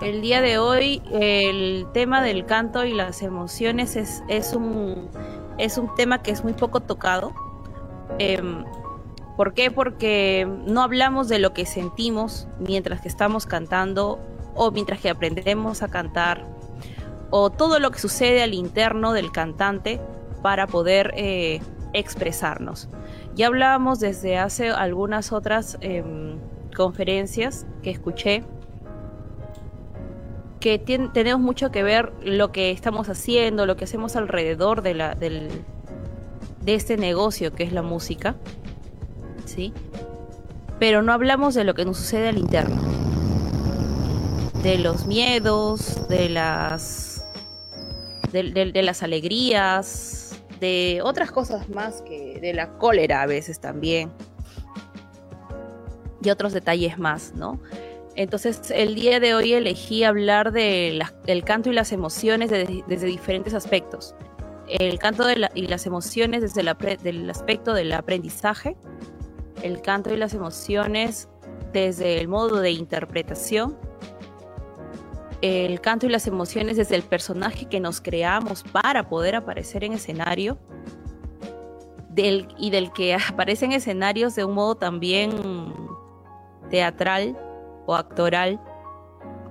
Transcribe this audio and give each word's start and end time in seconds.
El 0.00 0.20
día 0.20 0.40
de 0.40 0.58
hoy 0.58 1.02
el 1.10 1.86
tema 1.92 2.22
del 2.22 2.46
canto 2.46 2.84
y 2.84 2.92
las 2.92 3.22
emociones 3.22 3.96
es, 3.96 4.22
es, 4.28 4.54
un, 4.54 5.08
es 5.58 5.78
un 5.78 5.94
tema 5.94 6.22
que 6.22 6.30
es 6.30 6.44
muy 6.44 6.52
poco 6.52 6.80
tocado. 6.80 7.32
Em, 8.18 8.64
¿Por 9.36 9.54
qué? 9.54 9.70
Porque 9.70 10.48
no 10.66 10.82
hablamos 10.82 11.28
de 11.28 11.38
lo 11.38 11.52
que 11.52 11.64
sentimos 11.64 12.48
mientras 12.58 13.00
que 13.00 13.08
estamos 13.08 13.46
cantando 13.46 14.18
o 14.54 14.70
mientras 14.72 15.00
que 15.00 15.10
aprendemos 15.10 15.82
a 15.82 15.88
cantar 15.88 16.44
o 17.30 17.50
todo 17.50 17.78
lo 17.78 17.90
que 17.90 18.00
sucede 18.00 18.42
al 18.42 18.54
interno 18.54 19.12
del 19.12 19.30
cantante 19.30 20.00
para 20.42 20.66
poder 20.66 21.12
eh, 21.16 21.60
expresarnos. 21.92 22.88
Ya 23.34 23.46
hablábamos 23.46 24.00
desde 24.00 24.38
hace 24.38 24.70
algunas 24.70 25.32
otras 25.32 25.78
em, 25.80 26.38
conferencias 26.74 27.66
que 27.82 27.90
escuché 27.90 28.44
que 30.60 30.78
tenemos 30.78 31.40
mucho 31.40 31.70
que 31.70 31.82
ver 31.82 32.12
lo 32.22 32.52
que 32.52 32.70
estamos 32.70 33.08
haciendo, 33.08 33.66
lo 33.66 33.76
que 33.76 33.84
hacemos 33.84 34.16
alrededor 34.16 34.82
de, 34.82 34.94
la, 34.94 35.14
del, 35.14 35.48
de 36.62 36.74
este 36.74 36.96
negocio 36.96 37.54
que 37.54 37.64
es 37.64 37.72
la 37.72 37.82
música, 37.82 38.36
¿sí? 39.44 39.72
Pero 40.78 41.02
no 41.02 41.12
hablamos 41.12 41.54
de 41.54 41.64
lo 41.64 41.74
que 41.74 41.84
nos 41.84 41.96
sucede 41.96 42.28
al 42.28 42.38
interno, 42.38 42.80
de 44.62 44.78
los 44.78 45.06
miedos, 45.06 46.08
de 46.08 46.28
las, 46.28 47.24
de 48.32 48.82
las 48.82 49.02
alegrías, 49.02 50.40
de 50.60 51.00
otras 51.04 51.30
cosas 51.30 51.68
más 51.68 52.02
que 52.02 52.38
de 52.40 52.52
la 52.52 52.78
cólera 52.78 53.22
a 53.22 53.26
veces 53.26 53.60
también 53.60 54.10
y 56.22 56.30
otros 56.30 56.52
detalles 56.52 56.98
más, 56.98 57.32
¿no? 57.34 57.60
Entonces, 58.18 58.72
el 58.74 58.96
día 58.96 59.20
de 59.20 59.32
hoy 59.36 59.52
elegí 59.52 60.02
hablar 60.02 60.50
del 60.50 61.04
canto 61.44 61.70
y 61.70 61.72
las 61.72 61.92
emociones 61.92 62.50
desde 62.50 63.06
diferentes 63.06 63.54
aspectos. 63.54 64.16
El 64.66 64.98
canto 64.98 65.24
y 65.54 65.68
las 65.68 65.86
emociones 65.86 66.42
desde 66.42 66.62
el 66.62 67.30
aspecto 67.30 67.74
del 67.74 67.92
aprendizaje, 67.92 68.76
el 69.62 69.80
canto 69.82 70.12
y 70.12 70.16
las 70.16 70.34
emociones 70.34 71.28
desde 71.72 72.20
el 72.20 72.26
modo 72.26 72.58
de 72.58 72.72
interpretación, 72.72 73.78
el 75.40 75.80
canto 75.80 76.06
y 76.06 76.08
las 76.08 76.26
emociones 76.26 76.76
desde 76.76 76.96
el 76.96 77.04
personaje 77.04 77.66
que 77.66 77.78
nos 77.78 78.00
creamos 78.00 78.64
para 78.64 79.08
poder 79.08 79.36
aparecer 79.36 79.84
en 79.84 79.92
escenario, 79.92 80.58
del, 82.10 82.48
y 82.58 82.70
del 82.70 82.92
que 82.92 83.14
aparece 83.14 83.66
en 83.66 83.72
escenarios 83.72 84.34
de 84.34 84.42
un 84.42 84.54
modo 84.54 84.74
también 84.74 85.30
teatral 86.68 87.38
o 87.88 87.94
actoral, 87.94 88.60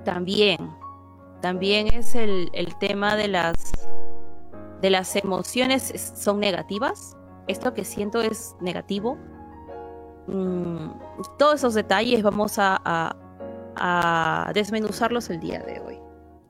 también, 0.06 0.72
también 1.42 1.88
es 1.88 2.14
el, 2.14 2.52
tema 2.80 3.16
de 3.16 3.28
las, 3.28 3.56
de 4.80 4.92
las 4.92 5.16
emociones 5.16 6.14
son 6.16 6.40
negativas. 6.40 7.18
Esto 7.48 7.74
que 7.74 7.84
siento 7.84 8.22
es 8.22 8.56
negativo. 8.62 9.18
Mm, 10.28 10.92
todos 11.40 11.56
esos 11.56 11.74
detalles 11.74 12.22
vamos 12.22 12.60
a, 12.60 12.80
a, 13.76 14.52
desmenuzarlos 14.54 15.32
el 15.32 15.40
día 15.40 15.60
de 15.64 15.80
hoy. 15.80 16.00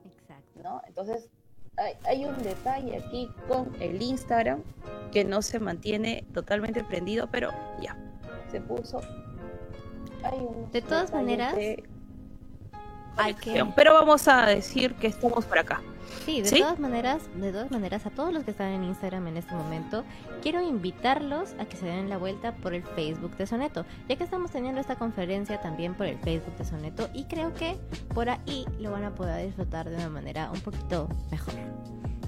Exacto. 0.04 0.82
Entonces, 0.86 1.30
hay, 1.78 1.94
hay, 2.04 2.24
un 2.26 2.36
detalle 2.42 2.98
aquí 2.98 3.30
con 3.48 3.74
el 3.80 4.02
Instagram 4.02 4.62
que 5.10 5.24
no 5.24 5.40
se 5.40 5.58
mantiene 5.58 6.26
totalmente 6.34 6.84
prendido, 6.84 7.30
pero 7.30 7.50
ya, 7.80 7.96
se 8.50 8.60
puso 8.60 9.00
de 10.72 10.82
todas 10.82 11.12
maneras, 11.12 11.54
hay 13.16 13.34
que... 13.34 13.64
Pero 13.74 13.94
vamos 13.94 14.28
a 14.28 14.46
decir 14.46 14.94
que 14.94 15.08
estamos 15.08 15.44
por 15.44 15.58
acá. 15.58 15.82
Sí, 16.24 16.40
de 16.42 16.50
todas 16.50 16.78
maneras, 16.78 17.22
de 17.34 17.52
todas 17.52 17.70
maneras, 17.70 18.06
a 18.06 18.10
todos 18.10 18.32
los 18.32 18.44
que 18.44 18.50
están 18.50 18.68
en 18.68 18.84
Instagram 18.84 19.28
en 19.28 19.36
este 19.36 19.54
momento, 19.54 20.04
quiero 20.42 20.62
invitarlos 20.62 21.54
a 21.58 21.64
que 21.64 21.76
se 21.76 21.86
den 21.86 22.08
la 22.08 22.18
vuelta 22.18 22.54
por 22.56 22.74
el 22.74 22.82
Facebook 22.82 23.36
de 23.36 23.46
Soneto, 23.46 23.84
ya 24.08 24.16
que 24.16 24.24
estamos 24.24 24.50
teniendo 24.50 24.80
esta 24.80 24.96
conferencia 24.96 25.60
también 25.60 25.94
por 25.94 26.06
el 26.06 26.18
Facebook 26.18 26.56
de 26.56 26.64
Soneto 26.64 27.08
y 27.14 27.24
creo 27.24 27.54
que 27.54 27.76
por 28.14 28.28
ahí 28.30 28.66
lo 28.78 28.90
van 28.90 29.04
a 29.04 29.14
poder 29.14 29.46
disfrutar 29.46 29.88
de 29.88 29.96
una 29.96 30.08
manera 30.08 30.50
un 30.50 30.60
poquito 30.60 31.08
mejor. 31.30 31.54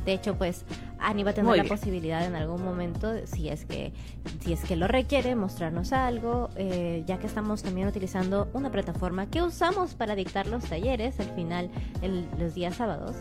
De 0.05 0.12
hecho, 0.15 0.37
pues 0.37 0.65
Ani 0.99 1.22
va 1.22 1.31
a 1.31 1.34
tener 1.34 1.56
la 1.56 1.65
posibilidad 1.65 2.25
en 2.25 2.34
algún 2.34 2.62
momento, 2.62 3.12
si 3.25 3.49
es 3.49 3.65
que, 3.65 3.93
si 4.41 4.53
es 4.53 4.62
que 4.65 4.77
lo 4.77 4.87
requiere, 4.87 5.34
mostrarnos 5.34 5.93
algo, 5.93 6.50
eh, 6.56 7.05
ya 7.06 7.19
que 7.19 7.27
estamos 7.27 7.62
también 7.62 7.88
utilizando 7.88 8.49
una 8.53 8.71
plataforma 8.71 9.27
que 9.27 9.43
usamos 9.43 9.94
para 9.94 10.15
dictar 10.15 10.47
los 10.47 10.65
talleres 10.65 11.19
al 11.21 11.31
final, 11.34 11.71
los 12.38 12.55
días 12.55 12.77
sábados, 12.77 13.16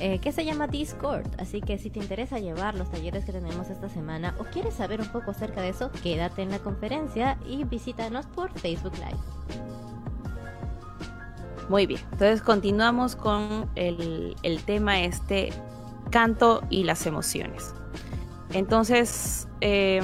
eh, 0.00 0.18
que 0.18 0.32
se 0.32 0.44
llama 0.44 0.66
Discord. 0.66 1.26
Así 1.38 1.60
que 1.60 1.78
si 1.78 1.90
te 1.90 2.00
interesa 2.00 2.38
llevar 2.38 2.74
los 2.74 2.90
talleres 2.90 3.24
que 3.24 3.32
tenemos 3.32 3.70
esta 3.70 3.88
semana 3.88 4.34
o 4.38 4.44
quieres 4.44 4.74
saber 4.74 5.00
un 5.00 5.08
poco 5.08 5.30
acerca 5.30 5.62
de 5.62 5.70
eso, 5.70 5.90
quédate 6.02 6.42
en 6.42 6.50
la 6.50 6.58
conferencia 6.58 7.38
y 7.46 7.64
visítanos 7.64 8.26
por 8.26 8.52
Facebook 8.58 8.94
Live. 8.94 9.60
Muy 11.68 11.86
bien, 11.86 12.00
entonces 12.10 12.42
continuamos 12.42 13.14
con 13.14 13.70
el, 13.76 14.34
el 14.42 14.62
tema 14.64 15.02
este 15.02 15.52
canto 16.10 16.62
y 16.70 16.84
las 16.84 17.06
emociones. 17.06 17.74
Entonces, 18.52 19.48
eh, 19.60 20.02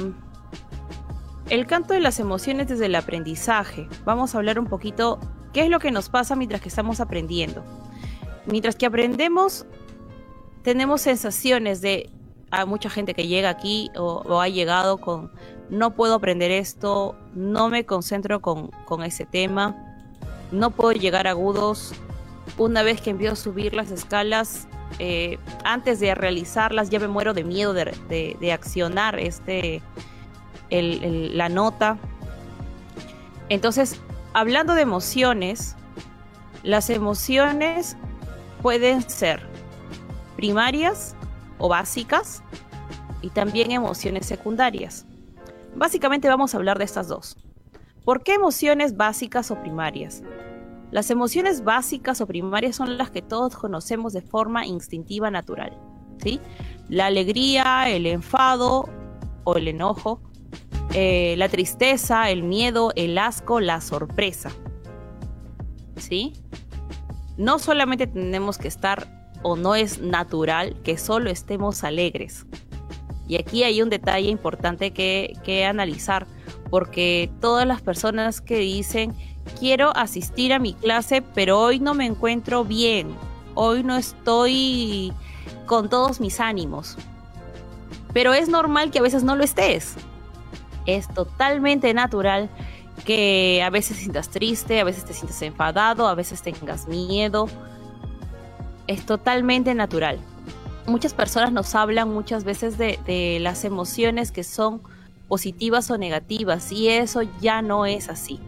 el 1.49 1.65
canto 1.65 1.93
y 1.93 1.99
las 1.99 2.19
emociones 2.19 2.67
desde 2.67 2.87
el 2.87 2.95
aprendizaje. 2.95 3.87
Vamos 4.05 4.35
a 4.35 4.39
hablar 4.39 4.59
un 4.59 4.67
poquito 4.67 5.19
qué 5.53 5.63
es 5.63 5.69
lo 5.69 5.79
que 5.79 5.91
nos 5.91 6.09
pasa 6.09 6.35
mientras 6.35 6.61
que 6.61 6.69
estamos 6.69 6.99
aprendiendo. 6.99 7.63
Mientras 8.45 8.75
que 8.75 8.85
aprendemos, 8.85 9.65
tenemos 10.63 11.01
sensaciones 11.01 11.81
de 11.81 12.09
a 12.51 12.65
mucha 12.65 12.89
gente 12.89 13.13
que 13.13 13.27
llega 13.27 13.49
aquí 13.49 13.89
o, 13.97 14.41
ha 14.41 14.47
llegado 14.47 14.97
con 14.97 15.31
no 15.69 15.95
puedo 15.95 16.15
aprender 16.15 16.51
esto, 16.51 17.17
no 17.33 17.69
me 17.69 17.85
concentro 17.85 18.41
con, 18.41 18.69
con 18.85 19.03
ese 19.03 19.25
tema, 19.25 19.75
no 20.51 20.71
puedo 20.71 20.93
llegar 20.93 21.27
agudos. 21.27 21.93
Una 22.57 22.83
vez 22.83 23.01
que 23.01 23.09
empiezo 23.09 23.33
a 23.33 23.35
subir 23.35 23.73
las 23.73 23.91
escalas, 23.91 24.67
eh, 24.99 25.37
antes 25.63 25.99
de 25.99 26.15
realizarlas 26.15 26.89
ya 26.89 26.99
me 26.99 27.07
muero 27.07 27.33
de 27.33 27.43
miedo 27.43 27.73
de, 27.73 28.51
accionar 28.51 29.19
este, 29.19 29.81
la 30.69 31.49
nota. 31.49 31.97
Entonces, 33.49 33.99
hablando 34.33 34.73
de 34.75 34.81
emociones, 34.81 35.75
las 36.63 36.89
emociones 36.89 37.95
pueden 38.61 39.07
ser 39.09 39.41
primarias 40.35 41.15
o 41.57 41.69
básicas 41.69 42.43
y 43.21 43.29
también 43.29 43.71
emociones 43.71 44.25
secundarias. 44.25 45.05
Básicamente 45.75 46.27
vamos 46.27 46.53
a 46.53 46.57
hablar 46.57 46.77
de 46.77 46.85
estas 46.85 47.07
dos. 47.07 47.37
¿Por 48.03 48.23
qué 48.23 48.33
emociones 48.33 48.95
básicas 48.97 49.51
o 49.51 49.61
primarias? 49.61 50.23
Las 50.91 51.09
emociones 51.11 51.63
básicas 51.63 52.21
o 52.21 52.27
primarias 52.27 52.77
son 52.77 52.97
las 52.97 53.11
que 53.11 53.21
todos 53.21 53.55
conocemos 53.55 54.13
de 54.13 54.21
forma 54.21 54.65
instintiva 54.65 55.29
natural. 55.29 55.77
¿sí? 56.23 56.39
La 56.87 57.07
alegría, 57.07 57.89
el 57.89 58.05
enfado 58.05 58.89
o 59.43 59.55
el 59.55 59.67
enojo, 59.67 60.21
eh, 60.93 61.35
la 61.37 61.49
tristeza, 61.49 62.29
el 62.29 62.43
miedo, 62.43 62.93
el 62.95 63.17
asco, 63.17 63.59
la 63.59 63.81
sorpresa. 63.81 64.51
¿Sí? 65.97 66.33
No 67.37 67.59
solamente 67.59 68.07
tenemos 68.07 68.57
que 68.57 68.69
estar 68.69 69.31
o 69.43 69.55
no 69.55 69.75
es 69.75 70.01
natural 70.01 70.81
que 70.83 70.97
solo 70.97 71.29
estemos 71.29 71.83
alegres. 71.83 72.45
Y 73.27 73.35
aquí 73.35 73.63
hay 73.63 73.81
un 73.81 73.89
detalle 73.89 74.29
importante 74.29 74.91
que, 74.91 75.33
que 75.43 75.65
analizar, 75.65 76.27
porque 76.69 77.29
todas 77.41 77.67
las 77.67 77.81
personas 77.81 78.39
que 78.39 78.57
dicen 78.57 79.13
quiero 79.47 79.95
asistir 79.95 80.53
a 80.53 80.59
mi 80.59 80.73
clase, 80.73 81.21
pero 81.21 81.59
hoy 81.59 81.79
no 81.79 81.93
me 81.93 82.05
encuentro 82.05 82.63
bien, 82.63 83.15
hoy 83.55 83.83
no 83.83 83.97
estoy 83.97 85.13
con 85.65 85.89
todos 85.89 86.19
mis 86.19 86.39
ánimos. 86.39 86.97
Pero 88.13 88.33
es 88.33 88.49
normal 88.49 88.91
que 88.91 88.99
a 88.99 89.01
veces 89.01 89.23
no 89.23 89.35
lo 89.35 89.43
estés. 89.43 89.95
Es 90.85 91.07
totalmente 91.13 91.93
natural 91.93 92.49
que 93.05 93.61
a 93.63 93.69
veces 93.69 93.97
sientas 93.97 94.29
triste, 94.29 94.79
a 94.79 94.83
veces 94.83 95.05
te 95.05 95.13
sientas 95.13 95.41
enfadado, 95.41 96.07
a 96.07 96.15
veces 96.15 96.41
tengas 96.41 96.87
miedo. 96.87 97.47
Es 98.87 99.05
totalmente 99.05 99.73
natural. 99.75 100.19
Muchas 100.87 101.13
personas 101.13 101.51
nos 101.51 101.75
hablan 101.75 102.09
muchas 102.09 102.43
veces 102.43 102.77
de, 102.77 102.99
de 103.05 103.39
las 103.41 103.65
emociones 103.65 104.31
que 104.31 104.43
son 104.43 104.81
positivas 105.27 105.91
o 105.91 105.97
negativas 105.97 106.71
y 106.71 106.87
eso 106.87 107.21
ya 107.41 107.61
no 107.61 107.85
es 107.85 108.07
así 108.07 108.39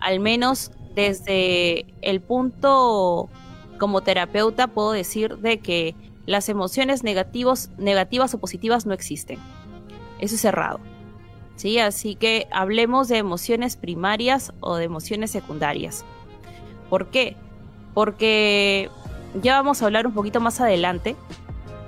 al 0.00 0.20
menos 0.20 0.72
desde 0.94 1.86
el 2.02 2.20
punto 2.20 3.28
como 3.78 4.02
terapeuta 4.02 4.66
puedo 4.66 4.92
decir 4.92 5.38
de 5.38 5.60
que 5.60 5.94
las 6.26 6.48
emociones 6.48 7.02
negativos, 7.02 7.70
negativas 7.78 8.34
o 8.34 8.38
positivas 8.38 8.86
no 8.86 8.92
existen. 8.92 9.38
Eso 10.18 10.34
es 10.34 10.40
cerrado. 10.40 10.80
¿Sí? 11.56 11.78
Así 11.78 12.14
que 12.14 12.46
hablemos 12.50 13.08
de 13.08 13.18
emociones 13.18 13.76
primarias 13.76 14.52
o 14.60 14.76
de 14.76 14.84
emociones 14.84 15.30
secundarias. 15.30 16.04
¿Por 16.88 17.10
qué? 17.10 17.36
porque 17.94 18.90
ya 19.34 19.56
vamos 19.56 19.82
a 19.82 19.86
hablar 19.86 20.06
un 20.06 20.14
poquito 20.14 20.40
más 20.40 20.60
adelante 20.60 21.16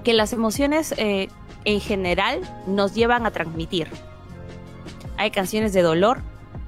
que 0.04 0.14
las 0.14 0.32
emociones 0.32 0.94
eh, 0.98 1.28
en 1.64 1.80
general 1.80 2.40
nos 2.66 2.94
llevan 2.94 3.26
a 3.26 3.30
transmitir. 3.30 3.88
Hay 5.16 5.30
canciones 5.30 5.72
de 5.72 5.82
dolor, 5.82 6.22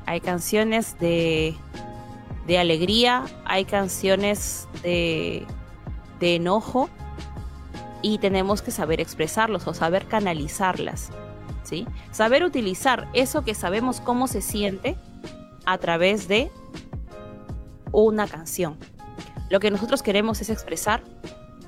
hay 0.06 0.20
canciones 0.20 0.98
de, 0.98 1.56
de 2.46 2.58
alegría, 2.58 3.24
hay 3.44 3.64
canciones 3.64 4.68
de, 4.82 5.46
de 6.20 6.36
enojo 6.36 6.88
y 8.02 8.18
tenemos 8.18 8.62
que 8.62 8.70
saber 8.70 9.00
expresarlos 9.00 9.66
o 9.66 9.74
saber 9.74 10.06
canalizarlas. 10.06 11.10
¿sí? 11.62 11.86
Saber 12.12 12.44
utilizar 12.44 13.08
eso 13.14 13.42
que 13.42 13.54
sabemos 13.54 14.00
cómo 14.00 14.28
se 14.28 14.42
siente 14.42 14.96
a 15.64 15.78
través 15.78 16.28
de 16.28 16.50
una 17.92 18.26
canción. 18.26 18.76
Lo 19.50 19.60
que 19.60 19.70
nosotros 19.70 20.02
queremos 20.02 20.40
es 20.40 20.50
expresar 20.50 21.02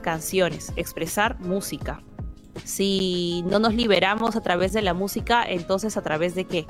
canciones, 0.03 0.73
expresar 0.77 1.39
música. 1.41 2.03
Si 2.65 3.43
no 3.47 3.59
nos 3.59 3.75
liberamos 3.75 4.37
a 4.37 4.41
través 4.41 4.73
de 4.73 4.82
la 4.82 4.94
música, 4.94 5.44
entonces 5.44 5.97
a 5.97 6.03
través 6.03 6.35
de 6.35 6.44
qué? 6.44 6.67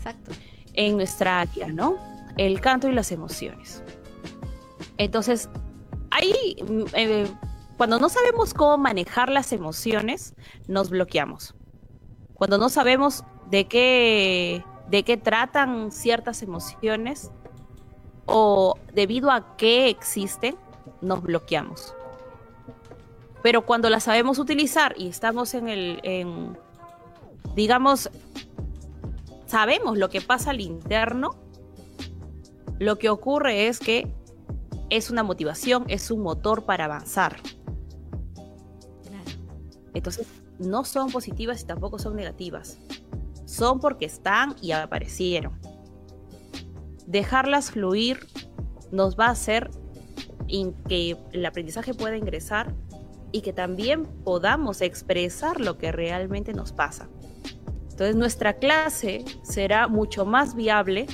Exacto. 0.00 0.32
En 0.72 0.96
nuestra 0.96 1.40
área, 1.40 1.68
¿no? 1.68 1.96
El 2.38 2.60
canto 2.62 2.88
y 2.88 2.92
las 2.92 3.12
emociones. 3.12 3.82
Entonces, 4.96 5.50
ahí, 6.10 6.56
mm, 6.66 6.84
eh, 6.94 7.26
cuando 7.76 7.98
no 7.98 8.08
sabemos 8.08 8.54
cómo 8.54 8.78
manejar 8.78 9.28
las 9.28 9.52
emociones, 9.52 10.34
nos 10.68 10.88
bloqueamos. 10.88 11.54
Cuando 12.32 12.56
no 12.56 12.70
sabemos 12.70 13.24
de 13.50 13.68
qué, 13.68 14.64
de 14.88 15.02
qué 15.02 15.18
tratan 15.18 15.92
ciertas 15.92 16.42
emociones 16.42 17.30
o 18.24 18.78
debido 18.94 19.30
a 19.30 19.58
qué 19.58 19.90
existen, 19.90 20.56
nos 21.02 21.22
bloqueamos. 21.22 21.94
Pero 23.42 23.66
cuando 23.66 23.90
las 23.90 24.04
sabemos 24.04 24.38
utilizar 24.38 24.94
y 24.96 25.08
estamos 25.08 25.52
en 25.52 25.68
el, 25.68 26.00
en, 26.04 26.58
digamos, 27.54 28.10
sabemos 29.50 29.98
lo 29.98 30.08
que 30.10 30.20
pasa 30.20 30.50
al 30.50 30.60
interno, 30.60 31.30
lo 32.78 32.98
que 32.98 33.10
ocurre 33.10 33.66
es 33.66 33.80
que 33.80 34.14
es 34.90 35.10
una 35.10 35.24
motivación, 35.24 35.84
es 35.88 36.12
un 36.12 36.22
motor 36.22 36.64
para 36.64 36.84
avanzar. 36.84 37.36
Entonces, 39.92 40.28
no 40.60 40.84
son 40.84 41.10
positivas 41.10 41.62
y 41.62 41.66
tampoco 41.66 41.98
son 41.98 42.14
negativas. 42.14 42.78
Son 43.44 43.80
porque 43.80 44.04
están 44.04 44.54
y 44.62 44.70
aparecieron. 44.70 45.58
Dejarlas 47.08 47.72
fluir 47.72 48.28
nos 48.92 49.18
va 49.18 49.26
a 49.26 49.30
hacer 49.30 49.70
que 50.88 51.16
el 51.32 51.44
aprendizaje 51.44 51.92
pueda 51.92 52.16
ingresar 52.16 52.72
y 53.32 53.40
que 53.40 53.52
también 53.52 54.04
podamos 54.24 54.80
expresar 54.80 55.60
lo 55.60 55.76
que 55.76 55.90
realmente 55.90 56.52
nos 56.52 56.70
pasa. 56.70 57.08
Entonces 58.00 58.16
nuestra 58.16 58.54
clase 58.54 59.26
será 59.42 59.86
mucho 59.86 60.24
más 60.24 60.54
viable 60.54 61.06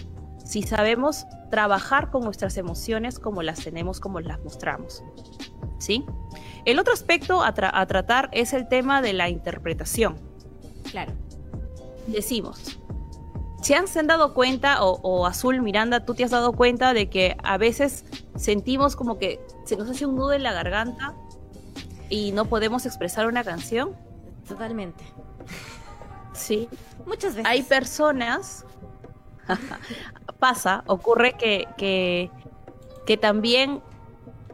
si 0.44 0.62
sabemos 0.62 1.26
trabajar 1.50 2.12
con 2.12 2.22
nuestras 2.22 2.56
emociones 2.58 3.18
como 3.18 3.42
las 3.42 3.58
tenemos, 3.58 3.98
como 3.98 4.20
las 4.20 4.38
mostramos. 4.44 5.02
¿Sí? 5.80 6.04
El 6.64 6.78
otro 6.78 6.94
aspecto 6.94 7.42
a, 7.42 7.54
tratar 7.54 8.28
es 8.30 8.52
el 8.52 8.68
tema 8.68 9.02
de 9.02 9.14
la 9.14 9.28
interpretación. 9.28 10.14
Claro. 10.88 11.10
Decimos, 12.06 12.78
¿se 13.62 13.74
han, 13.74 13.88
se 13.88 13.98
han 13.98 14.06
dado 14.06 14.32
cuenta, 14.32 14.84
o, 14.84 15.00
o, 15.02 15.26
Azul 15.26 15.62
Miranda, 15.62 16.04
tú 16.04 16.14
te 16.14 16.22
has 16.22 16.30
dado 16.30 16.52
cuenta 16.52 16.94
de 16.94 17.10
que 17.10 17.36
a 17.42 17.58
veces 17.58 18.04
sentimos 18.36 18.94
como 18.94 19.18
que 19.18 19.44
se 19.64 19.76
nos 19.76 19.90
hace 19.90 20.06
un 20.06 20.14
nudo 20.14 20.34
en 20.34 20.44
la 20.44 20.52
garganta 20.52 21.16
y 22.10 22.30
no 22.30 22.44
podemos 22.44 22.86
expresar 22.86 23.26
una 23.26 23.42
canción? 23.42 23.96
Totalmente. 24.46 25.02
Sí. 26.36 26.68
Muchas 27.06 27.34
veces. 27.34 27.50
Hay 27.50 27.62
personas, 27.62 28.64
pasa, 30.38 30.84
ocurre 30.86 31.34
que, 31.34 31.66
que, 31.76 32.30
que 33.06 33.16
también 33.16 33.82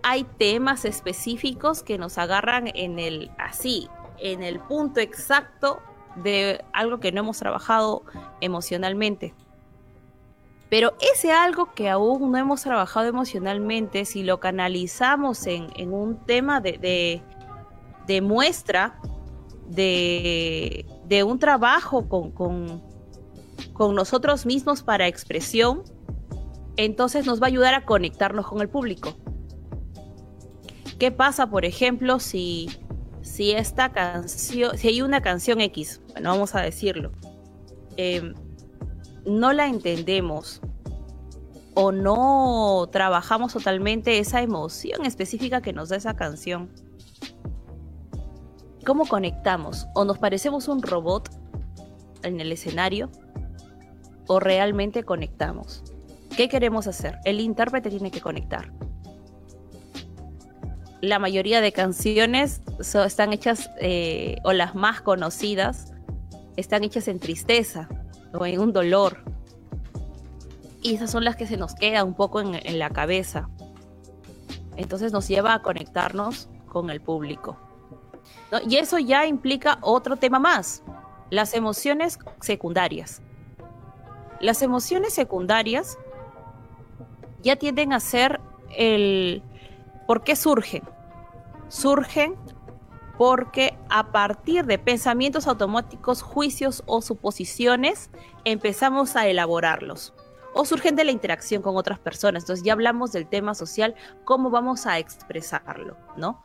hay 0.02 0.24
temas 0.24 0.84
específicos 0.84 1.82
que 1.82 1.98
nos 1.98 2.18
agarran 2.18 2.68
en 2.74 2.98
el 2.98 3.30
así, 3.38 3.88
en 4.18 4.42
el 4.42 4.60
punto 4.60 5.00
exacto 5.00 5.80
de 6.16 6.64
algo 6.72 7.00
que 7.00 7.12
no 7.12 7.20
hemos 7.20 7.38
trabajado 7.38 8.02
emocionalmente. 8.40 9.34
Pero 10.68 10.94
ese 11.00 11.32
algo 11.32 11.72
que 11.74 11.90
aún 11.90 12.32
no 12.32 12.38
hemos 12.38 12.62
trabajado 12.62 13.06
emocionalmente, 13.06 14.04
si 14.04 14.22
lo 14.22 14.40
canalizamos 14.40 15.46
en, 15.46 15.68
en 15.76 15.92
un 15.92 16.16
tema 16.24 16.60
de, 16.60 16.78
de, 16.78 17.22
de 18.06 18.20
muestra 18.22 18.98
de, 19.66 20.86
de, 21.12 21.24
un 21.24 21.38
trabajo 21.38 22.08
con, 22.08 22.30
con, 22.30 22.82
con 23.72 23.94
nosotros 23.94 24.46
mismos 24.46 24.82
para 24.82 25.06
expresión, 25.06 25.82
entonces 26.76 27.26
nos 27.26 27.40
va 27.40 27.46
a 27.46 27.48
ayudar 27.48 27.74
a 27.74 27.84
conectarnos 27.84 28.46
con 28.46 28.60
el 28.60 28.68
público. 28.68 29.14
¿Qué 30.98 31.10
pasa, 31.10 31.48
por 31.48 31.64
ejemplo, 31.64 32.18
si, 32.18 32.70
si 33.20 33.50
esta 33.50 33.92
canción, 33.92 34.78
si 34.78 34.88
hay 34.88 35.02
una 35.02 35.20
canción 35.20 35.60
X, 35.60 36.00
bueno, 36.12 36.30
vamos 36.30 36.54
a 36.54 36.60
decirlo, 36.60 37.12
eh, 37.96 38.32
no 39.26 39.52
la 39.52 39.66
entendemos 39.66 40.60
o 41.74 41.92
no 41.92 42.88
trabajamos 42.90 43.52
totalmente 43.52 44.18
esa 44.18 44.42
emoción 44.42 45.04
específica 45.04 45.60
que 45.60 45.72
nos 45.72 45.88
da 45.88 45.96
esa 45.96 46.14
canción? 46.14 46.70
¿Cómo 48.84 49.06
conectamos? 49.06 49.86
¿O 49.94 50.04
nos 50.04 50.18
parecemos 50.18 50.68
un 50.68 50.82
robot 50.82 51.30
en 52.22 52.40
el 52.40 52.52
escenario? 52.52 53.10
¿O 54.26 54.40
realmente 54.40 55.04
conectamos? 55.04 55.82
¿Qué 56.36 56.48
queremos 56.48 56.86
hacer? 56.86 57.18
El 57.24 57.40
intérprete 57.40 57.90
tiene 57.90 58.10
que 58.10 58.20
conectar 58.20 58.72
la 61.02 61.18
mayoría 61.18 61.60
de 61.60 61.72
canciones 61.72 62.62
están 62.78 63.32
hechas, 63.32 63.70
eh, 63.80 64.36
o 64.44 64.52
las 64.52 64.76
más 64.76 65.02
conocidas, 65.02 65.92
están 66.56 66.84
hechas 66.84 67.08
en 67.08 67.18
tristeza 67.18 67.88
o 68.32 68.46
en 68.46 68.60
un 68.60 68.72
dolor. 68.72 69.18
Y 70.80 70.94
esas 70.94 71.10
son 71.10 71.24
las 71.24 71.34
que 71.34 71.46
se 71.46 71.56
nos 71.56 71.74
quedan 71.74 72.06
un 72.06 72.14
poco 72.14 72.40
en, 72.40 72.78
la 72.78 72.90
cabeza. 72.90 73.48
Entonces 74.76 75.12
nos 75.12 75.26
lleva 75.26 75.54
a 75.54 75.62
conectarnos 75.62 76.48
con 76.68 76.88
el 76.88 77.00
público. 77.00 77.58
Y 78.68 78.76
eso 78.76 78.98
ya 78.98 79.26
implica 79.26 79.78
otro 79.80 80.16
tema 80.16 80.38
más, 80.38 80.82
las 81.30 81.54
emociones 81.54 82.18
secundarias. 82.40 83.22
Las 84.40 84.62
emociones 84.62 85.14
secundarias 85.14 85.98
ya 87.42 87.56
tienden 87.56 87.92
a 87.92 88.00
ser 88.00 88.40
el, 88.76 89.42
¿Por 90.06 90.24
qué 90.24 90.36
surgen? 90.36 90.82
Surgen 91.68 92.36
porque 93.16 93.78
a 93.88 94.10
partir 94.10 94.66
de 94.66 94.78
pensamientos 94.78 95.46
automáticos, 95.46 96.22
juicios 96.22 96.82
o 96.86 97.00
suposiciones, 97.02 98.10
empezamos 98.44 99.16
a 99.16 99.26
elaborarlos. 99.26 100.12
O 100.54 100.64
surgen 100.64 100.96
de 100.96 101.04
la 101.04 101.12
interacción 101.12 101.62
con 101.62 101.76
otras 101.76 101.98
personas. 101.98 102.42
Entonces 102.42 102.64
ya 102.64 102.74
hablamos 102.74 103.12
del 103.12 103.26
tema 103.26 103.54
social, 103.54 103.94
cómo 104.24 104.50
vamos 104.50 104.86
a 104.86 104.98
expresarlo, 104.98 105.96
¿no? 106.16 106.42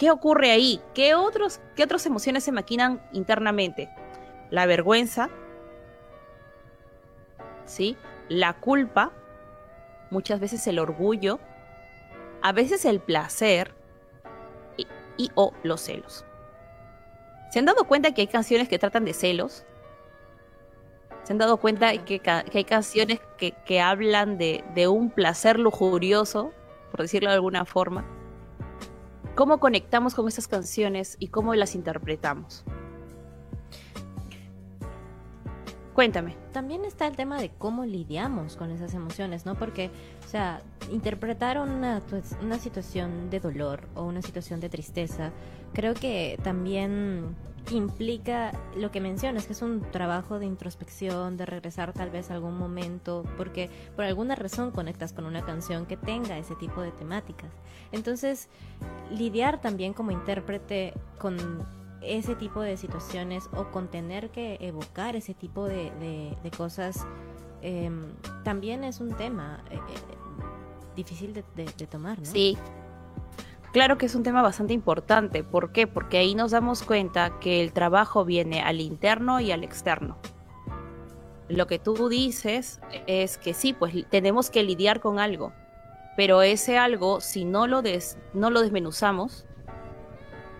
¿Qué 0.00 0.10
ocurre 0.10 0.50
ahí? 0.50 0.80
¿Qué, 0.94 1.14
otros, 1.14 1.60
qué 1.76 1.84
otras 1.84 2.06
emociones 2.06 2.42
se 2.42 2.52
maquinan 2.52 3.06
internamente? 3.12 3.90
La 4.48 4.64
vergüenza, 4.64 5.28
¿sí? 7.66 7.98
La 8.30 8.54
culpa, 8.54 9.12
muchas 10.08 10.40
veces 10.40 10.66
el 10.68 10.78
orgullo, 10.78 11.38
a 12.40 12.52
veces 12.52 12.86
el 12.86 13.00
placer 13.00 13.74
y, 15.18 15.30
o 15.34 15.52
los 15.64 15.82
celos. 15.82 16.24
¿Se 17.50 17.58
han 17.58 17.66
dado 17.66 17.84
cuenta 17.84 18.14
que 18.14 18.22
hay 18.22 18.26
canciones 18.26 18.70
que 18.70 18.78
tratan 18.78 19.04
de 19.04 19.12
celos? 19.12 19.66
¿Se 21.24 21.34
han 21.34 21.38
dado 21.38 21.58
cuenta 21.58 21.92
que, 22.06 22.20
que 22.20 22.30
hay 22.54 22.64
canciones 22.64 23.20
que, 23.36 23.52
que 23.52 23.82
hablan 23.82 24.38
de, 24.38 24.64
de, 24.74 24.88
un 24.88 25.10
placer 25.10 25.58
lujurioso, 25.58 26.52
por 26.90 27.02
decirlo 27.02 27.28
de 27.28 27.34
alguna 27.34 27.66
forma? 27.66 28.19
¿Cómo 29.40 29.58
conectamos 29.58 30.14
con 30.14 30.28
esas 30.28 30.46
canciones 30.48 31.16
y 31.18 31.28
cómo 31.28 31.54
las 31.54 31.74
interpretamos? 31.74 32.62
Cuéntame. 35.94 36.36
También 36.52 36.84
está 36.84 37.06
el 37.06 37.16
tema 37.16 37.40
de 37.40 37.48
cómo 37.48 37.86
lidiamos 37.86 38.58
con 38.58 38.70
esas 38.70 38.92
emociones, 38.92 39.46
¿no? 39.46 39.54
Porque 39.54 39.90
O 40.30 40.32
sea, 40.32 40.62
interpretar 40.92 41.58
una, 41.58 42.00
una 42.40 42.56
situación 42.60 43.30
de 43.30 43.40
dolor 43.40 43.88
o 43.96 44.04
una 44.04 44.22
situación 44.22 44.60
de 44.60 44.68
tristeza, 44.68 45.32
creo 45.72 45.92
que 45.92 46.38
también 46.44 47.34
implica 47.72 48.52
lo 48.76 48.92
que 48.92 49.00
mencionas, 49.00 49.46
que 49.46 49.54
es 49.54 49.62
un 49.62 49.80
trabajo 49.90 50.38
de 50.38 50.46
introspección, 50.46 51.36
de 51.36 51.46
regresar 51.46 51.92
tal 51.92 52.10
vez 52.10 52.30
a 52.30 52.34
algún 52.34 52.56
momento, 52.56 53.24
porque 53.36 53.70
por 53.96 54.04
alguna 54.04 54.36
razón 54.36 54.70
conectas 54.70 55.12
con 55.12 55.24
una 55.24 55.44
canción 55.44 55.84
que 55.84 55.96
tenga 55.96 56.38
ese 56.38 56.54
tipo 56.54 56.80
de 56.80 56.92
temáticas. 56.92 57.50
Entonces, 57.90 58.48
lidiar 59.10 59.60
también 59.60 59.94
como 59.94 60.12
intérprete 60.12 60.94
con 61.18 61.38
ese 62.02 62.36
tipo 62.36 62.60
de 62.60 62.76
situaciones 62.76 63.50
o 63.52 63.72
con 63.72 63.88
tener 63.88 64.30
que 64.30 64.58
evocar 64.60 65.16
ese 65.16 65.34
tipo 65.34 65.66
de, 65.66 66.36
cosas 66.56 67.04
em, 67.62 68.12
también 68.44 68.84
es 68.84 69.00
un 69.00 69.12
tema 69.16 69.64
eh, 69.72 69.78
difícil 70.96 71.32
de, 71.32 71.44
de 71.54 71.86
tomar, 71.86 72.18
¿no? 72.18 72.26
Sí, 72.26 72.56
Claro 73.72 73.98
que 73.98 74.06
es 74.06 74.16
un 74.16 74.24
tema 74.24 74.42
bastante 74.42 74.74
importante. 74.74 75.44
¿Por 75.44 75.70
qué? 75.70 75.86
Porque 75.86 76.18
ahí 76.18 76.34
nos 76.34 76.50
damos 76.50 76.82
cuenta 76.82 77.38
que 77.38 77.62
el 77.62 77.72
trabajo 77.72 78.24
viene 78.24 78.62
al 78.62 78.80
interno 78.80 79.38
y 79.38 79.52
al 79.52 79.62
externo. 79.62 80.18
Lo 81.48 81.68
que 81.68 81.78
tú 81.78 82.08
dices 82.08 82.80
es 83.06 83.38
que 83.38 83.54
sí, 83.54 83.72
pues 83.72 83.94
tenemos 84.10 84.50
que 84.50 84.64
lidiar 84.64 85.00
con 85.00 85.20
algo, 85.20 85.52
pero 86.16 86.42
ese 86.42 86.78
algo, 86.78 87.20
si 87.20 87.44
no 87.44 87.68
lo, 87.68 87.82
no 88.34 88.50
lo 88.50 88.60
desmenuzamos, 88.60 89.46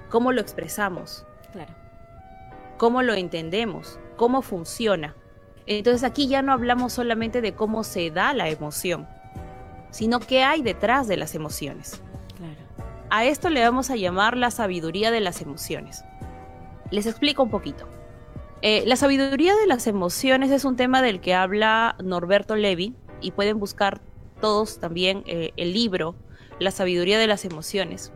¿cómo 0.08 0.30
lo 0.30 0.40
expresamos? 0.40 1.26
Claro. 1.52 1.74
¿Cómo 2.78 3.02
lo 3.02 3.14
entendemos? 3.14 3.98
¿Cómo 4.16 4.42
funciona? 4.42 5.16
Entonces 5.66 6.04
aquí 6.04 6.28
ya 6.28 6.42
no 6.42 6.52
hablamos 6.52 6.92
solamente 6.92 7.40
de 7.40 7.54
cómo 7.54 7.84
se 7.84 8.10
da 8.10 8.34
la 8.34 8.48
emoción, 8.48 9.08
sino 9.90 10.20
qué 10.20 10.42
hay 10.42 10.62
detrás 10.62 11.08
de 11.08 11.16
las 11.16 11.34
emociones. 11.34 12.00
A 13.10 13.24
esto 13.24 13.50
le 13.50 13.62
vamos 13.62 13.90
a 13.90 13.96
llamar 13.96 14.36
la 14.36 14.52
sabiduría 14.52 15.10
de 15.10 15.20
las 15.20 15.42
emociones. 15.42 16.04
Les 16.90 17.06
explico 17.06 17.42
un 17.42 17.50
poquito. 17.50 17.88
Eh, 18.62 18.84
la 18.86 18.94
sabiduría 18.94 19.56
de 19.56 19.66
las 19.66 19.86
emociones 19.88 20.50
es 20.50 20.64
un 20.64 20.76
tema 20.76 21.02
del 21.02 21.20
que 21.20 21.34
habla 21.34 21.96
Norberto 22.02 22.54
Levi 22.54 22.94
y 23.20 23.32
pueden 23.32 23.58
buscar 23.58 24.00
todos 24.40 24.78
también 24.78 25.24
eh, 25.26 25.52
el 25.56 25.72
libro 25.72 26.14
La 26.60 26.70
sabiduría 26.70 27.18
de 27.18 27.26
las 27.26 27.44
emociones. 27.44 28.12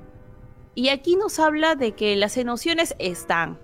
Y 0.77 0.91
aquí 0.91 1.17
nos 1.17 1.39
habla 1.39 1.75
de 1.75 1.93
que 1.93 2.15
las 2.15 2.37
emociones 2.37 2.95
están, 2.99 3.59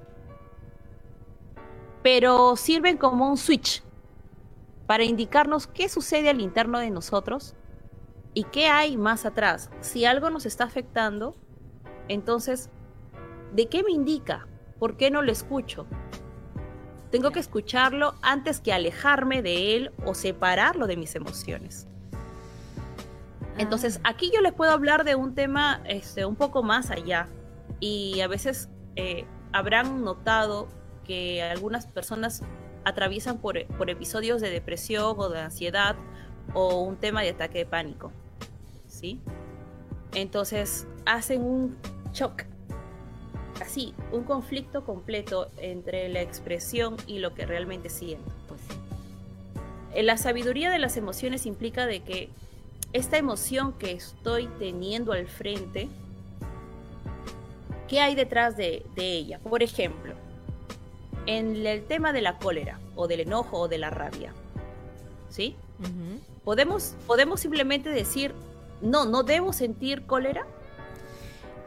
pero 2.02 2.57
sirven 2.57 2.97
como 2.97 3.29
un 3.29 3.37
switch 3.37 3.83
para 4.87 5.05
indicarnos 5.05 5.67
qué 5.67 5.88
sucede 5.88 6.29
al 6.29 6.40
interno 6.40 6.79
de 6.79 6.90
nosotros 6.90 7.55
¿Y 8.32 8.44
qué 8.44 8.68
hay 8.68 8.96
más 8.96 9.26
atrás? 9.26 9.70
Si 9.80 10.04
algo 10.04 10.30
nos 10.30 10.46
está 10.46 10.64
afectando, 10.64 11.34
entonces, 12.08 12.70
¿de 13.52 13.66
qué 13.66 13.82
me 13.82 13.90
indica? 13.90 14.46
¿Por 14.78 14.96
qué 14.96 15.10
no 15.10 15.22
lo 15.22 15.32
escucho? 15.32 15.87
Tengo 17.10 17.32
que 17.32 17.40
escucharlo 17.40 18.14
antes 18.22 18.60
que 18.60 18.72
alejarme 18.72 19.42
de 19.42 19.76
él 19.76 19.92
o 20.06 20.14
separarlo 20.14 20.87
de 20.87 20.96
mis 20.96 21.16
emociones. 21.16 21.88
Entonces, 23.58 24.00
ah. 24.04 24.10
aquí 24.10 24.30
yo 24.32 24.40
les 24.40 24.52
puedo 24.52 24.70
hablar 24.70 25.04
de 25.04 25.16
un 25.16 25.34
tema 25.34 25.82
este, 25.84 26.25
un 26.25 26.37
poco 26.37 26.62
más 26.62 26.90
allá. 26.90 27.28
Y 27.80 28.20
a 28.20 28.28
veces 28.28 28.68
eh, 28.94 29.25
habrán 29.52 30.04
notado 30.04 30.68
que 31.04 31.42
algunas 31.42 31.87
personas 31.87 32.42
atraviesan 32.84 33.38
por, 33.38 33.66
por 33.76 33.90
episodios 33.90 34.40
de 34.40 34.50
depresión 34.50 35.16
o 35.18 35.28
de 35.28 35.40
ansiedad 35.40 35.96
o 36.54 36.80
un 36.82 36.96
tema 36.96 37.22
de 37.22 37.30
ataque 37.30 37.58
de 37.58 37.66
pánico. 37.66 38.12
¿Sí? 39.00 39.19
Entonces 40.14 40.87
hacen 41.07 41.42
un 41.42 41.76
shock, 42.12 42.42
así, 43.62 43.95
un 44.12 44.25
conflicto 44.25 44.85
completo 44.85 45.50
entre 45.59 46.09
la 46.11 46.21
expresión 46.21 46.97
y 47.07 47.21
lo 47.21 47.35
que 47.35 47.47
realmente 47.47 47.88
sienten. 47.88 48.33
Pues. 48.47 48.61
La 50.04 50.19
sabiduría 50.19 50.71
de 50.71 50.78
las 50.78 50.97
emociones 50.99 51.47
implica 51.47 51.87
de 51.87 52.00
que 52.00 52.28
esta 52.92 53.16
emoción 53.16 53.73
que 53.73 53.92
estoy 53.92 54.49
teniendo 54.59 55.12
al 55.12 55.28
frente, 55.28 55.88
¿qué 57.88 58.00
hay 58.00 58.14
detrás 58.14 58.57
de, 58.57 58.85
ella? 58.97 59.38
Por 59.38 59.62
ejemplo, 59.62 60.14
en 61.26 61.64
el 61.66 61.85
tema 61.85 62.12
de 62.12 62.21
la 62.21 62.38
cólera 62.38 62.78
o 62.97 63.07
del 63.07 63.21
enojo 63.21 63.61
o 63.61 63.69
de 63.69 63.78
la 63.78 63.90
rabia, 63.90 64.35
¿sí? 65.30 65.57
podemos, 66.45 66.95
podemos 67.07 67.40
simplemente 67.40 67.88
decir, 67.88 68.35
no, 68.80 69.04
no 69.06 69.22
debo 69.22 69.52
sentir 69.52 70.06
cólera. 70.06 70.46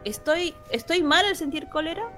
¿Estoy, 0.04 0.54
estoy 0.70 1.02
mal 1.02 1.24
al 1.24 1.36
sentir 1.36 1.68
cólera? 1.68 2.10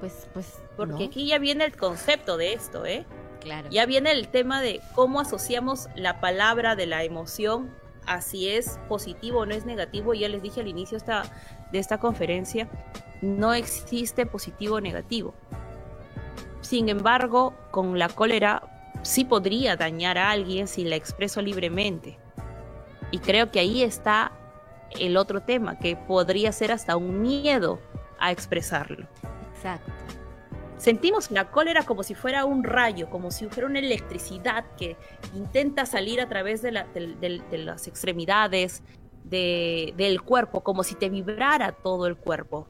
Pues, 0.00 0.28
pues. 0.32 0.58
Porque 0.76 1.04
aquí 1.04 1.26
ya 1.26 1.38
viene 1.38 1.64
el 1.64 1.76
concepto 1.76 2.36
de 2.36 2.54
esto, 2.54 2.84
¿eh? 2.86 3.06
Claro. 3.40 3.68
Ya 3.70 3.86
viene 3.86 4.12
el 4.12 4.28
tema 4.28 4.60
de 4.60 4.80
cómo 4.94 5.20
asociamos 5.20 5.88
la 5.96 6.20
palabra 6.20 6.76
de 6.76 6.86
la 6.86 7.04
emoción 7.04 7.70
a 8.06 8.20
si 8.20 8.48
es 8.48 8.78
positivo 8.88 9.40
o 9.40 9.46
no 9.46 9.54
es 9.54 9.64
negativo. 9.64 10.14
Ya 10.14 10.28
les 10.28 10.42
dije 10.42 10.60
al 10.60 10.68
inicio 10.68 10.96
esta, 10.96 11.24
de 11.72 11.78
esta 11.78 11.98
conferencia, 11.98 12.68
no 13.20 13.54
existe 13.54 14.26
positivo 14.26 14.76
o 14.76 14.80
negativo. 14.80 15.34
Sin 16.60 16.88
embargo, 16.88 17.54
con 17.70 17.98
la 17.98 18.08
cólera 18.08 18.62
sí 19.02 19.24
podría 19.24 19.76
dañar 19.76 20.18
a 20.18 20.30
alguien 20.30 20.68
si 20.68 20.84
la 20.84 20.96
expreso 20.96 21.42
libremente. 21.42 22.18
Y 23.12 23.20
creo 23.20 23.52
que 23.52 23.60
ahí 23.60 23.82
está 23.82 24.32
el 24.98 25.16
otro 25.16 25.42
tema, 25.42 25.78
que 25.78 25.94
podría 25.94 26.50
ser 26.50 26.72
hasta 26.72 26.96
un 26.96 27.22
miedo 27.22 27.78
a 28.18 28.32
expresarlo. 28.32 29.06
Exacto. 29.54 29.92
Sentimos 30.76 31.30
la 31.30 31.52
cólera 31.52 31.84
como 31.84 32.02
si 32.02 32.16
fuera 32.16 32.44
un 32.44 32.64
rayo, 32.64 33.08
como 33.08 33.30
si 33.30 33.46
fuera 33.46 33.68
una 33.68 33.78
electricidad 33.78 34.64
que 34.76 34.96
intenta 35.32 35.86
salir 35.86 36.20
a 36.20 36.28
través 36.28 36.60
de, 36.60 36.72
las 36.72 37.86
extremidades 37.86 38.82
del 39.22 40.22
cuerpo, 40.22 40.64
como 40.64 40.82
si 40.82 40.96
te 40.96 41.08
vibrara 41.08 41.70
todo 41.70 42.08
el 42.08 42.16
cuerpo. 42.16 42.66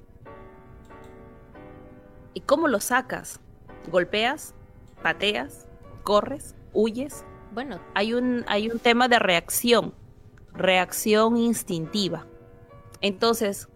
¿Y 2.34 2.42
cómo 2.42 2.68
lo 2.68 2.80
sacas? 2.80 3.40
¿Golpeas? 3.90 4.54
¿Pateas? 5.02 5.66
corres, 6.02 6.54
huyes. 6.72 7.24
Bueno, 7.52 7.80
hay 7.94 8.14
un, 8.14 8.44
hay 8.46 8.70
un 8.70 8.78
tema 8.78 9.08
de 9.08 9.18
reacción, 9.18 9.94
reacción 10.54 11.36
instintiva. 11.36 12.26
Entonces, 13.00 13.68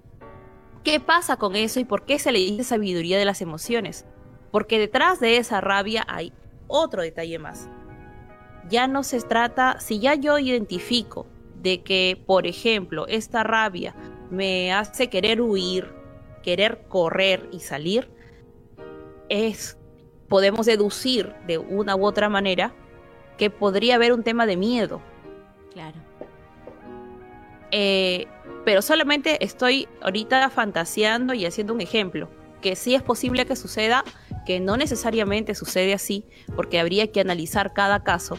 ¿qué 0.84 1.00
pasa 1.00 1.36
con 1.36 1.56
eso 1.56 1.80
y 1.80 1.84
por 1.84 2.04
qué 2.04 2.18
se 2.18 2.32
le 2.32 2.38
dice 2.38 2.64
sabiduría 2.64 3.18
de 3.18 3.24
las 3.24 3.40
emociones? 3.40 4.06
Porque 4.50 4.78
detrás 4.78 5.20
de 5.20 5.38
esa 5.38 5.60
rabia 5.60 6.04
hay 6.08 6.32
otro 6.68 7.02
detalle 7.02 7.38
más. 7.38 7.68
Ya 8.68 8.88
no 8.88 9.02
se 9.02 9.20
trata, 9.20 9.78
si 9.80 10.00
ya 10.00 10.14
yo 10.14 10.38
identifico 10.38 11.26
de 11.62 11.82
que, 11.82 12.22
por 12.26 12.46
ejemplo, 12.46 13.06
esta 13.06 13.42
rabia 13.42 13.94
me 14.30 14.72
hace 14.72 15.08
querer 15.08 15.40
huir, 15.40 15.92
querer 16.42 16.86
correr 16.88 17.48
y 17.52 17.60
salir, 17.60 18.10
es 19.28 19.78
podemos 20.28 20.66
deducir 20.66 21.34
de 21.46 21.58
una 21.58 21.96
u 21.96 22.04
otra 22.04 22.28
manera 22.28 22.74
que 23.38 23.50
podría 23.50 23.96
haber 23.96 24.12
un 24.12 24.22
tema 24.22 24.46
de 24.46 24.56
miedo. 24.56 25.00
Claro. 25.72 26.05
Eh, 27.70 28.26
pero 28.64 28.82
solamente 28.82 29.44
estoy 29.44 29.88
ahorita 30.02 30.50
fantaseando 30.50 31.34
y 31.34 31.46
haciendo 31.46 31.72
un 31.72 31.80
ejemplo, 31.80 32.28
que 32.60 32.74
sí 32.76 32.94
es 32.94 33.02
posible 33.02 33.46
que 33.46 33.56
suceda, 33.56 34.04
que 34.44 34.60
no 34.60 34.76
necesariamente 34.76 35.54
sucede 35.54 35.94
así, 35.94 36.24
porque 36.54 36.80
habría 36.80 37.12
que 37.12 37.20
analizar 37.20 37.72
cada 37.72 38.02
caso, 38.02 38.38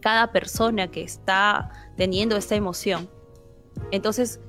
cada 0.00 0.32
persona 0.32 0.88
que 0.90 1.02
está 1.02 1.70
teniendo 1.96 2.36
esta 2.36 2.54
emoción. 2.54 3.10
Entonces, 3.90 4.40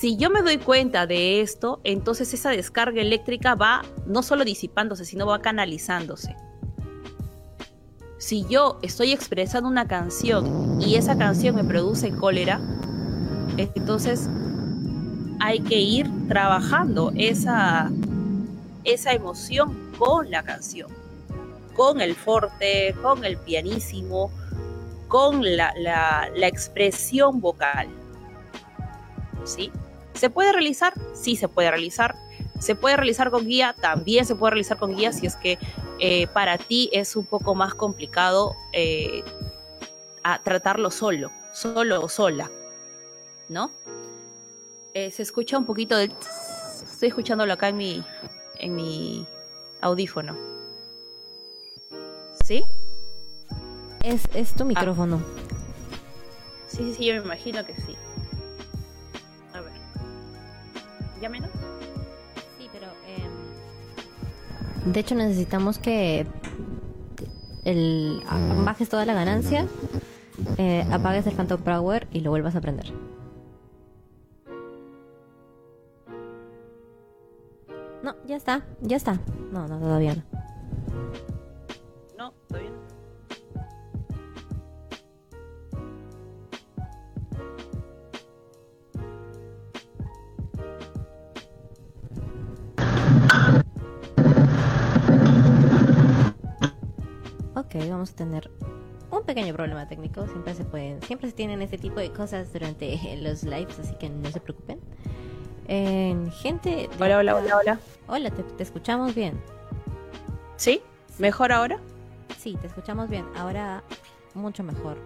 si 0.00 0.16
yo 0.16 0.30
me 0.30 0.42
doy 0.42 0.58
cuenta 0.58 1.06
de 1.06 1.40
esto, 1.40 1.80
entonces 1.84 2.32
esa 2.34 2.50
descarga 2.50 3.00
eléctrica 3.00 3.54
va 3.54 3.82
no 4.06 4.22
solo 4.22 4.44
disipándose, 4.44 5.04
sino 5.04 5.26
va 5.26 5.40
canalizándose. 5.40 6.34
Si 8.18 8.44
yo 8.48 8.78
estoy 8.82 9.12
expresando 9.12 9.68
una 9.68 9.86
canción 9.86 10.80
y 10.80 10.96
esa 10.96 11.16
canción 11.16 11.54
me 11.54 11.64
produce 11.64 12.10
cólera, 12.10 12.60
entonces 13.58 14.28
hay 15.40 15.60
que 15.60 15.76
ir 15.76 16.08
trabajando 16.28 17.12
esa, 17.16 17.90
esa 18.84 19.12
emoción 19.12 19.92
con 19.98 20.30
la 20.30 20.42
canción, 20.42 20.90
con 21.74 22.00
el 22.00 22.14
forte, 22.14 22.94
con 23.02 23.24
el 23.24 23.36
pianísimo, 23.36 24.30
con 25.08 25.56
la, 25.56 25.72
la 25.76 26.46
expresión 26.46 27.40
vocal. 27.40 27.88
¿sí? 29.44 29.72
¿Se 30.14 30.30
puede 30.30 30.52
realizar? 30.52 30.92
Sí 31.14 31.36
se 31.36 31.48
puede 31.48 31.70
realizar. 31.70 32.14
¿Se 32.60 32.74
puede 32.74 32.96
realizar 32.96 33.30
con 33.30 33.46
guía? 33.46 33.74
También 33.80 34.24
se 34.26 34.34
puede 34.34 34.50
realizar 34.50 34.78
con 34.78 34.96
guía 34.96 35.12
si 35.12 35.26
es 35.26 35.36
que 35.36 35.58
eh, 36.00 36.26
para 36.28 36.58
ti 36.58 36.90
es 36.92 37.14
un 37.14 37.24
poco 37.24 37.54
más 37.54 37.74
complicado 37.74 38.56
eh, 38.72 39.22
tratarlo 40.42 40.90
solo. 40.90 41.30
solo 41.52 42.02
o 42.02 42.08
sola, 42.08 42.50
¿no? 43.48 43.70
Eh, 44.94 45.10
se 45.10 45.22
escucha 45.22 45.58
un 45.58 45.66
poquito 45.66 45.96
de... 45.96 46.04
Estoy 46.04 47.08
escuchándolo 47.08 47.52
acá 47.52 47.68
en 47.68 47.76
mi, 47.76 48.04
en 48.58 48.74
mi 48.74 49.26
audífono. 49.80 50.36
¿Sí? 52.44 52.64
Es, 54.02 54.22
es 54.34 54.54
tu 54.54 54.64
ah. 54.64 54.66
micrófono. 54.66 55.22
Sí, 56.66 56.78
sí, 56.78 56.94
sí, 56.94 57.06
yo 57.06 57.14
me 57.14 57.22
imagino 57.22 57.64
que 57.64 57.74
sí. 57.74 57.96
A 59.54 59.60
ver. 59.60 59.72
¿Ya 61.20 61.28
menos? 61.28 61.50
Sí, 62.58 62.68
pero... 62.72 62.86
Em, 63.06 64.92
de 64.92 65.00
hecho 65.00 65.14
necesitamos 65.14 65.78
que 65.78 66.26
el, 67.64 68.22
bajes 68.64 68.88
toda 68.88 69.04
la 69.04 69.14
ganancia, 69.14 69.66
eh, 70.56 70.86
apagues 70.90 71.26
el 71.26 71.34
Phantom 71.34 71.60
Power 71.60 72.06
y 72.12 72.20
lo 72.20 72.30
vuelvas 72.30 72.56
a 72.56 72.60
prender. 72.60 72.92
Está, 78.48 78.66
ya 78.80 78.96
está. 78.96 79.20
No, 79.52 79.68
no, 79.68 79.78
todavía 79.78 80.14
no. 80.14 80.22
No, 82.16 82.32
todavía 82.48 82.70
no. 82.70 82.78
Ok, 97.54 97.74
vamos 97.90 98.12
a 98.12 98.14
tener 98.14 98.50
un 99.10 99.24
pequeño 99.24 99.52
problema 99.52 99.86
técnico. 99.88 100.26
Siempre 100.26 100.54
se 100.54 100.64
pueden, 100.64 101.02
siempre 101.02 101.28
se 101.28 101.36
tienen 101.36 101.60
este 101.60 101.76
tipo 101.76 102.00
de 102.00 102.10
cosas 102.12 102.50
durante 102.52 102.98
los 103.20 103.42
lives, 103.42 103.78
así 103.78 103.94
que 103.96 104.08
no 104.08 104.30
se 104.30 104.40
preocupen. 104.40 104.67
Gente. 105.68 106.88
Hola, 106.98 107.18
hola, 107.18 107.36
hola, 107.36 107.56
hola. 107.56 107.80
Hola, 108.06 108.30
te, 108.30 108.62
escuchamos 108.62 109.14
bien. 109.14 109.38
¿Sí? 110.56 110.80
¿Mejor 111.18 111.52
ahora? 111.52 111.78
Sí, 112.38 112.56
te 112.60 112.66
escuchamos 112.66 113.08
bien. 113.08 113.26
Ahora 113.36 113.82
mucho 114.34 114.62
mejor. 114.62 114.96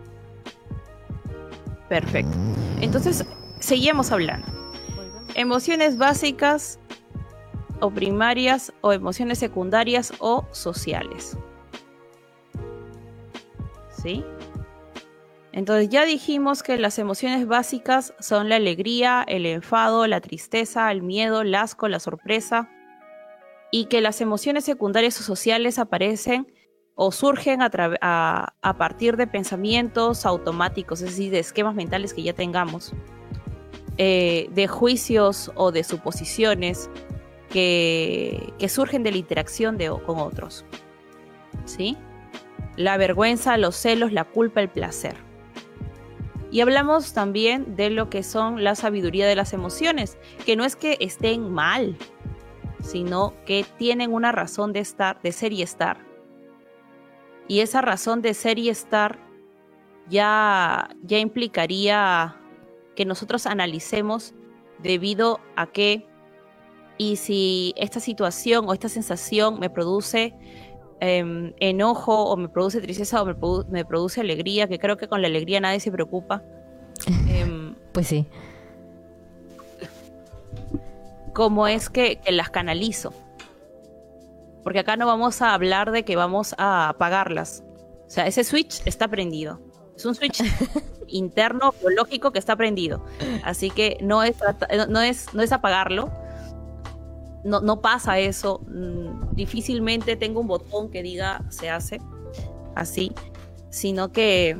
Perfecto. 1.88 2.36
Entonces, 2.80 3.26
seguimos 3.58 4.12
hablando. 4.12 4.46
Emociones 5.34 5.98
básicas 5.98 6.78
o 7.80 7.90
primarias 7.90 8.72
o 8.82 8.92
emociones 8.92 9.38
secundarias 9.38 10.12
o 10.20 10.46
sociales. 10.52 11.36
¿Sí? 14.02 14.24
Entonces 15.52 15.90
ya 15.90 16.06
dijimos 16.06 16.62
que 16.62 16.78
las 16.78 16.98
emociones 16.98 17.46
básicas 17.46 18.14
son 18.18 18.48
la 18.48 18.56
alegría, 18.56 19.22
el 19.28 19.44
enfado, 19.44 20.06
la 20.06 20.20
tristeza, 20.20 20.90
el 20.90 21.02
miedo, 21.02 21.42
el 21.42 21.54
asco, 21.54 21.88
la 21.88 22.00
sorpresa, 22.00 22.70
y 23.70 23.86
que 23.86 24.00
las 24.00 24.20
emociones 24.20 24.64
secundarias 24.64 25.20
o 25.20 25.22
sociales 25.22 25.78
aparecen 25.78 26.46
o 26.94 27.10
surgen 27.10 27.60
a, 27.62 28.74
partir 28.78 29.16
de 29.16 29.26
pensamientos 29.26 30.26
automáticos, 30.26 31.00
es 31.00 31.10
decir, 31.10 31.30
de 31.32 31.38
esquemas 31.38 31.74
mentales 31.74 32.12
que 32.14 32.22
ya 32.22 32.34
tengamos, 32.34 32.92
eh, 33.98 34.48
de 34.52 34.68
juicios 34.68 35.50
o 35.54 35.72
de 35.72 35.84
suposiciones 35.84 36.90
que, 37.50 38.52
surgen 38.68 39.02
de 39.02 39.10
la 39.12 39.18
interacción 39.18 39.76
de, 39.76 39.90
con 40.06 40.18
otros. 40.18 40.64
¿Sí? 41.64 41.96
La 42.76 42.96
vergüenza, 42.96 43.56
los 43.58 43.76
celos, 43.76 44.12
la 44.12 44.24
culpa, 44.24 44.60
el 44.60 44.68
placer. 44.68 45.31
Y 46.52 46.60
hablamos 46.60 47.14
también 47.14 47.76
de 47.76 47.88
lo 47.88 48.10
que 48.10 48.22
son 48.22 48.62
la 48.62 48.74
sabiduría 48.74 49.26
de 49.26 49.34
las 49.34 49.54
emociones, 49.54 50.18
que 50.44 50.54
no 50.54 50.66
es 50.66 50.76
que 50.76 50.98
estén 51.00 51.50
mal, 51.50 51.96
sino 52.82 53.32
que 53.46 53.64
tienen 53.78 54.12
una 54.12 54.32
razón 54.32 54.74
de 54.74 54.80
estar, 54.80 55.20
de 55.22 55.32
ser 55.32 55.54
y 55.54 55.62
estar. 55.62 56.04
Y 57.48 57.60
esa 57.60 57.80
razón 57.80 58.20
de 58.20 58.34
ser 58.34 58.58
y 58.58 58.68
estar 58.68 59.18
ya, 60.10 60.90
ya 61.02 61.18
implicaría 61.18 62.36
que 62.96 63.06
nosotros 63.06 63.46
analicemos 63.46 64.34
debido 64.82 65.40
a 65.56 65.68
qué 65.68 66.06
y 66.98 67.16
si 67.16 67.72
esta 67.78 67.98
situación 67.98 68.66
o 68.68 68.74
esta 68.74 68.90
sensación 68.90 69.58
me 69.58 69.70
produce 69.70 70.34
em, 71.02 71.52
enojo 71.58 72.24
o 72.24 72.36
me 72.36 72.48
produce 72.48 72.80
tristeza 72.80 73.22
o 73.22 73.26
me, 73.68 73.84
produce 73.84 74.20
alegría, 74.20 74.68
que 74.68 74.78
creo 74.78 74.96
que 74.96 75.08
con 75.08 75.20
la 75.20 75.28
alegría 75.28 75.60
nadie 75.60 75.80
se 75.80 75.92
preocupa. 75.92 76.42
Em, 77.28 77.74
pues 77.92 78.06
sí 78.06 78.26
cómo 81.32 81.66
es 81.66 81.90
que, 81.90 82.20
las 82.28 82.50
canalizo. 82.50 83.12
Porque 84.62 84.80
acá 84.80 84.96
no 84.96 85.06
vamos 85.06 85.42
a 85.42 85.54
hablar 85.54 85.90
de 85.90 86.04
que 86.04 86.16
vamos 86.16 86.54
a 86.58 86.88
apagarlas. 86.88 87.64
O 88.06 88.10
sea, 88.10 88.26
ese 88.26 88.44
switch 88.44 88.82
está 88.84 89.08
prendido. 89.08 89.60
Es 89.96 90.04
un 90.04 90.14
switch 90.14 90.42
interno, 91.08 91.74
biológico 91.80 92.30
que 92.30 92.38
está 92.38 92.54
prendido. 92.56 93.04
Así 93.44 93.70
que 93.70 93.98
no 94.00 94.22
es, 94.22 94.36
no 94.88 95.00
es, 95.00 95.34
no 95.34 95.42
es 95.42 95.52
apagarlo. 95.52 96.12
No, 97.44 97.60
no 97.60 97.80
pasa 97.80 98.18
eso. 98.18 98.60
Mm, 98.68 99.34
difícilmente 99.34 100.16
tengo 100.16 100.40
un 100.40 100.46
botón 100.46 100.90
que 100.90 101.02
diga 101.02 101.42
se 101.50 101.70
hace 101.70 102.00
así. 102.74 103.12
Sino 103.70 104.12
que 104.12 104.56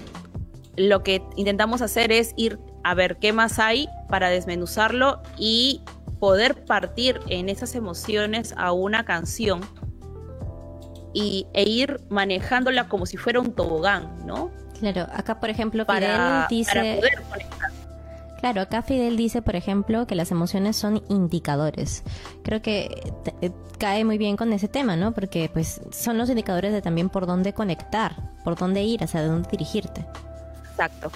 lo 0.77 1.03
que 1.03 1.23
intentamos 1.37 1.83
hacer 1.83 2.13
es 2.13 2.33
ir 2.37 2.59
a 2.85 2.95
ver 2.95 3.19
qué 3.19 3.33
más 3.33 3.59
hay 3.59 3.89
para 4.09 4.31
desmenuzarlo 4.31 5.23
y 5.39 5.83
poder 6.19 6.65
partir 6.65 7.21
en 7.29 7.49
esas 7.49 7.75
emociones 7.75 8.55
a 8.57 8.73
una 8.73 9.05
canción 9.05 9.61
y, 11.13 11.47
e 11.53 11.69
ir 11.69 12.01
manejándola 12.09 12.89
como 12.89 13.07
si 13.07 13.17
fuera 13.17 13.41
un 13.41 13.53
tobogán, 13.53 14.27
¿no? 14.27 14.51
Claro, 14.79 15.07
acá 15.13 15.39
por 15.39 15.51
ejemplo 15.51 15.85
Fidel 15.85 16.47
dice... 16.49 17.01
Claro, 18.43 18.61
acá 18.61 18.83
Fidel 18.83 19.17
dice, 19.17 19.41
por 19.41 19.55
ejemplo, 19.55 20.07
que 20.07 20.17
las 20.17 20.33
emociones 20.33 20.77
son 20.77 21.03
indicadores. 21.09 22.03
Creo 22.43 22.61
que 22.61 23.13
eh, 23.41 23.53
cae 23.79 24.05
muy 24.05 24.19
bien 24.19 24.37
con 24.37 24.53
ese 24.53 24.67
tema, 24.67 24.97
¿no? 24.97 25.13
Porque 25.13 25.49
pues 25.53 25.81
son 25.93 26.19
los 26.19 26.29
indicadores 26.29 26.73
de 26.73 26.83
también 26.83 27.09
por 27.09 27.27
dónde 27.27 27.53
conectar, 27.53 28.35
por 28.43 28.57
dónde 28.57 28.83
ir, 28.83 29.05
hacia 29.05 29.25
dónde 29.25 29.49
dirigirte. 29.49 30.05
Exacto. 30.73 31.13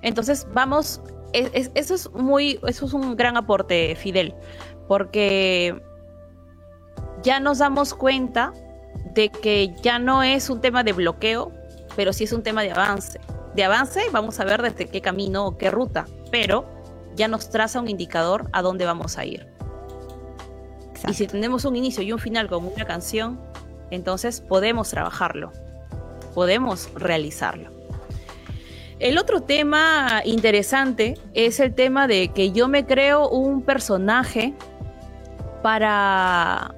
Entonces 0.00 0.46
vamos 0.54 1.02
eso 1.34 1.94
es 1.94 2.10
muy, 2.12 2.58
eso 2.66 2.86
es 2.86 2.92
un 2.94 3.16
gran 3.16 3.36
aporte, 3.36 3.94
Fidel, 3.96 4.34
porque 4.88 5.78
ya 7.22 7.38
nos 7.38 7.58
damos 7.58 7.92
cuenta 7.92 8.52
de 9.12 9.28
que 9.28 9.74
ya 9.82 9.98
no 9.98 10.22
es 10.22 10.48
un 10.48 10.62
tema 10.62 10.84
de 10.84 10.94
bloqueo, 10.94 11.52
pero 11.96 12.14
sí 12.14 12.24
es 12.24 12.32
un 12.32 12.42
tema 12.42 12.62
de 12.62 12.70
avance. 12.70 13.20
De 13.54 13.64
avance 13.64 14.00
vamos 14.10 14.40
a 14.40 14.44
ver 14.44 14.62
desde 14.62 14.86
qué 14.86 15.02
camino 15.02 15.46
o 15.46 15.58
qué 15.58 15.70
ruta, 15.70 16.06
pero 16.36 16.66
ya 17.14 17.28
nos 17.28 17.48
traza 17.48 17.80
un 17.80 17.88
indicador 17.88 18.50
a 18.52 18.60
dónde 18.60 18.84
vamos 18.84 19.16
a 19.16 19.24
ir. 19.24 19.46
Y 21.08 21.14
si 21.14 21.26
tenemos 21.26 21.64
un 21.64 21.76
inicio 21.76 22.02
y 22.02 22.12
un 22.12 22.18
final 22.18 22.46
con 22.46 22.66
una 22.66 22.84
canción, 22.84 23.40
entonces 23.90 24.42
podemos 24.42 24.90
trabajarlo, 24.90 25.50
podemos 26.34 26.90
realizarlo. 26.94 27.70
El 28.98 29.16
otro 29.16 29.42
tema 29.42 30.22
interesante 30.26 31.18
es 31.32 31.58
el 31.58 31.74
tema 31.74 32.06
de 32.06 32.28
que 32.28 32.52
yo 32.52 32.68
me 32.68 32.84
creo 32.84 33.30
un 33.30 33.62
personaje 33.62 34.52
para, 35.62 36.74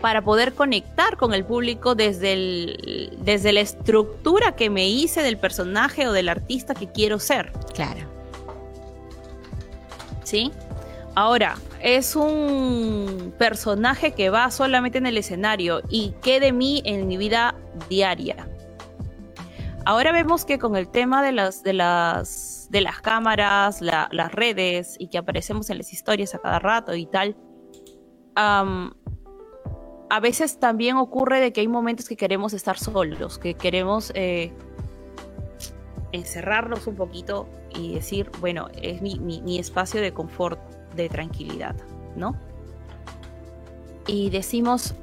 para 0.00 0.22
poder 0.22 0.54
conectar 0.54 1.18
con 1.18 1.34
el 1.34 1.44
público 1.44 1.94
desde, 1.94 2.32
el, 2.32 3.18
desde 3.18 3.52
la 3.52 3.60
estructura 3.60 4.52
que 4.56 4.70
me 4.70 4.88
hice 4.88 5.22
del 5.22 5.36
personaje 5.36 6.06
o 6.06 6.12
del 6.12 6.30
artista 6.30 6.74
que 6.74 6.90
quiero 6.90 7.18
ser. 7.18 7.52
Claro. 7.74 8.13
Ahora, 11.14 11.56
es 11.80 12.16
un 12.16 13.32
personaje 13.38 14.12
que 14.12 14.30
va 14.30 14.50
solamente 14.50 14.98
en 14.98 15.06
el 15.06 15.16
escenario 15.16 15.80
y 15.88 16.14
qué 16.22 16.40
de 16.40 16.52
mí 16.52 16.82
en 16.84 17.06
mi 17.06 17.16
vida 17.16 17.54
diaria. 17.88 18.48
Ahora 19.84 20.12
vemos 20.12 20.44
que 20.44 20.58
con 20.58 20.76
el 20.76 20.88
tema 20.88 21.22
de 21.22 21.32
las, 21.32 21.62
de 21.62 21.74
las, 21.74 22.68
de 22.70 22.80
las 22.80 23.00
cámaras, 23.00 23.80
las 23.80 24.32
redes 24.32 24.96
y 24.98 25.08
que 25.08 25.18
aparecemos 25.18 25.68
en 25.70 25.78
las 25.78 25.92
historias 25.92 26.34
a 26.34 26.38
cada 26.38 26.58
rato 26.58 26.94
y 26.94 27.06
tal, 27.06 27.36
a 28.34 30.20
veces 30.20 30.58
también 30.58 30.96
ocurre 30.96 31.40
de 31.40 31.52
que 31.52 31.60
hay 31.60 31.68
momentos 31.68 32.08
que 32.08 32.16
queremos 32.16 32.54
estar 32.54 32.78
solos, 32.78 33.38
que 33.38 33.54
queremos 33.54 34.10
eh, 34.14 34.52
encerrarnos 36.14 36.86
un 36.86 36.96
poquito 36.96 37.48
y 37.74 37.94
decir, 37.94 38.30
bueno, 38.40 38.68
es 38.80 39.02
mi, 39.02 39.18
mi 39.18 39.58
espacio 39.58 40.00
de 40.00 40.12
confort, 40.12 40.60
de 40.94 41.08
tranquilidad, 41.08 41.74
¿no? 42.16 42.36
Y 44.06 44.30
decimos, 44.30 44.94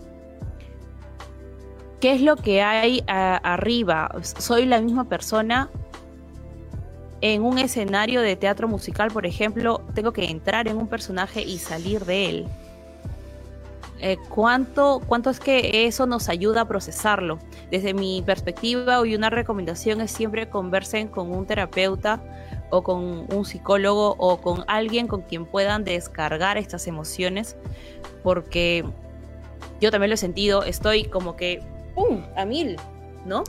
¿Qué 2.01 2.13
es 2.13 2.21
lo 2.21 2.35
que 2.35 2.63
hay 2.63 3.03
arriba? 3.05 4.09
¿Soy 4.23 4.65
la 4.65 4.81
misma 4.81 5.03
persona 5.07 5.69
en 7.21 7.43
un 7.43 7.59
escenario 7.59 8.21
de 8.21 8.35
teatro 8.35 8.67
musical, 8.67 9.11
por 9.11 9.27
ejemplo, 9.27 9.83
tengo 9.93 10.11
que 10.11 10.25
entrar 10.25 10.67
en 10.67 10.77
un 10.77 10.87
personaje 10.87 11.43
y 11.43 11.59
salir 11.59 12.03
de 12.05 12.29
él. 12.29 12.47
Eh, 14.03 14.17
¿cuánto, 14.29 14.99
¿Cuánto 15.05 15.29
es 15.29 15.39
que 15.39 15.85
eso 15.85 16.07
nos 16.07 16.27
ayuda 16.27 16.61
a 16.61 16.67
procesarlo? 16.67 17.37
Desde 17.69 17.93
mi 17.93 18.23
perspectiva, 18.23 18.99
hoy 18.99 19.13
una 19.13 19.29
recomendación 19.29 20.01
es 20.01 20.09
siempre 20.09 20.49
conversen 20.49 21.07
con 21.07 21.31
un 21.31 21.45
terapeuta 21.45 22.19
o 22.71 22.81
con 22.81 23.31
un 23.31 23.45
psicólogo 23.45 24.15
o 24.17 24.41
con 24.41 24.63
alguien 24.67 25.07
con 25.07 25.21
quien 25.21 25.45
puedan 25.45 25.83
descargar 25.83 26.57
estas 26.57 26.87
emociones, 26.87 27.55
porque 28.23 28.83
yo 29.79 29.91
también 29.91 30.09
lo 30.09 30.15
he 30.15 30.17
sentido, 30.17 30.63
estoy 30.63 31.03
como 31.03 31.35
que, 31.35 31.61
¡pum!, 31.93 32.23
a 32.35 32.43
mil, 32.43 32.77
¿no? 33.25 33.43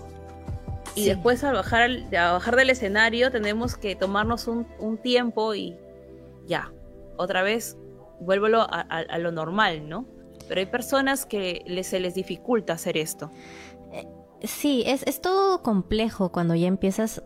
Y 0.94 1.06
después 1.06 1.42
al 1.44 1.54
bajar, 1.54 1.90
bajar 2.10 2.56
del 2.56 2.68
escenario 2.68 3.30
tenemos 3.30 3.78
que 3.78 3.96
tomarnos 3.96 4.46
un, 4.48 4.98
tiempo 4.98 5.54
y 5.54 5.74
ya, 6.46 6.70
otra 7.16 7.42
vez 7.42 7.78
vuélvelo 8.20 8.66
a, 8.68 9.18
lo 9.18 9.32
normal, 9.32 9.88
¿no? 9.88 10.04
Pero 10.48 10.60
hay 10.60 10.66
personas 10.66 11.26
que 11.26 11.64
se 11.82 12.00
les 12.00 12.14
dificulta 12.14 12.74
hacer 12.74 12.96
esto. 12.96 13.30
Eh, 13.92 14.06
sí, 14.42 14.82
es, 14.86 15.02
es, 15.06 15.20
todo 15.20 15.62
complejo 15.62 16.32
cuando 16.32 16.54
ya 16.54 16.66
empiezas 16.66 17.18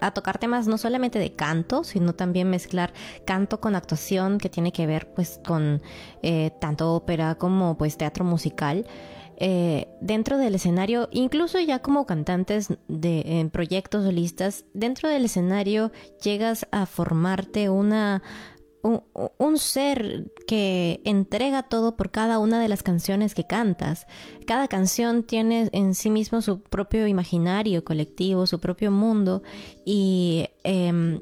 a 0.00 0.10
tocar, 0.12 0.38
temas 0.38 0.66
no 0.66 0.78
solamente 0.78 1.18
de 1.18 1.34
canto, 1.34 1.84
sino 1.84 2.14
también 2.14 2.50
mezclar 2.50 2.92
canto 3.24 3.60
con 3.60 3.74
actuación 3.74 4.38
que 4.38 4.48
tiene 4.48 4.72
que 4.72 4.86
ver 4.86 5.12
pues 5.14 5.40
con 5.46 5.82
eh, 6.22 6.50
tanto 6.60 6.94
ópera 6.94 7.36
como 7.36 7.76
pues 7.76 7.96
teatro 7.96 8.24
musical. 8.24 8.86
Eh, 9.36 9.88
dentro 10.00 10.38
del 10.38 10.54
escenario, 10.54 11.08
incluso 11.10 11.58
ya 11.58 11.80
como 11.80 12.06
cantantes 12.06 12.68
de 12.86 13.40
en 13.40 13.50
proyectos 13.50 14.04
solistas, 14.04 14.64
dentro 14.74 15.08
del 15.08 15.24
escenario 15.24 15.90
llegas 16.22 16.68
a 16.70 16.86
formarte 16.86 17.68
una 17.68 18.22
un, 18.84 19.58
ser 19.58 20.30
que 20.46 21.00
entrega 21.04 21.62
todo 21.62 21.96
por 21.96 22.10
cada 22.10 22.38
una 22.38 22.60
de 22.60 22.68
las 22.68 22.82
canciones 22.82 23.34
que 23.34 23.46
cantas. 23.46 24.06
Cada 24.46 24.68
canción 24.68 25.22
tiene 25.22 25.70
en 25.72 25.94
sí 25.94 26.10
mismo 26.10 26.42
su 26.42 26.60
propio 26.60 27.06
imaginario 27.06 27.84
colectivo, 27.84 28.46
su 28.46 28.60
propio 28.60 28.90
mundo 28.90 29.42
y 29.84 30.48
eh, 30.64 31.20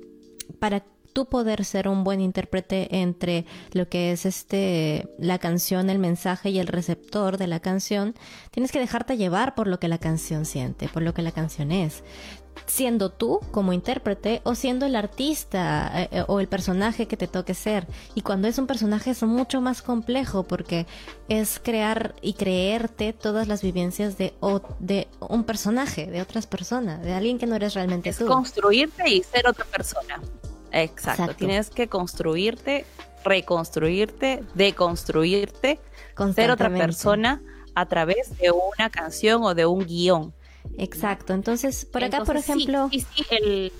para 0.59 0.85
tú 1.13 1.27
poder 1.27 1.65
ser 1.65 1.89
un 1.89 2.05
buen 2.05 2.21
intérprete 2.21 3.01
entre 3.01 3.45
lo 3.73 3.89
que 3.89 4.13
es 4.13 4.27
este 4.27 5.09
la 5.19 5.39
canción, 5.39 5.91
el 5.91 5.99
mensaje 5.99 6.51
y 6.51 6.59
el 6.59 6.67
receptor 6.67 7.37
de 7.37 7.47
la 7.47 7.61
canción, 7.61 8.15
tienes 8.51 8.73
que 8.73 8.79
dejarte 8.79 9.17
llevar 9.17 9.55
por 9.55 9.67
lo 9.67 9.79
que 9.79 9.89
la 9.89 9.99
canción 9.99 10.47
siente, 10.47 10.89
por 10.89 11.03
lo 11.03 11.15
que 11.15 11.23
la 11.23 11.33
canción 11.33 11.71
es 11.71 12.03
siendo 12.67 13.11
tú 13.11 13.41
como 13.51 13.73
intérprete 13.73 14.41
o 14.45 14.55
siendo 14.55 14.87
el 14.87 14.97
artista 14.97 16.03
eh, 16.03 16.09
eh, 16.13 16.25
o 16.27 16.41
el 16.41 16.49
personaje 16.49 17.07
que 17.07 17.17
te 17.17 17.27
toque 17.27 17.55
ser. 17.55 17.87
Y 18.15 18.23
cuando 18.23 18.49
es 18.49 18.59
un 18.59 18.67
personaje 18.67 19.11
es 19.11 19.23
mucho 19.23 19.61
más 19.61 19.83
complejo 19.83 20.45
porque 20.45 20.87
es 21.29 21.61
crear 21.63 22.15
y 22.23 22.35
creerte 22.35 23.13
todas 23.13 23.49
las 23.49 23.63
vivencias 23.63 24.19
de, 24.19 24.35
de 24.79 25.09
un 25.21 25.45
personaje, 25.45 26.07
de 26.07 26.23
otras 26.23 26.47
personas, 26.47 27.03
de 27.03 27.13
alguien 27.13 27.39
que 27.39 27.47
no 27.47 27.57
eres 27.57 27.75
realmente 27.75 28.11
es 28.11 28.19
tú. 28.19 28.27
Construirte 28.27 29.09
y 29.09 29.23
ser 29.23 29.47
otra 29.47 29.65
persona. 29.65 30.21
Exacto. 30.73 31.35
Tienes 31.35 31.71
que 31.71 31.89
construirte, 31.89 32.87
reconstruirte, 33.25 34.43
deconstruirte, 34.55 35.79
ser 36.35 36.51
otra 36.51 36.71
persona 36.71 37.43
a 37.75 37.87
través 37.87 38.37
de 38.39 38.51
una 38.51 38.91
canción 38.91 39.43
o 39.45 39.55
de 39.55 39.67
un 39.67 39.87
guion. 39.87 40.35
Exacto. 40.79 41.33
Entonces, 41.33 41.85
por 41.85 42.05
acá, 42.05 42.25
por 42.25 42.37
ejemplo. 42.37 42.89
Sí, 42.91 43.01
sí, 43.01 43.25
el, 43.31 43.73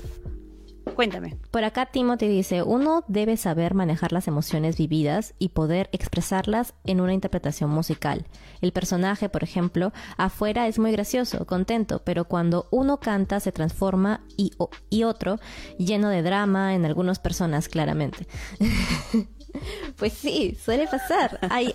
Cuéntame. 0.95 1.37
Por 1.51 1.65
acá 1.65 1.87
Timothy 1.87 2.29
dice, 2.29 2.63
uno 2.63 3.05
debe 3.09 3.37
saber 3.37 3.75
manejar 3.75 4.13
las 4.13 4.29
emociones 4.29 4.77
vividas 4.77 5.35
y 5.39 5.51
poder 5.51 5.89
expresarlas 5.93 6.75
en 6.85 7.01
una 7.01 7.15
interpretación 7.15 7.71
musical. 7.71 8.27
El 8.61 8.73
personaje, 8.73 9.29
por 9.29 9.45
ejemplo, 9.45 9.93
afuera 10.17 10.67
es 10.67 10.79
muy 10.79 10.93
gracioso, 10.93 11.47
contento, 11.47 12.03
pero 12.05 12.25
cuando 12.25 12.67
uno 12.71 12.99
canta 12.99 13.41
se 13.41 13.53
transforma 13.53 14.25
y, 14.37 14.53
y 14.91 15.05
otro 15.05 15.39
lleno 15.79 16.09
de 16.09 16.23
drama 16.23 16.75
en 16.75 16.85
algunas 16.85 17.19
personas, 17.21 17.69
claramente. 17.69 18.27
pues 19.97 20.13
sí, 20.13 20.59
suele 20.63 20.87
pasar. 20.89 21.39
Hay, 21.49 21.75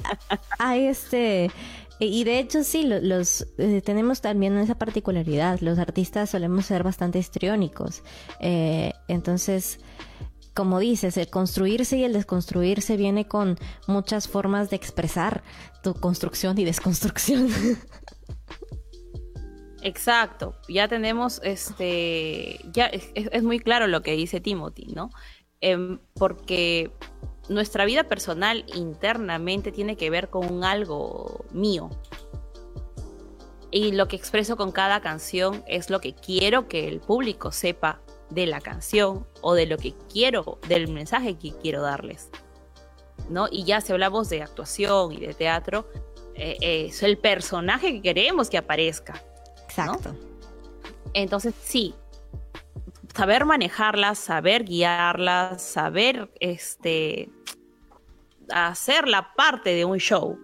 hay 0.59 0.87
este 0.87 1.49
y 1.99 2.23
de 2.23 2.39
hecho 2.39 2.63
sí, 2.63 2.83
los, 2.85 3.47
eh, 3.57 3.81
tenemos 3.83 4.21
también 4.21 4.57
esa 4.57 4.75
particularidad. 4.75 5.59
Los 5.61 5.79
artistas 5.79 6.29
solemos 6.29 6.65
ser 6.65 6.83
bastante 6.83 7.19
histriónicos. 7.19 8.03
Eh, 8.39 8.93
entonces, 9.07 9.79
como 10.53 10.79
dices, 10.79 11.17
el 11.17 11.29
construirse 11.29 11.97
y 11.97 12.03
el 12.03 12.13
desconstruirse 12.13 12.97
viene 12.97 13.27
con 13.27 13.57
muchas 13.87 14.27
formas 14.27 14.69
de 14.69 14.75
expresar 14.75 15.43
tu 15.83 15.93
construcción 15.93 16.57
y 16.57 16.65
desconstrucción. 16.65 17.49
Exacto, 19.83 20.55
ya 20.67 20.87
tenemos, 20.87 21.39
este, 21.43 22.59
ya 22.73 22.87
es, 22.87 23.43
muy 23.43 23.59
claro 23.59 23.87
lo 23.87 24.01
que 24.01 24.13
dice 24.13 24.41
Timothy, 24.41 24.87
¿no? 24.87 25.11
Em, 25.61 25.99
porque 26.13 26.91
nuestra 27.49 27.85
vida 27.85 28.03
personal 28.03 28.65
internamente 28.73 29.71
tiene 29.71 29.95
que 29.95 30.09
ver 30.09 30.29
con 30.29 30.63
algo 30.63 31.45
mío. 31.51 31.89
Y 33.71 33.91
lo 33.91 34.07
que 34.07 34.15
expreso 34.15 34.55
con 34.55 34.71
cada 34.71 35.01
canción 35.01 35.63
es 35.67 35.89
lo 35.89 35.99
que 35.99 36.13
quiero 36.13 36.67
que 36.67 36.87
el 36.87 36.99
público 36.99 37.51
sepa 37.51 37.99
de 38.29 38.45
la 38.45 38.61
canción 38.61 39.25
o 39.41 39.53
de 39.53 39.65
lo 39.65 39.77
que 39.77 39.93
quiero, 40.11 40.59
del 40.67 40.91
mensaje 40.91 41.37
que 41.37 41.51
quiero 41.51 41.81
darles. 41.81 42.29
¿No? 43.29 43.47
Y 43.51 43.63
ya 43.65 43.81
si 43.81 43.91
hablamos 43.91 44.29
de 44.29 44.41
actuación 44.41 45.11
y 45.11 45.17
de 45.17 45.33
teatro, 45.33 45.89
eh, 46.35 46.57
es 46.61 47.03
el 47.03 47.17
personaje 47.17 47.93
que 47.93 48.01
queremos 48.01 48.49
que 48.49 48.57
aparezca. 48.57 49.21
Exacto. 49.67 50.15
Entonces, 51.13 51.53
sí, 51.61 51.93
saber 53.15 53.45
manejarlas, 53.45 54.19
saber 54.19 54.63
guiarlas, 54.63 55.61
saber 55.61 56.29
este, 56.39 57.29
hacer 58.51 59.07
la 59.07 59.33
parte 59.35 59.73
de 59.73 59.85
un 59.85 59.97
show. 59.97 60.37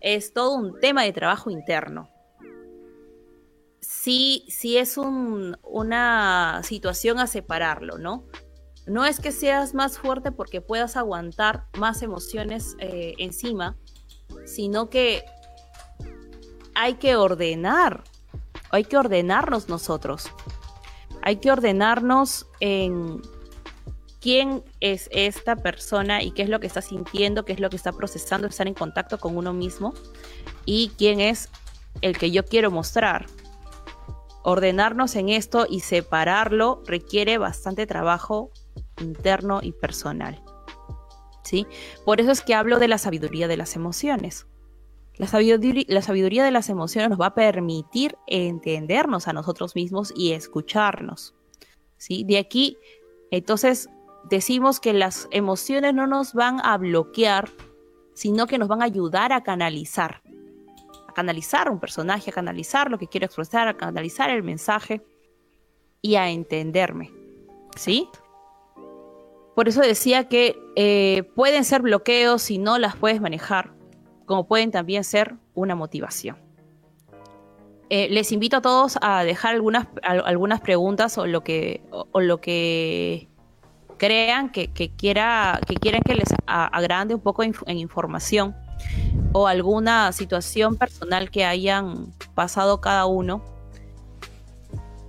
Es 0.00 0.32
todo 0.32 0.54
un 0.54 0.78
tema 0.80 1.02
de 1.02 1.12
trabajo 1.12 1.50
interno. 1.50 2.10
Sí, 3.80 4.44
sí 4.48 4.76
es 4.76 4.96
una 4.98 6.60
situación 6.62 7.18
a 7.18 7.26
separarlo, 7.26 7.98
¿no? 7.98 8.24
No 8.86 9.06
es 9.06 9.18
que 9.18 9.32
seas 9.32 9.72
más 9.74 9.98
fuerte 9.98 10.30
porque 10.30 10.60
puedas 10.60 10.96
aguantar 10.96 11.66
más 11.78 12.02
emociones 12.02 12.76
eh, 12.80 13.14
encima, 13.18 13.78
sino 14.44 14.90
que 14.90 15.24
hay 16.74 16.94
que 16.94 17.16
ordenar, 17.16 18.04
hay 18.70 18.84
que 18.84 18.96
ordenarnos 18.96 19.68
nosotros. 19.68 20.30
Hay 21.22 21.36
que 21.36 21.50
ordenarnos 21.50 22.46
en 22.60 23.22
quién 24.24 24.64
es 24.80 25.10
esta 25.12 25.54
persona 25.54 26.22
y 26.22 26.30
qué 26.30 26.40
es 26.44 26.48
lo 26.48 26.58
que 26.58 26.66
está 26.66 26.80
sintiendo, 26.80 27.44
qué 27.44 27.52
es 27.52 27.60
lo 27.60 27.68
que 27.68 27.76
está 27.76 27.92
procesando, 27.92 28.46
estar 28.46 28.66
en 28.66 28.72
contacto 28.72 29.18
con 29.18 29.36
uno 29.36 29.52
mismo 29.52 29.92
y 30.64 30.92
quién 30.96 31.20
es 31.20 31.50
el 32.00 32.16
que 32.16 32.30
yo 32.30 32.42
quiero 32.46 32.70
mostrar. 32.70 33.26
Ordenarnos 34.42 35.14
en 35.16 35.28
esto 35.28 35.66
y 35.68 35.80
separarlo 35.80 36.82
requiere 36.86 37.36
bastante 37.36 37.86
trabajo 37.86 38.50
interno 38.98 39.60
y 39.62 39.72
personal. 39.72 40.42
¿Sí? 41.42 41.66
Por 42.06 42.18
eso 42.22 42.30
es 42.30 42.40
que 42.40 42.54
hablo 42.54 42.78
de 42.78 42.88
la 42.88 42.96
sabiduría 42.96 43.46
de 43.46 43.58
las 43.58 43.76
emociones. 43.76 44.46
La 45.16 45.26
sabiduría, 45.26 46.44
de 46.44 46.50
las 46.50 46.70
emociones 46.70 47.10
nos 47.10 47.20
va 47.20 47.26
a 47.26 47.34
permitir 47.34 48.16
entendernos 48.26 49.28
a 49.28 49.34
nosotros 49.34 49.74
mismos 49.74 50.14
y 50.16 50.32
escucharnos. 50.32 51.34
¿Sí? 51.98 52.24
De 52.24 52.38
aquí, 52.38 52.78
entonces, 53.30 53.90
decimos 54.28 54.80
que 54.80 54.92
las 54.92 55.28
emociones 55.30 55.94
no 55.94 56.06
nos 56.06 56.34
van 56.34 56.60
a 56.64 56.76
bloquear, 56.78 57.50
sino 58.14 58.46
que 58.46 58.58
nos 58.58 58.68
van 58.68 58.82
a 58.82 58.86
ayudar 58.86 59.32
a 59.32 59.42
canalizar. 59.42 60.22
A 61.08 61.12
canalizar 61.12 61.70
un 61.70 61.80
personaje, 61.80 62.30
a 62.30 62.34
canalizar 62.34 62.90
lo 62.90 62.98
que 62.98 63.08
quiero 63.08 63.26
expresar, 63.26 63.68
a 63.68 63.76
canalizar 63.76 64.30
el 64.30 64.42
mensaje 64.42 65.02
y 66.00 66.16
a 66.16 66.30
entenderme. 66.30 67.12
¿Sí? 67.76 68.08
Por 69.54 69.68
eso 69.68 69.80
decía 69.80 70.28
que 70.28 70.58
eh, 70.74 71.22
pueden 71.34 71.64
ser 71.64 71.82
bloqueos 71.82 72.42
si 72.42 72.58
no 72.58 72.78
las 72.78 72.96
puedes 72.96 73.20
manejar, 73.20 73.72
como 74.26 74.46
pueden 74.48 74.70
también 74.70 75.04
ser 75.04 75.36
una 75.54 75.74
motivación. 75.74 76.36
Eh, 77.90 78.08
les 78.10 78.32
invito 78.32 78.56
a 78.56 78.62
todos 78.62 78.98
a 79.02 79.22
dejar 79.22 79.54
algunas, 79.54 79.86
algunas 80.02 80.60
preguntas 80.60 81.18
o 81.18 81.26
lo 81.26 81.44
que, 81.44 81.82
o 81.90 82.20
lo 82.20 82.40
que 82.40 83.28
crean 84.04 84.50
que, 84.50 84.68
quiera, 84.96 85.60
que 85.66 85.76
quieren 85.76 86.02
que 86.02 86.14
les 86.14 86.28
agrande 86.46 87.14
un 87.14 87.20
poco 87.20 87.42
en 87.42 87.78
información 87.78 88.54
o 89.32 89.46
alguna 89.46 90.12
situación 90.12 90.76
personal 90.76 91.30
que 91.30 91.44
hayan 91.44 92.12
pasado 92.34 92.80
cada 92.80 93.06
uno. 93.06 93.42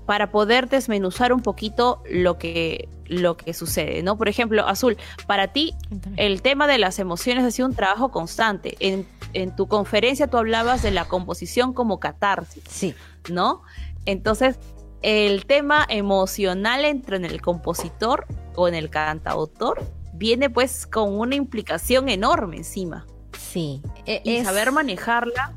para 0.06 0.30
poder 0.30 0.70
desmenuzar 0.70 1.34
un 1.34 1.42
poquito 1.42 2.04
lo 2.08 2.38
que, 2.38 2.88
lo 3.08 3.38
que 3.38 3.56
sucede, 3.56 4.04
¿no? 4.04 4.20
Por 4.20 4.30
ejemplo, 4.30 4.68
Azul, 4.68 4.98
para 5.26 5.48
ti 5.48 5.74
el 6.16 6.44
tema 6.44 6.68
de 6.68 6.78
las 6.78 7.00
emociones 7.00 7.44
ha 7.44 7.50
sido 7.50 7.68
un 7.68 7.74
trabajo 7.74 8.12
constante. 8.12 8.78
En, 8.80 9.08
en 9.34 9.56
tu 9.56 9.68
conferencia 9.68 10.28
tú 10.28 10.38
hablabas 10.38 10.84
de 10.84 10.92
la 10.92 11.06
composición 11.06 11.74
como 11.74 12.00
catarsis, 12.00 12.64
sí. 12.70 12.94
¿no? 13.32 13.64
Entonces, 14.06 14.60
el 15.06 15.46
tema 15.46 15.86
emocional 15.88 16.84
entre 16.84 17.18
en 17.18 17.26
el 17.26 17.40
compositor 17.40 18.26
o 18.56 18.68
en 18.68 18.74
el 18.74 18.90
cantautor 18.90 19.84
viene 20.14 20.50
pues 20.50 20.88
con 20.88 21.20
una 21.20 21.36
implicación 21.36 22.10
enorme 22.10 22.58
encima. 22.58 23.06
Sí. 23.38 23.84
E, 24.08 24.22
y 24.24 24.44
saber 24.44 24.72
manejarla 24.72 25.54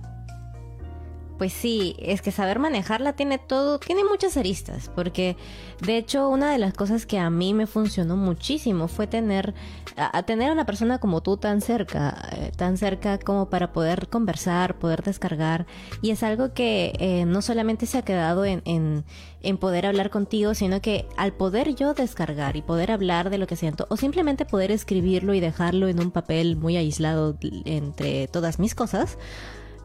pues 1.38 1.53
sí, 1.53 1.94
es 2.01 2.20
que 2.20 2.33
saber 2.33 2.59
manejarla 2.59 3.14
tiene 3.14 3.38
todo, 3.38 3.79
tiene 3.79 4.03
muchas 4.05 4.37
aristas, 4.37 4.90
porque 4.94 5.37
de 5.81 5.96
hecho 5.96 6.29
una 6.29 6.51
de 6.51 6.59
las 6.59 6.74
cosas 6.74 7.07
que 7.07 7.18
a 7.18 7.31
mí 7.31 7.55
me 7.55 7.68
funcionó 7.68 8.16
muchísimo 8.16 8.88
fue 8.88 9.07
tener 9.07 9.55
a, 9.96 10.22
tener 10.24 10.51
a 10.51 10.53
una 10.53 10.66
persona 10.66 10.98
como 10.98 11.22
tú 11.22 11.37
tan 11.37 11.61
cerca, 11.61 12.29
eh, 12.33 12.53
tan 12.57 12.77
cerca 12.77 13.18
como 13.18 13.48
para 13.48 13.72
poder 13.72 14.09
conversar, 14.09 14.79
poder 14.79 15.03
descargar, 15.03 15.66
y 16.03 16.11
es 16.11 16.22
algo 16.24 16.53
que 16.53 16.92
eh, 16.98 17.24
no 17.24 17.40
solamente 17.40 17.87
se 17.87 17.98
ha 17.98 18.03
quedado 18.03 18.44
en, 18.44 18.62
en, 18.64 19.05
en 19.42 19.59
poder 19.59 19.87
hablar 19.87 20.11
contigo, 20.11 20.55
sino 20.55 20.81
que 20.81 21.07
al 21.16 21.33
poder 21.33 21.74
yo 21.74 21.94
descargar 21.94 22.57
y 22.57 22.62
poder 22.62 22.90
hablar 22.90 23.31
de 23.31 23.38
lo 23.38 23.46
que 23.46 23.57
siento, 23.57 23.87
o 23.90 23.96
simplemente 23.96 24.44
poder 24.44 24.72
escribirlo 24.72 25.35
y 25.35 25.40
dejarlo 25.40 25.88
en 25.88 26.01
un 26.01 26.11
papel 26.11 26.57
muy 26.57 26.77
aislado 26.77 27.37
entre 27.64 28.27
todas 28.29 28.59
mis 28.59 28.74
cosas, 28.74 29.18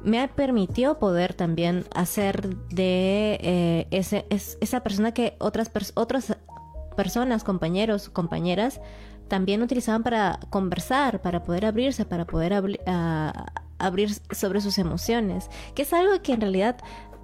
me 0.03 0.27
permitió 0.27 0.99
poder 0.99 1.33
también 1.33 1.85
hacer 1.95 2.55
de 2.69 3.39
eh, 3.41 3.87
ese, 3.91 4.25
esa 4.29 4.81
persona 4.81 5.13
que 5.13 5.35
otras, 5.39 5.71
otras 5.95 6.37
personas, 6.95 7.43
compañeros, 7.43 8.09
compañeras, 8.09 8.81
también 9.27 9.61
utilizaban 9.61 10.03
para 10.03 10.39
conversar, 10.49 11.21
para 11.21 11.43
poder 11.43 11.65
abrirse, 11.65 12.05
para 12.05 12.25
poder 12.25 12.79
abrir 13.79 14.11
sobre 14.31 14.61
sus 14.61 14.77
emociones, 14.77 15.49
que 15.75 15.83
es 15.83 15.93
algo 15.93 16.21
que 16.21 16.33
en 16.33 16.41
realidad 16.41 16.77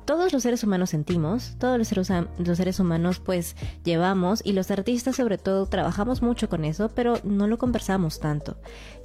todos 0.06 0.34
los 0.34 0.42
seres 0.42 0.64
humanos 0.64 0.90
sentimos, 0.90 1.56
todos 1.60 1.78
los 1.78 1.88
seres, 1.88 2.10
los 2.40 2.58
seres, 2.58 2.80
humanos 2.80 3.20
pues 3.20 3.56
llevamos 3.84 4.42
y 4.44 4.54
los 4.54 4.72
artistas 4.72 5.18
sobre 5.18 5.38
todo 5.38 5.68
trabajamos 5.68 6.24
mucho 6.24 6.50
con 6.50 6.66
eso, 6.66 6.90
pero 6.90 7.20
no 7.24 7.46
lo 7.46 7.60
conversamos 7.60 8.20
tanto. 8.20 8.58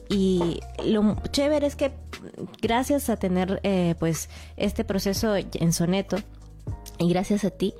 Y 0.09 0.61
lo 0.85 1.17
chévere 1.31 1.67
es 1.67 1.77
que 1.77 1.93
gracias 2.61 3.09
a 3.09 3.17
tener 3.17 3.61
eh, 3.63 3.95
pues 3.99 4.29
este 4.57 4.85
proceso 4.85 5.35
en 5.37 5.73
soneto 5.73 6.17
y 6.99 7.09
gracias 7.09 7.45
a 7.45 7.51
ti 7.51 7.75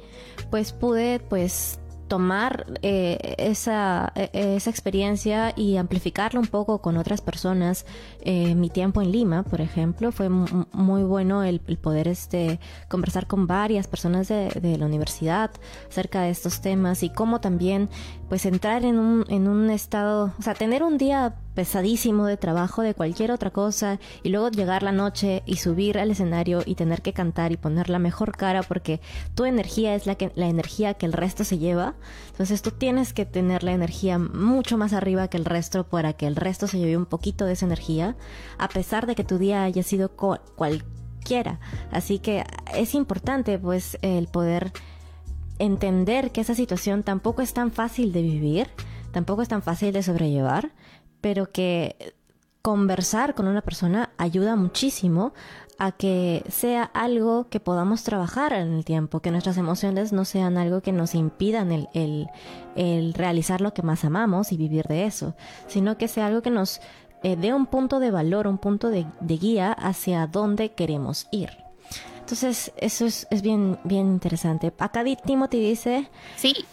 pues 0.51 0.73
pude 0.73 1.21
pues 1.21 1.79
tomar 2.09 2.67
eh, 2.83 3.35
esa, 3.39 4.13
e, 4.15 4.57
esa, 4.57 4.71
experiencia 4.71 5.53
y 5.57 5.77
amplificarla 5.77 6.39
un 6.39 6.47
poco 6.47 6.81
con 6.81 6.97
otras 6.97 7.21
personas. 7.21 7.87
Eh, 8.21 8.55
mi 8.55 8.71
tiempo 8.71 9.01
en 9.03 9.11
Lima, 9.11 9.43
por 9.43 9.61
ejemplo, 9.61 10.13
fue 10.13 10.29
muy 10.29 11.03
bueno 11.03 11.43
el, 11.43 11.61
poder 11.61 12.09
este, 12.09 12.61
conversar 12.89 13.27
con 13.27 13.47
varias 13.47 13.87
personas 13.87 14.29
de, 14.29 14.49
de, 14.49 14.79
la 14.79 14.87
universidad 14.87 15.51
acerca 15.89 16.23
de 16.23 16.31
estos 16.31 16.61
temas 16.61 17.03
y 17.03 17.11
cómo 17.11 17.41
también 17.41 17.89
pues 18.29 18.47
entrar 18.47 18.85
en 18.85 18.99
un, 18.99 19.25
en 19.29 19.49
un 19.49 19.71
estado, 19.71 20.33
o 20.39 20.43
sea, 20.43 20.55
tener 20.55 20.83
un 20.83 20.99
día 20.99 21.35
pesadísimo 21.55 22.27
de 22.27 22.37
trabajo, 22.37 22.83
de 22.83 22.95
cualquier 22.95 23.31
otra 23.31 23.51
cosa, 23.51 23.99
y 24.23 24.29
luego 24.29 24.51
llegar 24.51 24.83
la 24.83 24.93
noche 24.93 25.43
y 25.47 25.57
subir 25.57 25.99
al 25.99 26.11
escenario 26.11 26.63
y 26.67 26.75
tener 26.75 27.03
que 27.03 27.13
cantar 27.13 27.53
y 27.53 27.57
poner 27.57 27.89
la 27.89 27.99
mejor 27.99 28.37
cara 28.37 28.63
porque 28.63 29.01
tu 29.35 29.45
energía 29.45 29.95
es 29.95 30.07
la, 30.07 30.17
que, 30.17 30.33
la 30.35 30.49
energía 30.49 30.95
que 30.95 31.07
el 31.07 31.13
resto 31.13 31.45
se 31.45 31.59
lleva. 31.59 31.95
Entonces 32.31 32.63
tú 32.63 32.71
tienes 32.71 33.13
que 33.13 33.25
tener 33.25 33.63
la 33.63 33.73
energía 33.73 34.19
mucho 34.19 34.77
más 34.77 34.93
arriba 34.93 35.29
que 35.29 35.37
el 35.37 35.45
resto 35.45 35.85
para 35.85 36.13
que 36.13 36.27
el 36.27 36.37
resto 36.37 36.67
se 36.67 36.79
lleve 36.79 36.97
un 36.97 37.07
poquito 37.07 37.45
de 37.47 37.53
esa 37.53 37.67
energía, 37.67 38.17
a 38.59 38.69
pesar 38.69 39.07
de 39.07 39.15
que 39.15 39.25
tu 39.25 39.39
día 39.39 39.65
haya 39.65 39.83
sido 39.83 40.11
cualquiera. 40.11 41.61
Así 41.91 42.19
que 42.19 42.45
es 42.75 42.95
importante 42.95 43.59
pues 43.59 43.99
el 44.03 44.27
poder 44.27 44.73
entender 45.59 46.33
que 46.33 46.41
esa 46.41 46.55
situación 46.55 47.03
tampoco 47.03 47.43
es 47.43 47.55
tan 47.55 47.71
fácil 47.71 48.13
de 48.13 48.23
vivir, 48.23 48.69
tampoco 49.13 49.43
es 49.43 49.49
tan 49.49 49.63
fácil 49.63 49.93
de 49.93 50.03
sobrellevar, 50.03 50.73
pero 51.25 51.51
que 51.51 52.13
conversar 52.61 53.35
con 53.35 53.49
una 53.49 53.63
persona 53.63 54.11
ayuda 54.19 54.57
muchísimo 54.57 55.33
a 55.79 55.91
que 55.91 56.45
sea 56.51 56.83
algo 56.83 57.49
que 57.49 57.61
podamos 57.61 58.03
trabajar 58.03 58.53
en 58.53 58.75
el 58.75 58.85
tiempo, 58.85 59.21
que 59.21 59.31
nuestras 59.31 59.57
emociones 59.57 60.13
no 60.13 60.27
sean 60.27 60.59
algo 60.59 60.83
que 60.83 60.93
nos 60.93 61.15
impidan 61.15 61.73
el, 61.73 62.29
el, 62.75 63.15
realizar 63.15 63.63
lo 63.63 63.73
que 63.73 63.81
más 63.81 64.05
amamos 64.05 64.53
y 64.53 64.59
vivir 64.59 64.85
de 64.85 65.07
eso, 65.07 65.35
sino 65.67 65.97
que 65.97 66.09
sea 66.09 66.27
algo 66.27 66.43
que 66.43 66.51
nos 66.51 66.83
eh, 67.23 67.37
dé 67.37 67.55
un 67.55 67.65
punto 67.65 68.01
de 68.01 68.11
valor, 68.11 68.47
un 68.47 68.59
punto 68.59 68.91
de, 68.91 69.07
guía 69.23 69.73
hacia 69.73 70.27
dónde 70.27 70.73
queremos 70.73 71.27
ir. 71.33 71.49
Entonces, 72.21 72.71
eso 72.77 73.07
es, 73.07 73.27
es, 73.31 73.41
bien, 73.41 73.79
bien 73.85 74.09
interesante. 74.09 74.75
Acá 74.79 75.03
Timothy 75.25 75.59
dice... 75.59 76.11
Sí, 76.37 76.67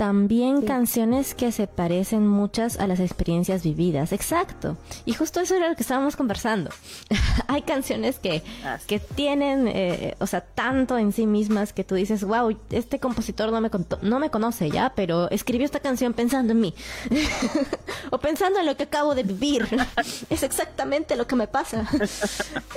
también 0.00 0.62
canciones 0.62 1.34
que 1.34 1.52
se 1.52 1.66
parecen 1.66 2.26
muchas 2.26 2.78
a 2.78 2.86
las 2.86 3.00
experiencias 3.00 3.62
vividas. 3.62 4.12
Exacto. 4.12 4.78
Y 5.04 5.12
justo 5.12 5.40
eso 5.40 5.54
era 5.54 5.68
lo 5.68 5.76
que 5.76 5.82
estábamos 5.82 6.16
conversando. 6.16 6.70
Hay 7.48 7.60
canciones 7.60 8.18
que, 8.18 8.42
que 8.86 8.98
tienen, 8.98 9.68
eh, 9.68 10.14
o 10.18 10.26
sea, 10.26 10.40
tanto 10.40 10.96
en 10.96 11.12
sí 11.12 11.26
mismas 11.26 11.74
que 11.74 11.84
tú 11.84 11.96
dices, 11.96 12.24
wow, 12.24 12.56
este 12.70 12.98
compositor 12.98 13.52
no 13.52 13.60
me, 13.60 13.70
no 14.00 14.18
me 14.18 14.30
conoce 14.30 14.70
ya, 14.70 14.94
pero 14.96 15.28
escribió 15.28 15.66
esta 15.66 15.80
canción 15.80 16.14
pensando 16.14 16.52
en 16.52 16.60
mí. 16.60 16.74
o 18.10 18.16
pensando 18.16 18.58
en 18.58 18.64
lo 18.64 18.78
que 18.78 18.84
acabo 18.84 19.14
de 19.14 19.24
vivir. 19.24 19.68
es 20.30 20.42
exactamente 20.42 21.14
lo 21.14 21.26
que 21.26 21.36
me 21.36 21.46
pasa. 21.46 21.86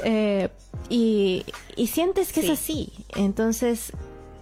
Eh, 0.03 0.49
y, 0.89 1.45
y, 1.77 1.87
sientes 1.87 2.33
que 2.33 2.41
es 2.41 2.49
así. 2.49 2.91
Entonces, 3.15 3.93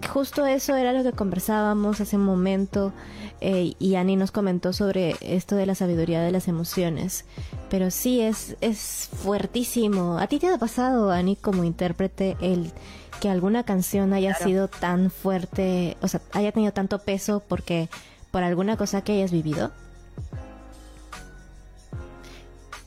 justo 0.06 0.46
eso 0.46 0.76
era 0.76 0.92
lo 0.92 1.02
que 1.02 1.12
conversábamos 1.12 2.00
hace 2.00 2.16
un 2.16 2.24
momento 2.24 2.92
eh, 3.40 3.74
y 3.78 3.94
Ani 3.96 4.16
nos 4.16 4.30
comentó 4.30 4.72
sobre 4.72 5.16
esto 5.20 5.56
de 5.56 5.66
la 5.66 5.74
sabiduría 5.74 6.22
de 6.22 6.30
las 6.30 6.48
emociones. 6.48 7.24
Pero 7.68 7.90
sí, 7.90 8.20
es, 8.20 8.56
es 8.60 9.08
fuertísimo. 9.14 10.18
¿A 10.18 10.26
ti 10.26 10.38
te 10.38 10.48
ha 10.48 10.58
pasado, 10.58 11.10
Ani, 11.10 11.36
como 11.36 11.64
intérprete, 11.64 12.36
el 12.40 12.72
que 13.20 13.30
alguna 13.30 13.64
canción 13.64 14.12
haya 14.12 14.34
sido 14.34 14.68
tan 14.68 15.10
fuerte, 15.10 15.96
o 16.02 16.08
sea, 16.08 16.20
haya 16.32 16.52
tenido 16.52 16.72
tanto 16.72 16.98
peso 16.98 17.42
porque 17.46 17.88
por 18.30 18.42
alguna 18.42 18.76
cosa 18.76 19.02
que 19.02 19.12
hayas 19.12 19.30
vivido? 19.30 19.70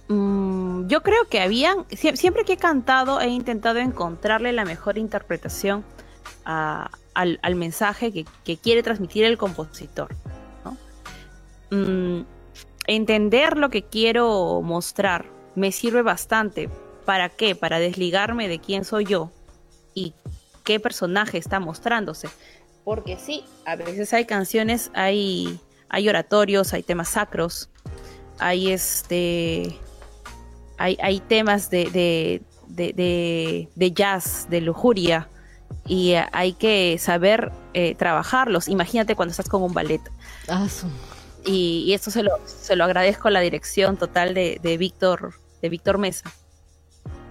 Mm, 0.07 0.87
yo 0.87 1.01
creo 1.01 1.27
que 1.29 1.41
habían, 1.41 1.85
siempre 1.89 2.43
que 2.45 2.53
he 2.53 2.57
cantado 2.57 3.19
he 3.21 3.29
intentado 3.29 3.79
encontrarle 3.79 4.53
la 4.53 4.65
mejor 4.65 4.97
interpretación 4.97 5.83
a, 6.45 6.91
al, 7.15 7.55
mensaje 7.55 8.11
que, 8.43 8.57
quiere 8.57 8.83
transmitir 8.83 9.23
el 9.23 9.37
compositor. 9.37 10.13
Mm, 11.71 12.21
entender 12.85 13.57
lo 13.57 13.69
que 13.69 13.83
quiero 13.83 14.61
mostrar 14.61 15.25
me 15.55 15.71
sirve 15.71 16.01
bastante. 16.01 16.69
¿Para 17.05 17.29
qué? 17.29 17.55
Para 17.55 17.79
desligarme 17.79 18.47
de 18.47 18.59
quién 18.59 18.83
soy 18.83 19.05
yo 19.05 19.31
y 19.93 20.13
qué 20.63 20.79
personaje 20.79 21.37
está 21.37 21.59
mostrándose. 21.59 22.27
Porque 22.83 23.17
sí, 23.17 23.45
a 23.65 23.75
veces 23.75 24.13
hay 24.13 24.25
canciones, 24.25 24.91
hay, 24.93 25.59
hay 25.89 26.09
oratorios, 26.09 26.73
hay 26.73 26.83
temas 26.83 27.09
sacros, 27.09 27.69
hay 28.37 28.71
este. 28.71 29.79
Hay, 30.77 30.97
hay 31.01 31.21
temas 31.21 31.69
de, 31.69 31.85
de, 31.85 32.41
de, 32.67 33.69
de 33.73 33.91
jazz, 33.91 34.47
de 34.49 34.59
lujuria, 34.59 35.29
y 35.87 36.13
hay 36.31 36.53
que 36.53 36.97
saber 36.99 37.51
eh, 37.73 37.95
trabajarlos. 37.95 38.67
Imagínate 38.67 39.15
cuando 39.15 39.31
estás 39.31 39.49
con 39.49 39.61
un 39.61 39.73
ballet. 39.73 40.01
Ah, 40.47 40.67
y, 41.45 41.93
esto 41.93 42.09
se 42.11 42.23
lo, 42.23 42.31
se 42.45 42.75
lo 42.75 42.83
agradezco 42.83 43.27
a 43.27 43.31
la 43.31 43.39
dirección 43.39 43.97
total 43.97 44.33
de, 44.33 44.59
de 44.61 44.77
Víctor 44.77 45.35
de 45.61 45.69
Víctor 45.69 45.97
Mesa, 45.97 46.31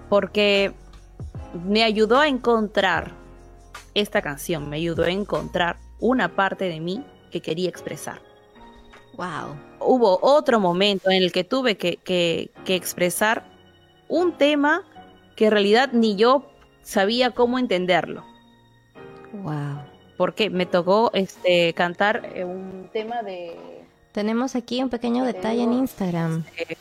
porque 0.09 0.73
me 1.67 1.85
ayudó 1.85 2.19
a 2.19 2.27
encontrar 2.27 3.12
esta 3.95 4.23
canción, 4.23 4.69
me 4.69 4.77
ayudó 4.77 5.05
a 5.05 5.11
encontrar 5.11 5.79
una 6.01 6.35
parte 6.35 6.64
de 6.64 6.81
mí 6.81 7.05
que 7.31 7.40
quería 7.40 7.69
expresar. 7.69 8.21
Wow. 9.17 9.57
Hubo 9.79 10.19
otro 10.21 10.59
momento 10.59 11.11
en 11.11 11.23
el 11.23 11.31
que 11.31 11.45
tuve 11.45 11.77
que, 11.77 11.99
que, 11.99 12.51
que 12.64 12.75
expresar 12.75 13.45
un 14.09 14.33
tema 14.33 14.83
que 15.37 15.47
en 15.47 15.53
realidad 15.53 15.90
ni 15.93 16.17
yo 16.17 16.51
sabía 16.83 17.31
cómo 17.31 17.59
entenderlo. 17.59 18.25
Wow. 19.42 19.83
Porque 20.16 20.51
me 20.51 20.66
tocó 20.66 21.11
este 21.12 21.75
cantar 21.75 22.31
eh, 22.35 22.44
un 22.44 22.88
tema 22.92 23.23
de 23.23 23.57
Tenemos 24.12 24.55
aquí 24.55 24.83
un 24.83 24.90
pequeño 24.90 25.25
detalle 25.25 25.62
en 25.62 25.73
Instagram. 25.73 26.44
Este, 26.57 26.77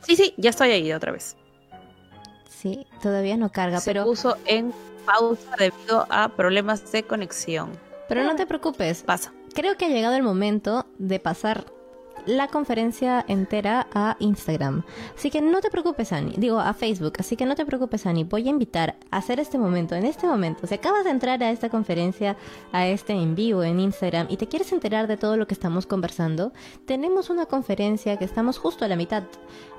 sí, 0.00 0.16
sí, 0.16 0.34
ya 0.36 0.50
estoy 0.50 0.70
ahí 0.72 0.92
otra 0.92 1.12
vez. 1.12 1.36
Sí, 2.48 2.86
todavía 3.00 3.36
no 3.36 3.50
carga, 3.50 3.80
Se 3.80 3.90
pero 3.90 4.04
puso 4.04 4.36
en 4.44 4.74
pausa 5.06 5.54
debido 5.56 6.06
a 6.10 6.28
problemas 6.30 6.90
de 6.92 7.04
conexión. 7.04 7.70
Pero 8.08 8.24
no 8.24 8.34
te 8.34 8.44
preocupes. 8.44 9.02
Pasa. 9.04 9.32
Creo 9.54 9.76
que 9.76 9.86
ha 9.86 9.88
llegado 9.88 10.16
el 10.16 10.22
momento 10.22 10.84
de 10.98 11.20
pasar 11.20 11.64
la 12.26 12.48
conferencia 12.48 13.24
entera 13.28 13.86
a 13.94 14.16
Instagram. 14.18 14.82
Así 15.16 15.30
que 15.30 15.40
no 15.42 15.60
te 15.60 15.70
preocupes, 15.70 16.12
Ani. 16.12 16.34
Digo, 16.36 16.60
a 16.60 16.74
Facebook. 16.74 17.14
Así 17.18 17.36
que 17.36 17.46
no 17.46 17.54
te 17.54 17.66
preocupes, 17.66 18.06
Ani. 18.06 18.24
Voy 18.24 18.46
a 18.46 18.50
invitar 18.50 18.96
a 19.10 19.18
hacer 19.18 19.40
este 19.40 19.58
momento, 19.58 19.94
en 19.94 20.04
este 20.04 20.26
momento. 20.26 20.66
Si 20.66 20.74
acabas 20.74 21.04
de 21.04 21.10
entrar 21.10 21.42
a 21.42 21.50
esta 21.50 21.68
conferencia, 21.68 22.36
a 22.72 22.86
este 22.86 23.12
en 23.12 23.34
vivo 23.34 23.62
en 23.62 23.80
Instagram 23.80 24.26
y 24.30 24.36
te 24.36 24.48
quieres 24.48 24.72
enterar 24.72 25.06
de 25.06 25.16
todo 25.16 25.36
lo 25.36 25.46
que 25.46 25.54
estamos 25.54 25.86
conversando, 25.86 26.52
tenemos 26.86 27.30
una 27.30 27.46
conferencia 27.46 28.16
que 28.16 28.24
estamos 28.24 28.58
justo 28.58 28.84
a 28.84 28.88
la 28.88 28.96
mitad 28.96 29.24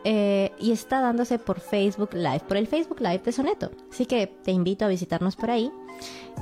eh, 0.04 0.52
y 0.60 0.72
está 0.72 1.02
dándose 1.02 1.38
por 1.40 1.60
Facebook 1.60 2.14
Live, 2.14 2.42
por 2.48 2.58
el 2.58 2.68
Facebook 2.68 3.00
Live 3.00 3.22
de 3.24 3.32
Soneto. 3.32 3.72
Así 3.92 4.06
que 4.06 4.28
te 4.28 4.52
invito 4.52 4.86
a 4.86 4.88
visitarnos 4.88 5.36
por 5.36 5.52
ahí. 5.52 5.72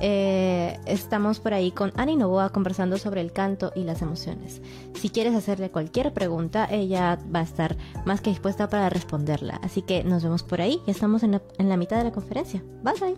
Eh, 0.01 0.79
estamos 0.85 1.39
por 1.39 1.53
ahí 1.53 1.71
con 1.71 1.91
Ani 1.97 2.15
Novoa 2.15 2.49
conversando 2.49 2.97
sobre 2.97 3.21
el 3.21 3.33
canto 3.33 3.73
y 3.75 3.83
las 3.83 4.01
emociones. 4.01 4.61
Si 4.93 5.09
quieres 5.09 5.35
hacerle 5.35 5.71
cualquier 5.71 6.13
pregunta, 6.13 6.67
ella 6.71 7.19
va 7.33 7.39
a 7.39 7.43
estar 7.43 7.75
más 8.05 8.21
que 8.21 8.29
dispuesta 8.29 8.69
para 8.69 8.89
responderla. 8.89 9.59
Así 9.61 9.81
que 9.81 10.03
nos 10.03 10.23
vemos 10.23 10.43
por 10.43 10.61
ahí 10.61 10.79
y 10.87 10.91
estamos 10.91 11.23
en 11.23 11.41
la, 11.57 11.77
mitad 11.77 11.97
de 11.97 12.05
la 12.05 12.11
conferencia. 12.11 12.63
Bye 12.83 12.93
bye. 13.01 13.17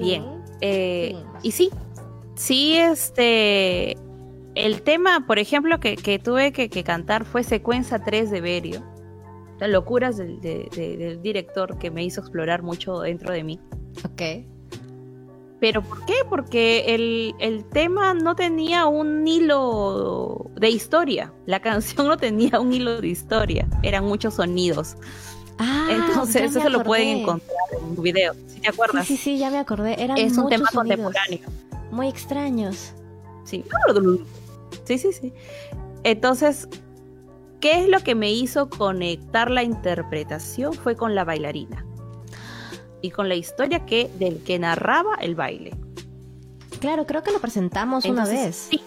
Bien. 0.00 0.24
Eh, 0.62 1.14
y 1.42 1.50
sí, 1.50 1.70
sí, 2.34 2.78
este. 2.78 4.05
El 4.56 4.82
tema, 4.82 5.24
por 5.26 5.38
ejemplo, 5.38 5.78
que, 5.78 6.20
tuve 6.22 6.52
que, 6.52 6.68
que, 6.68 6.82
cantar 6.82 7.24
fue 7.24 7.44
Secuencia 7.44 8.00
3 8.02 8.30
de 8.30 8.40
Berio 8.40 8.96
las 9.58 9.70
locuras 9.70 10.16
del, 10.16 10.40
del, 10.40 11.22
director 11.22 11.78
que 11.78 11.90
me 11.90 12.04
hizo 12.04 12.20
explorar 12.20 12.62
mucho 12.62 13.00
dentro 13.00 13.32
de 13.32 13.44
mí. 13.44 13.60
Ok. 14.04 14.46
¿Pero 15.58 15.82
por 15.82 16.04
qué? 16.04 16.14
Porque 16.28 16.94
el, 16.94 17.34
el, 17.38 17.64
tema 17.64 18.12
no 18.12 18.36
tenía 18.36 18.86
un 18.86 19.26
hilo 19.26 20.50
de 20.56 20.68
historia. 20.68 21.32
La 21.46 21.60
canción 21.62 22.06
no 22.06 22.16
tenía 22.16 22.60
un 22.60 22.72
hilo 22.72 23.00
de 23.00 23.08
historia. 23.08 23.66
Eran 23.82 24.04
muchos 24.04 24.34
sonidos. 24.34 24.96
Ah, 25.58 25.88
Entonces, 25.90 26.54
eso 26.54 26.68
lo 26.68 26.82
pueden 26.82 27.18
encontrar 27.18 27.56
en 27.78 27.84
un 27.84 28.02
video. 28.02 28.34
¿Si 28.46 28.60
te 28.60 28.68
acuerdas? 28.68 29.06
Sí, 29.06 29.16
sí, 29.16 29.38
ya 29.38 29.50
me 29.50 29.58
acordé. 29.58 30.02
Eran 30.02 30.18
es 30.18 30.36
un 30.36 30.50
tema 30.50 30.68
contemporáneo. 30.70 31.40
Muy 31.90 32.08
extraños. 32.08 32.92
Sí. 33.44 33.64
Sí, 34.84 34.98
sí, 34.98 35.12
sí. 35.12 35.32
Entonces, 36.04 36.68
¿Qué 37.60 37.80
es 37.80 37.88
lo 37.88 38.00
que 38.00 38.14
me 38.14 38.30
hizo 38.32 38.68
conectar 38.68 39.50
la 39.50 39.62
interpretación? 39.62 40.74
Fue 40.74 40.94
con 40.94 41.14
la 41.14 41.24
bailarina 41.24 41.86
y 43.00 43.10
con 43.10 43.28
la 43.28 43.34
historia 43.34 43.86
que 43.86 44.10
del 44.18 44.42
que 44.42 44.58
narraba 44.58 45.14
el 45.16 45.34
baile. 45.34 45.74
Claro, 46.80 47.06
creo 47.06 47.22
que 47.22 47.32
lo 47.32 47.40
presentamos 47.40 48.04
una 48.04 48.26
vez. 48.26 48.68
Sí. 48.70 48.80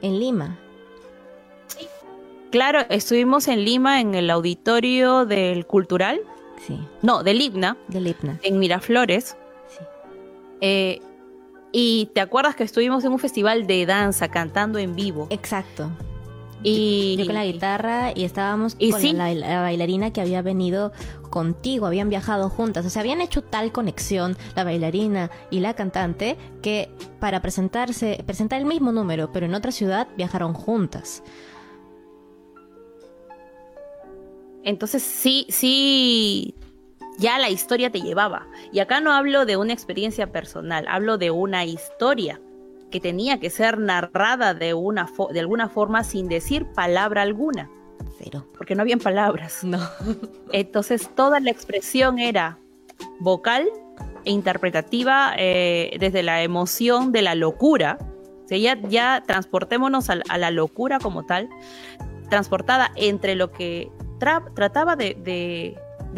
En 0.00 0.18
Lima. 0.18 0.58
Sí. 1.66 1.86
Claro, 2.50 2.80
estuvimos 2.88 3.48
en 3.48 3.64
Lima 3.64 4.00
en 4.00 4.14
el 4.14 4.30
auditorio 4.30 5.26
del 5.26 5.66
Cultural. 5.66 6.20
Sí. 6.66 6.78
No, 7.02 7.22
del 7.22 7.42
IPNA. 7.42 7.76
Del 7.88 8.06
IPNA. 8.06 8.40
En 8.42 8.58
Miraflores. 8.58 9.36
Sí. 9.68 9.84
Eh, 10.62 11.02
y 11.76 12.08
te 12.14 12.20
acuerdas 12.20 12.54
que 12.54 12.62
estuvimos 12.62 13.04
en 13.04 13.10
un 13.10 13.18
festival 13.18 13.66
de 13.66 13.84
danza 13.84 14.28
cantando 14.28 14.78
en 14.78 14.94
vivo. 14.94 15.26
Exacto. 15.30 15.90
Y 16.62 17.16
yo 17.18 17.26
con 17.26 17.34
la 17.34 17.44
guitarra 17.44 18.12
y 18.14 18.22
estábamos 18.24 18.76
con 18.76 19.18
la, 19.18 19.60
bailarina 19.60 20.12
que 20.12 20.20
había 20.20 20.40
venido 20.40 20.92
contigo, 21.30 21.86
habían 21.86 22.08
viajado 22.08 22.48
juntas, 22.48 22.86
o 22.86 22.90
sea, 22.90 23.00
habían 23.00 23.20
hecho 23.20 23.42
tal 23.42 23.72
conexión 23.72 24.36
la 24.54 24.62
bailarina 24.62 25.32
y 25.50 25.60
la 25.60 25.74
cantante 25.74 26.38
que 26.62 26.90
para 27.18 27.42
presentarse, 27.42 28.22
presentar 28.24 28.60
el 28.60 28.66
mismo 28.66 28.92
número, 28.92 29.32
pero 29.32 29.44
en 29.44 29.54
otra 29.54 29.72
ciudad 29.72 30.06
viajaron 30.16 30.54
juntas. 30.54 31.24
Entonces 34.62 35.02
sí, 35.02 35.46
sí, 35.50 36.54
ya 37.18 37.38
la 37.38 37.50
historia 37.50 37.90
te 37.90 38.00
llevaba. 38.00 38.46
Y 38.72 38.80
acá 38.80 39.00
no 39.00 39.12
hablo 39.12 39.46
de 39.46 39.56
una 39.56 39.72
experiencia 39.72 40.32
personal, 40.32 40.86
hablo 40.88 41.18
de 41.18 41.30
una 41.30 41.64
historia 41.64 42.40
que 42.90 43.00
tenía 43.00 43.40
que 43.40 43.50
ser 43.50 43.78
narrada 43.78 44.54
de, 44.54 44.74
una 44.74 45.08
de 45.32 45.40
alguna 45.40 45.68
forma 45.68 46.04
sin 46.04 46.28
decir 46.28 46.66
palabra 46.74 47.22
alguna. 47.22 47.70
Cero. 48.18 48.46
Porque 48.56 48.74
no 48.74 48.82
habían 48.82 49.00
palabras. 49.00 49.64
No. 49.64 49.80
Entonces 50.52 51.10
toda 51.14 51.40
la 51.40 51.50
expresión 51.50 52.18
era 52.18 52.58
vocal 53.18 53.68
e 54.24 54.30
interpretativa 54.30 55.34
eh, 55.36 55.96
desde 55.98 56.22
la 56.22 56.42
emoción 56.42 57.12
de 57.12 57.22
la 57.22 57.34
locura. 57.34 57.98
O 58.44 58.48
sea, 58.48 58.58
ya, 58.58 58.78
ya 58.88 59.22
transportémonos 59.26 60.10
a, 60.10 60.38
la 60.38 60.50
locura 60.50 60.98
como 60.98 61.24
tal, 61.24 61.48
transportada 62.28 62.92
entre 62.94 63.34
lo 63.34 63.50
que 63.50 63.90
trataba 64.54 64.96
de, 64.96 65.76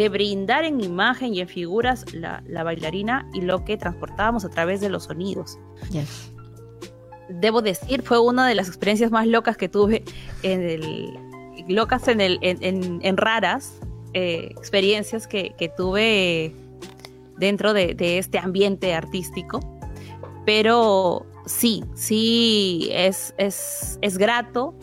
brindar 0.09 0.65
en 0.65 0.81
imagen 0.81 1.35
y 1.35 1.41
en 1.41 1.49
figuras 1.49 2.05
la, 2.13 2.43
bailarina 2.63 3.29
y 3.33 3.41
lo 3.41 3.65
que 3.65 3.77
transportábamos 3.77 4.45
a 4.45 4.51
través 4.51 4.81
de 4.81 4.89
los 4.89 5.05
sonidos. 5.05 5.59
Debo 7.29 7.63
decir, 7.63 8.03
fue 8.03 8.21
una 8.21 8.47
de 8.47 8.55
las 8.55 8.69
experiencias 8.69 9.11
más 9.11 9.27
locas 9.27 9.57
que 9.57 9.69
tuve 9.69 10.05
en 10.43 10.63
el, 10.63 11.19
locas 11.69 12.09
en 12.09 12.21
el, 12.21 12.39
en, 12.43 13.17
raras 13.17 13.81
eh, 14.13 14.49
experiencias 14.51 15.27
que, 15.27 15.73
tuve 15.77 16.55
dentro 17.39 17.73
de, 17.73 18.19
este 18.19 18.39
ambiente 18.39 18.95
artístico. 18.95 19.61
Pero 20.45 21.27
sí, 21.47 21.83
sí 21.95 22.89
es, 22.93 23.35
es, 23.39 23.99
es 24.03 24.19
grato. 24.19 24.75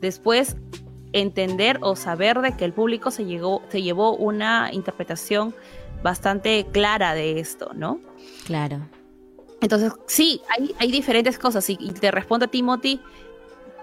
Después 0.00 0.56
entender 1.12 1.78
o 1.82 1.96
saber 1.96 2.40
de 2.40 2.56
que 2.56 2.64
el 2.64 2.72
público 2.72 3.10
se, 3.10 3.24
llegó, 3.24 3.62
se 3.68 3.82
llevó 3.82 4.16
una 4.16 4.70
interpretación 4.72 5.54
bastante 6.02 6.66
clara 6.72 7.14
de 7.14 7.38
esto, 7.38 7.70
¿no? 7.74 8.00
Claro. 8.46 8.80
Entonces, 9.60 9.92
sí, 10.06 10.42
hay, 10.48 10.74
hay 10.78 10.90
diferentes 10.90 11.38
cosas. 11.38 11.68
Y, 11.70 11.76
te 11.76 12.10
respondo 12.10 12.46
a 12.46 12.48
Timothy, 12.48 13.00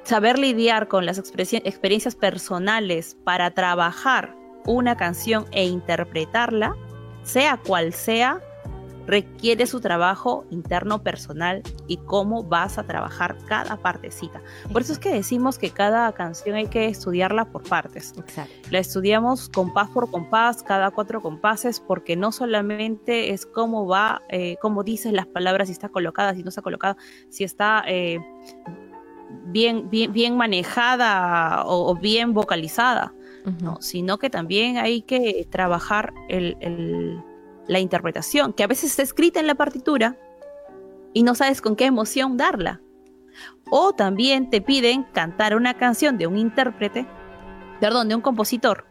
saber 0.03 0.37
lidiar 0.37 0.87
con 0.87 1.05
las 1.05 1.17
experiencias 1.17 2.15
personales 2.15 3.15
para 3.23 3.51
trabajar 3.51 4.35
una 4.65 4.97
canción 4.97 5.45
e 5.51 5.65
interpretarla, 5.65 6.75
sea 7.23 7.57
cual 7.57 7.93
sea, 7.93 8.41
requiere 9.09 9.65
su 9.65 9.81
trabajo 9.81 10.45
interno 10.51 11.01
personal 11.01 11.63
y 11.87 11.97
cómo 11.97 12.43
vas 12.43 12.77
a 12.77 12.83
trabajar 12.83 13.37
cada 13.47 13.77
partecita. 13.77 14.41
Por 14.71 14.83
eso 14.83 14.93
es 14.93 14.99
que 14.99 15.11
decimos 15.11 15.57
que 15.57 15.71
cada 15.71 16.11
canción 16.13 16.55
hay 16.55 16.67
que 16.67 16.85
estudiarla 16.85 17.45
por 17.45 17.63
partes. 17.63 18.13
Exacto. 18.17 18.53
La 18.69 18.77
estudiamos 18.77 19.49
compás 19.49 19.89
por 19.89 20.11
compás, 20.11 20.61
cada 20.61 20.91
cuatro 20.91 21.21
compases, 21.21 21.79
porque 21.79 22.15
no 22.15 22.31
solamente 22.31 23.33
es 23.33 23.47
cómo 23.47 23.87
va, 23.87 24.21
eh, 24.29 24.57
cómo 24.61 24.83
dices 24.83 25.11
las 25.11 25.25
palabras, 25.25 25.69
si 25.69 25.73
está 25.73 25.89
colocada, 25.89 26.35
si 26.35 26.43
no 26.43 26.49
está 26.49 26.61
colocada, 26.61 26.95
si 27.29 27.43
está 27.43 27.83
eh, 27.87 28.19
bien, 29.45 29.89
bien, 29.89 30.13
bien 30.13 30.37
manejada 30.37 31.63
o, 31.65 31.95
bien 31.95 32.33
vocalizada. 32.33 33.13
sino 33.79 34.19
que 34.19 34.29
también 34.29 34.77
hay 34.77 35.01
que 35.01 35.47
trabajar 35.49 36.13
el, 36.27 37.23
la 37.69 37.79
interpretación, 37.79 38.51
que 38.51 38.63
a 38.63 38.67
veces 38.67 38.89
está 38.89 39.03
escrita 39.03 39.39
en 39.39 39.47
la 39.47 39.55
partitura 39.55 40.17
y 41.13 41.21
no 41.23 41.35
sabes 41.35 41.61
con 41.61 41.75
qué 41.75 41.85
emoción 41.85 42.35
darla. 42.35 42.81
O 43.69 43.93
también 43.93 44.49
te 44.49 44.59
piden 44.59 45.03
cantar 45.13 45.55
una 45.55 45.77
canción 45.77 46.17
de 46.17 46.25
un 46.25 46.35
intérprete, 46.35 47.07
perdón, 47.79 48.09
de 48.09 48.15
un 48.15 48.21
compositor. 48.21 48.85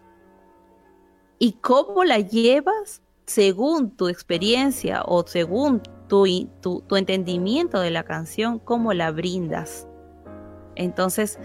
¿Y 1.40 1.54
cómo 1.54 2.04
la 2.04 2.20
llevas 2.20 3.02
según 3.26 3.90
tu 3.90 4.08
experiencia 4.08 5.02
o 5.04 5.26
según 5.26 5.82
tu, 6.08 6.24
tu, 6.60 6.96
entendimiento 6.96 7.80
de 7.80 7.90
la 7.90 8.04
canción, 8.04 8.60
cómo 8.60 8.92
la 8.94 9.10
brindas? 9.10 9.88
Entonces, 10.76 11.38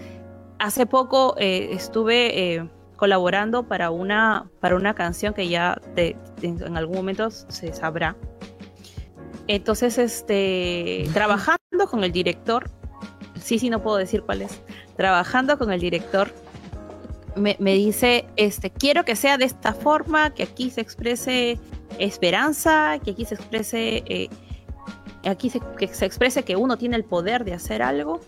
hace 0.60 0.86
poco 0.86 1.36
eh, 1.40 1.70
estuve... 1.72 2.54
Eh, 2.56 2.70
colaborando 3.04 3.68
para 3.68 3.92
una, 3.92 4.50
para 4.62 4.78
una 4.78 4.94
canción 4.94 5.34
que 5.34 5.50
ya 5.50 5.78
en 5.98 6.78
algún 6.78 6.96
momento 6.96 7.30
se 7.32 7.74
sabrá. 7.74 8.16
Entonces, 9.48 9.98
este, 9.98 11.10
trabajando 11.14 11.86
con 11.92 12.06
el 12.06 12.14
director, 12.14 12.70
sí, 13.42 13.60
sí, 13.60 13.70
no 13.70 13.82
puedo 13.84 13.98
decir 13.98 14.22
cuál 14.22 14.42
es, 14.42 14.62
trabajando 14.96 15.58
con 15.58 15.74
el 15.74 15.82
director, 15.82 16.34
me, 17.36 17.58
dice, 17.74 18.26
este, 18.38 18.70
quiero 18.70 19.04
que 19.04 19.18
sea 19.18 19.38
de 19.38 19.44
esta 19.44 19.74
forma, 19.74 20.34
que 20.34 20.44
aquí 20.44 20.70
se 20.70 20.80
exprese 20.80 21.60
esperanza, 22.00 23.00
que 23.04 23.12
aquí 23.12 23.26
se 23.26 23.36
exprese, 23.36 24.04
eh, 24.08 24.30
aquí 25.26 25.52
que 25.78 25.90
se 25.90 26.06
exprese 26.06 26.44
que 26.44 26.56
uno 26.56 26.78
tiene 26.78 26.96
el 26.96 27.04
poder 27.04 27.44
de 27.44 27.54
hacer 27.54 27.82
algo. 27.82 28.22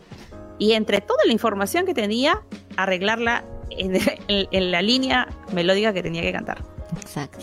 Y 0.58 0.74
entre 0.74 1.00
toda 1.00 1.24
la 1.26 1.32
información 1.32 1.86
que 1.86 1.94
tenía, 1.94 2.42
arreglarla 2.76 3.46
en, 3.78 4.72
la 4.72 4.82
línea 4.82 5.28
melódica 5.54 5.94
que 5.94 6.04
tenía 6.04 6.22
que 6.22 6.32
cantar. 6.32 6.64
Exacto. 7.00 7.40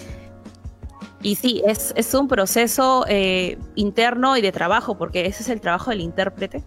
Y 1.23 1.37
sí, 1.37 1.63
es, 1.67 1.93
es 1.97 2.13
un 2.15 2.27
proceso 2.27 3.05
eh, 3.09 3.57
interno 3.77 4.37
y 4.37 4.41
de 4.43 4.51
trabajo, 4.51 4.99
porque 4.99 5.27
ese 5.27 5.43
es 5.43 5.49
el 5.49 5.61
trabajo 5.61 5.91
del 5.91 6.01
intérprete, 6.01 6.65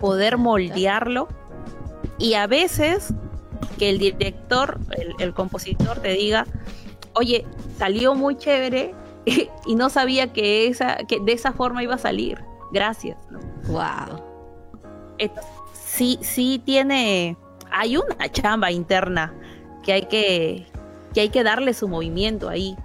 poder 0.00 0.38
moldearlo 0.38 1.28
y 2.18 2.34
a 2.34 2.46
veces 2.46 3.12
que 3.78 3.90
el 3.90 3.98
director, 3.98 4.78
el, 5.18 5.34
compositor 5.34 6.00
te 6.00 6.10
diga, 6.10 6.46
oye, 7.14 7.46
salió 7.78 8.14
muy 8.14 8.36
chévere 8.36 8.94
y 9.66 9.74
no 9.74 9.90
sabía 9.90 10.32
que, 10.32 10.68
esa, 10.68 10.98
que 11.08 11.20
de 11.20 11.32
esa 11.32 11.52
forma 11.52 11.82
iba 11.82 11.94
a 11.94 11.98
salir. 11.98 12.38
Gracias. 12.72 13.16
Wow. 13.68 14.20
sí, 15.72 16.18
sí 16.22 16.60
tiene, 16.64 17.36
hay 17.74 17.96
una 17.96 18.30
chamba 18.30 18.70
interna 18.70 19.34
que 19.82 19.92
hay 19.92 20.06
que, 20.06 20.66
que 21.12 21.20
hay 21.20 21.28
que 21.28 21.42
darle 21.42 21.74
su 21.74 21.88
movimiento 21.88 22.48
ahí 22.48 22.76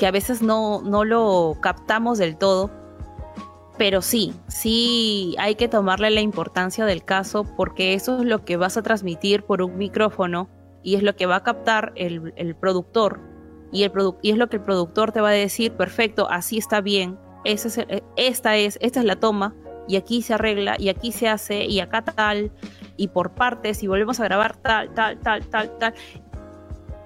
que 0.00 0.06
a 0.06 0.10
veces 0.10 0.40
no, 0.40 0.80
no 0.80 1.04
lo 1.04 1.58
captamos 1.60 2.16
del 2.16 2.38
todo, 2.38 2.70
pero 3.76 4.00
sí, 4.00 4.32
sí 4.48 5.36
hay 5.38 5.56
que 5.56 5.68
tomarle 5.68 6.08
la 6.08 6.22
importancia 6.22 6.86
del 6.86 7.04
caso 7.04 7.44
porque 7.56 7.92
eso 7.92 8.20
es 8.20 8.24
lo 8.24 8.42
que 8.42 8.56
vas 8.56 8.78
a 8.78 8.82
transmitir 8.82 9.42
por 9.42 9.60
un 9.60 9.76
micrófono 9.76 10.48
y 10.82 10.94
es 10.94 11.02
lo 11.02 11.14
que 11.16 11.26
va 11.26 11.36
a 11.36 11.42
captar 11.42 11.92
el, 11.96 12.56
productor. 12.58 13.20
Y, 13.72 13.82
el 13.82 13.92
y 14.22 14.30
es 14.30 14.38
lo 14.38 14.48
que 14.48 14.56
el 14.56 14.62
productor 14.62 15.12
te 15.12 15.20
va 15.20 15.28
a 15.28 15.32
decir, 15.32 15.72
perfecto, 15.72 16.28
así 16.30 16.56
está 16.56 16.80
bien, 16.80 17.18
esta 17.44 18.56
es, 18.56 18.78
esta 18.80 19.00
es 19.00 19.04
la 19.04 19.16
toma 19.16 19.54
y 19.86 19.96
aquí 19.96 20.22
se 20.22 20.32
arregla 20.32 20.76
y 20.78 20.88
aquí 20.88 21.12
se 21.12 21.28
hace 21.28 21.66
y 21.66 21.80
acá 21.80 22.02
tal 22.02 22.52
y 23.00 23.08
por 23.08 23.30
partes 23.30 23.82
y 23.82 23.86
volvemos 23.86 24.20
a 24.20 24.24
grabar 24.24 24.56
tal, 24.56 24.92
tal, 24.92 25.18
tal, 25.20 25.46
tal, 25.46 25.78
tal. 25.78 25.94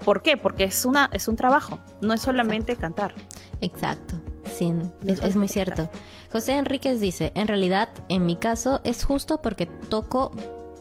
¿Por 0.05 0.23
qué? 0.23 0.37
Porque 0.37 0.65
es, 0.65 0.85
una, 0.85 1.09
es 1.13 1.29
un 1.29 1.37
trabajo, 1.37 1.79
no 2.01 2.13
es 2.13 2.21
solamente 2.21 2.75
cantar. 2.75 3.15
Exacto, 3.61 4.17
sí, 4.45 4.75
es, 5.07 5.37
muy 5.37 5.47
cierto. 5.47 5.89
José 6.33 6.55
Enríquez 6.55 6.99
dice, 6.99 7.31
en 7.37 7.47
realidad, 7.47 7.91
en 8.09 8.27
mi 8.27 8.35
caso, 8.35 8.81
es 8.83 9.05
justo 9.05 9.41
porque 9.41 9.67
toco, 9.67 10.33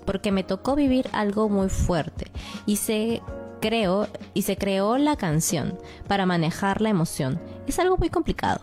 porque 0.03 0.31
me 0.31 0.43
tocó 0.43 0.75
vivir 0.75 1.07
algo 1.13 1.47
muy 1.47 1.69
fuerte 1.69 2.31
y 2.65 2.77
se 2.77 3.21
creó, 3.61 4.07
y 4.33 4.41
se 4.41 4.57
creó 4.57 4.97
la 4.97 5.15
canción 5.15 5.77
para 6.07 6.25
manejar 6.25 6.81
la 6.81 6.89
emoción. 6.89 7.39
Es 7.67 7.77
algo 7.77 7.97
muy 7.97 8.09
complicado 8.09 8.61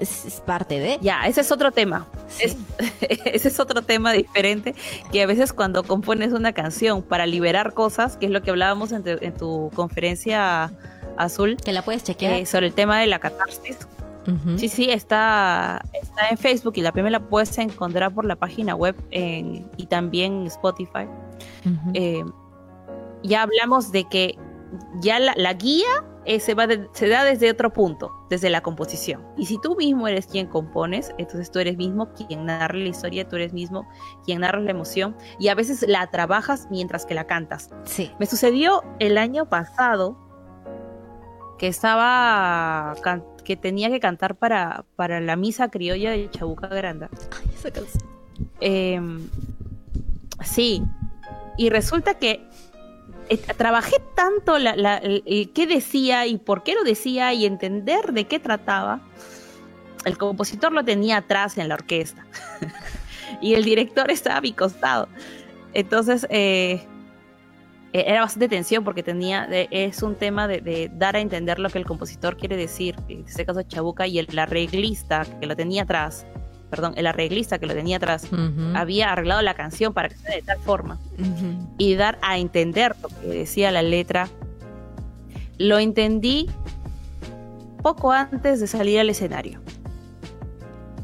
es, 0.00 0.42
parte 0.44 0.80
de. 0.80 0.98
Ya, 1.00 1.26
ese 1.26 1.42
es 1.42 1.52
otro 1.52 1.70
tema. 1.70 2.06
ese 3.00 3.48
es 3.48 3.60
otro 3.60 3.82
tema 3.82 4.12
diferente 4.12 4.74
que 5.12 5.22
a 5.22 5.26
veces 5.26 5.52
cuando 5.52 5.82
compones 5.82 6.32
una 6.32 6.52
canción 6.52 7.02
para 7.02 7.26
liberar 7.26 7.74
cosas, 7.74 8.16
que 8.16 8.26
es 8.26 8.32
lo 8.32 8.42
que 8.42 8.50
hablábamos 8.50 8.92
en, 8.92 9.02
tu 9.34 9.70
conferencia 9.74 10.72
azul. 11.16 11.56
Que 11.56 11.72
la 11.72 11.82
puedes 11.82 12.02
chequear. 12.04 12.34
Eh, 12.34 12.46
sobre 12.46 12.66
el 12.66 12.72
tema 12.72 13.00
de 13.00 13.06
la 13.06 13.18
catarsis. 13.18 13.78
Sí, 14.58 14.68
sí, 14.68 14.90
está, 14.90 15.82
está 16.00 16.28
en 16.28 16.38
Facebook 16.38 16.74
y 16.76 16.82
la 16.82 16.92
primera 16.92 17.18
la 17.18 17.20
puedes 17.20 17.56
encontrar 17.58 18.14
por 18.14 18.24
la 18.24 18.36
página 18.36 18.76
web 18.76 18.94
y 19.10 19.86
también 19.86 20.46
Spotify. 20.46 21.08
Eh, 21.94 22.22
ya 23.24 23.42
hablamos 23.42 23.90
de 23.90 24.04
que 24.04 24.38
ya 25.00 25.18
la 25.18 25.52
guía 25.54 26.04
eh, 26.30 26.38
se, 26.38 26.54
va 26.54 26.68
se 26.92 27.08
da 27.08 27.24
desde 27.24 27.50
otro 27.50 27.72
punto, 27.72 28.12
desde 28.30 28.50
la 28.50 28.60
composición. 28.60 29.26
Y 29.36 29.46
si 29.46 29.60
tú 29.60 29.74
mismo 29.74 30.06
eres 30.06 30.28
quien 30.28 30.46
compones, 30.46 31.12
entonces 31.18 31.50
tú 31.50 31.58
eres 31.58 31.76
mismo 31.76 32.12
quien 32.12 32.46
narra 32.46 32.76
la 32.76 32.88
historia, 32.88 33.28
tú 33.28 33.34
eres 33.34 33.52
mismo 33.52 33.88
quien 34.24 34.42
narra 34.42 34.60
la 34.60 34.70
emoción 34.70 35.16
y 35.40 35.48
a 35.48 35.56
veces 35.56 35.84
la 35.88 36.08
trabajas 36.08 36.68
mientras 36.70 37.04
que 37.04 37.14
la 37.14 37.26
cantas. 37.26 37.70
Sí. 37.82 38.12
Me 38.20 38.26
sucedió 38.26 38.84
el 39.00 39.18
año 39.18 39.48
pasado 39.48 40.16
que 41.58 41.66
estaba 41.66 42.94
que 43.44 43.56
tenía 43.56 43.90
que 43.90 43.98
cantar 43.98 44.36
para, 44.36 44.84
para 44.94 45.20
la 45.20 45.34
misa 45.34 45.68
criolla 45.68 46.12
de 46.12 46.30
Chabuca 46.30 46.68
Granda. 46.68 47.10
Ay, 47.42 47.50
esa 47.52 47.72
canción. 47.72 48.04
Em, 48.60 49.28
sí. 50.44 50.84
Y 51.56 51.70
resulta 51.70 52.14
que 52.14 52.48
eh, 53.30 53.38
trabajé 53.56 53.96
tanto 54.16 54.58
la, 54.58 54.96
el, 54.98 55.52
qué 55.54 55.66
decía 55.66 56.26
y 56.26 56.36
por 56.36 56.64
qué 56.64 56.74
lo 56.74 56.82
decía 56.82 57.32
y 57.32 57.46
entender 57.46 58.12
de 58.12 58.26
qué 58.26 58.40
trataba. 58.40 59.00
El 60.04 60.18
compositor 60.18 60.72
lo 60.72 60.84
tenía 60.84 61.18
atrás 61.18 61.56
en 61.56 61.68
la 61.68 61.74
orquesta 61.74 62.26
y 63.40 63.54
el 63.54 63.64
director 63.64 64.10
estaba 64.10 64.38
a 64.38 64.40
mi 64.40 64.52
costado. 64.52 65.08
Entonces 65.74 66.26
eh, 66.30 66.84
e, 67.92 68.04
era 68.06 68.22
bastante 68.22 68.48
tensión 68.48 68.82
porque 68.82 69.04
tenía 69.04 69.44
es 69.70 70.02
un 70.02 70.16
tema 70.16 70.48
de, 70.48 70.90
dar 70.92 71.14
a 71.14 71.20
entender 71.20 71.60
lo 71.60 71.70
que 71.70 71.78
el 71.78 71.84
compositor 71.84 72.36
quiere 72.36 72.56
decir, 72.56 72.96
en 73.08 73.24
este 73.26 73.46
caso 73.46 73.62
Chabuca 73.62 74.06
y 74.06 74.18
el 74.18 74.38
arreglista 74.38 75.24
que 75.38 75.46
lo 75.46 75.54
tenía 75.54 75.84
atrás 75.84 76.26
perdón, 76.70 76.94
el 76.96 77.06
arreglista 77.08 77.58
que 77.58 77.66
lo 77.66 77.74
tenía 77.74 77.96
atrás, 77.96 78.28
había 78.74 79.12
arreglado 79.12 79.42
la 79.42 79.54
canción 79.54 79.92
para 79.92 80.08
que 80.08 80.16
sea 80.16 80.34
de 80.34 80.42
tal 80.42 80.58
forma 80.60 80.98
y 81.76 81.96
dar 81.96 82.18
a 82.22 82.38
entender 82.38 82.94
lo 83.02 83.08
que 83.08 83.26
decía 83.26 83.70
la 83.72 83.82
letra. 83.82 84.28
Lo 85.58 85.78
entendí 85.78 86.48
poco 87.82 88.12
antes 88.12 88.60
de 88.60 88.66
salir 88.66 89.00
al 89.00 89.10
escenario. 89.10 89.60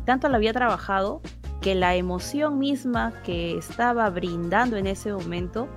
Tanto 0.05 0.29
lo 0.29 0.37
había 0.37 0.53
trabajado 0.53 1.21
que 1.61 1.75
la 1.75 1.97
emoción 1.97 2.61
misma 2.61 3.13
que 3.25 3.59
estaba 3.59 4.09
brindando 4.09 4.77
en 4.77 4.87
ese 4.87 5.13
momento 5.13 5.69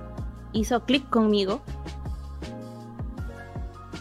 hizo 0.52 0.84
clic 0.84 1.08
conmigo 1.10 1.62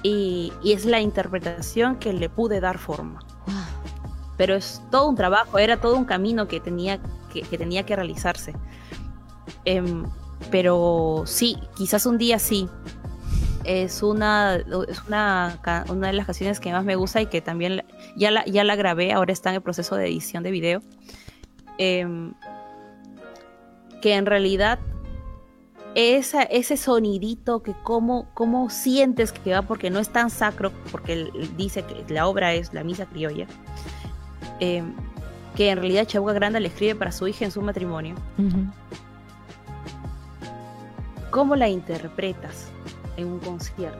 y, 0.03 0.53
y, 0.61 0.73
es 0.73 0.85
la 0.85 1.01
interpretación 1.01 1.97
que 1.97 2.13
le 2.13 2.29
pude 2.29 2.61
dar 2.61 2.77
forma 2.77 3.19
pero 4.39 4.55
es 4.55 4.81
todo 4.89 5.09
un 5.09 5.17
trabajo, 5.17 5.59
era 5.59 5.81
todo 5.81 5.97
un 5.97 6.05
camino 6.05 6.47
que 6.47 6.61
tenía 6.61 6.97
que, 7.33 7.41
tenía 7.57 7.85
que 7.85 7.93
realizarse. 7.93 8.53
Em, 9.65 10.05
pero 10.49 11.23
sí, 11.25 11.57
quizás 11.75 12.05
un 12.05 12.17
día 12.17 12.39
sí. 12.39 12.69
Es 13.65 14.01
una, 14.01 14.55
es 14.55 15.01
una, 15.05 15.59
una 15.89 16.07
de 16.07 16.13
las 16.13 16.25
canciones 16.25 16.61
que 16.61 16.71
más 16.71 16.85
me 16.85 16.95
gusta 16.95 17.21
y 17.21 17.25
que 17.25 17.41
también 17.41 17.83
ya 18.15 18.31
la, 18.31 18.45
ya 18.45 18.63
la 18.63 18.77
grabé, 18.77 19.11
ahora 19.11 19.33
está 19.33 19.49
en 19.49 19.55
el 19.55 19.61
proceso 19.61 19.97
de 19.97 20.07
edición 20.07 20.41
de 20.41 20.51
video. 20.51 20.81
Em, 21.77 22.33
que 24.01 24.13
en 24.13 24.25
realidad 24.25 24.79
esa, 25.95 26.43
ese 26.43 26.77
sonidito 26.77 27.61
que 27.61 27.73
cómo, 27.83 28.29
cómo 28.33 28.69
sientes 28.69 29.33
que 29.33 29.51
va, 29.51 29.63
porque 29.63 29.89
no 29.89 29.99
es 29.99 30.07
tan 30.07 30.29
sacro, 30.29 30.71
porque 30.91 31.29
dice 31.57 31.83
que 31.83 32.13
la 32.13 32.25
obra 32.25 32.53
es 32.53 32.73
la 32.73 32.85
misa 32.85 33.05
criolla, 33.05 33.45
Em, 34.59 34.93
que 35.55 35.69
en 35.69 35.77
realidad 35.77 36.05
Chabuca 36.05 36.33
Granda 36.33 36.59
le 36.59 36.67
escribe 36.67 36.95
para 36.95 37.11
su 37.11 37.27
hija 37.27 37.45
en 37.45 37.51
su 37.51 37.61
matrimonio. 37.61 38.15
¿Cómo 41.31 41.55
la 41.55 41.69
interpretas 41.69 42.69
en 43.17 43.27
un 43.27 43.39
concierto? 43.39 43.99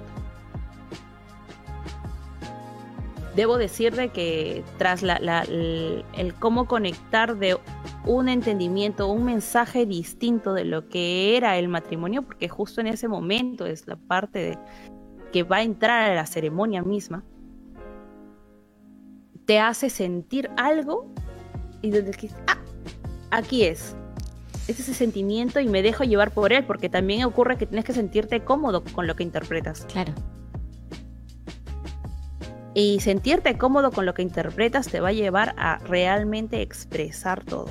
Debo 3.35 3.57
decirle 3.57 4.09
que 4.09 4.63
tras 4.77 5.03
el, 5.03 6.05
el 6.13 6.33
cómo 6.35 6.65
conectar 6.67 7.37
de 7.37 7.57
un 8.05 8.29
entendimiento, 8.29 9.07
un 9.07 9.25
mensaje 9.25 9.85
distinto 9.85 10.53
de 10.53 10.65
lo 10.65 10.89
que 10.89 11.37
era 11.37 11.57
el 11.57 11.67
matrimonio, 11.67 12.23
porque 12.23 12.49
justo 12.49 12.81
en 12.81 12.87
ese 12.87 13.07
momento 13.07 13.65
es 13.65 13.87
la 13.87 13.97
parte 13.97 14.39
de, 14.39 14.57
que 15.31 15.43
va 15.43 15.57
a 15.57 15.63
entrar 15.63 16.09
a 16.09 16.15
la 16.15 16.25
ceremonia 16.25 16.81
misma, 16.81 17.23
te 19.49 19.57
hace 19.57 19.89
sentir 19.89 20.47
algo 20.57 21.11
y 21.81 21.89
donde 21.89 22.11
que, 22.11 22.29
ah, 22.45 22.59
aquí 23.31 23.63
es. 23.63 23.95
Es 24.67 24.79
ese 24.79 24.93
sentimiento 24.93 25.59
y 25.59 25.67
me 25.67 25.81
dejo 25.81 26.03
llevar 26.03 26.29
por 26.29 26.53
él, 26.53 26.65
porque 26.65 26.87
también 26.87 27.23
ocurre 27.23 27.57
que 27.57 27.65
tienes 27.65 27.83
que 27.83 27.93
sentirte 27.93 28.43
cómodo 28.43 28.83
con 28.83 29.07
lo 29.07 29.15
que 29.15 29.23
interpretas. 29.23 29.87
Claro. 29.91 30.13
Y 32.75 32.99
sentirte 32.99 33.57
cómodo 33.57 33.89
con 33.89 34.05
lo 34.05 34.13
que 34.13 34.21
interpretas 34.21 34.87
te 34.87 34.99
va 34.99 35.07
a 35.07 35.13
llevar 35.13 35.55
a 35.57 35.79
realmente 35.79 36.61
expresar 36.61 37.43
todo. 37.43 37.69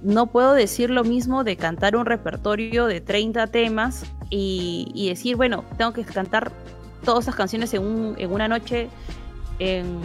No 0.00 0.28
puedo 0.28 0.52
decir 0.52 0.90
lo 0.90 1.02
mismo 1.02 1.42
de 1.42 1.56
cantar 1.56 1.96
un 1.96 2.06
repertorio 2.06 2.86
de 2.86 3.00
30 3.00 3.48
temas 3.48 4.04
y, 4.30 5.08
decir, 5.08 5.34
bueno, 5.34 5.64
tengo 5.76 5.92
que 5.92 6.04
cantar 6.04 6.52
todas 7.04 7.24
esas 7.24 7.34
canciones 7.34 7.74
en, 7.74 8.14
en 8.16 8.32
una 8.32 8.46
noche 8.46 8.90
en 9.58 10.00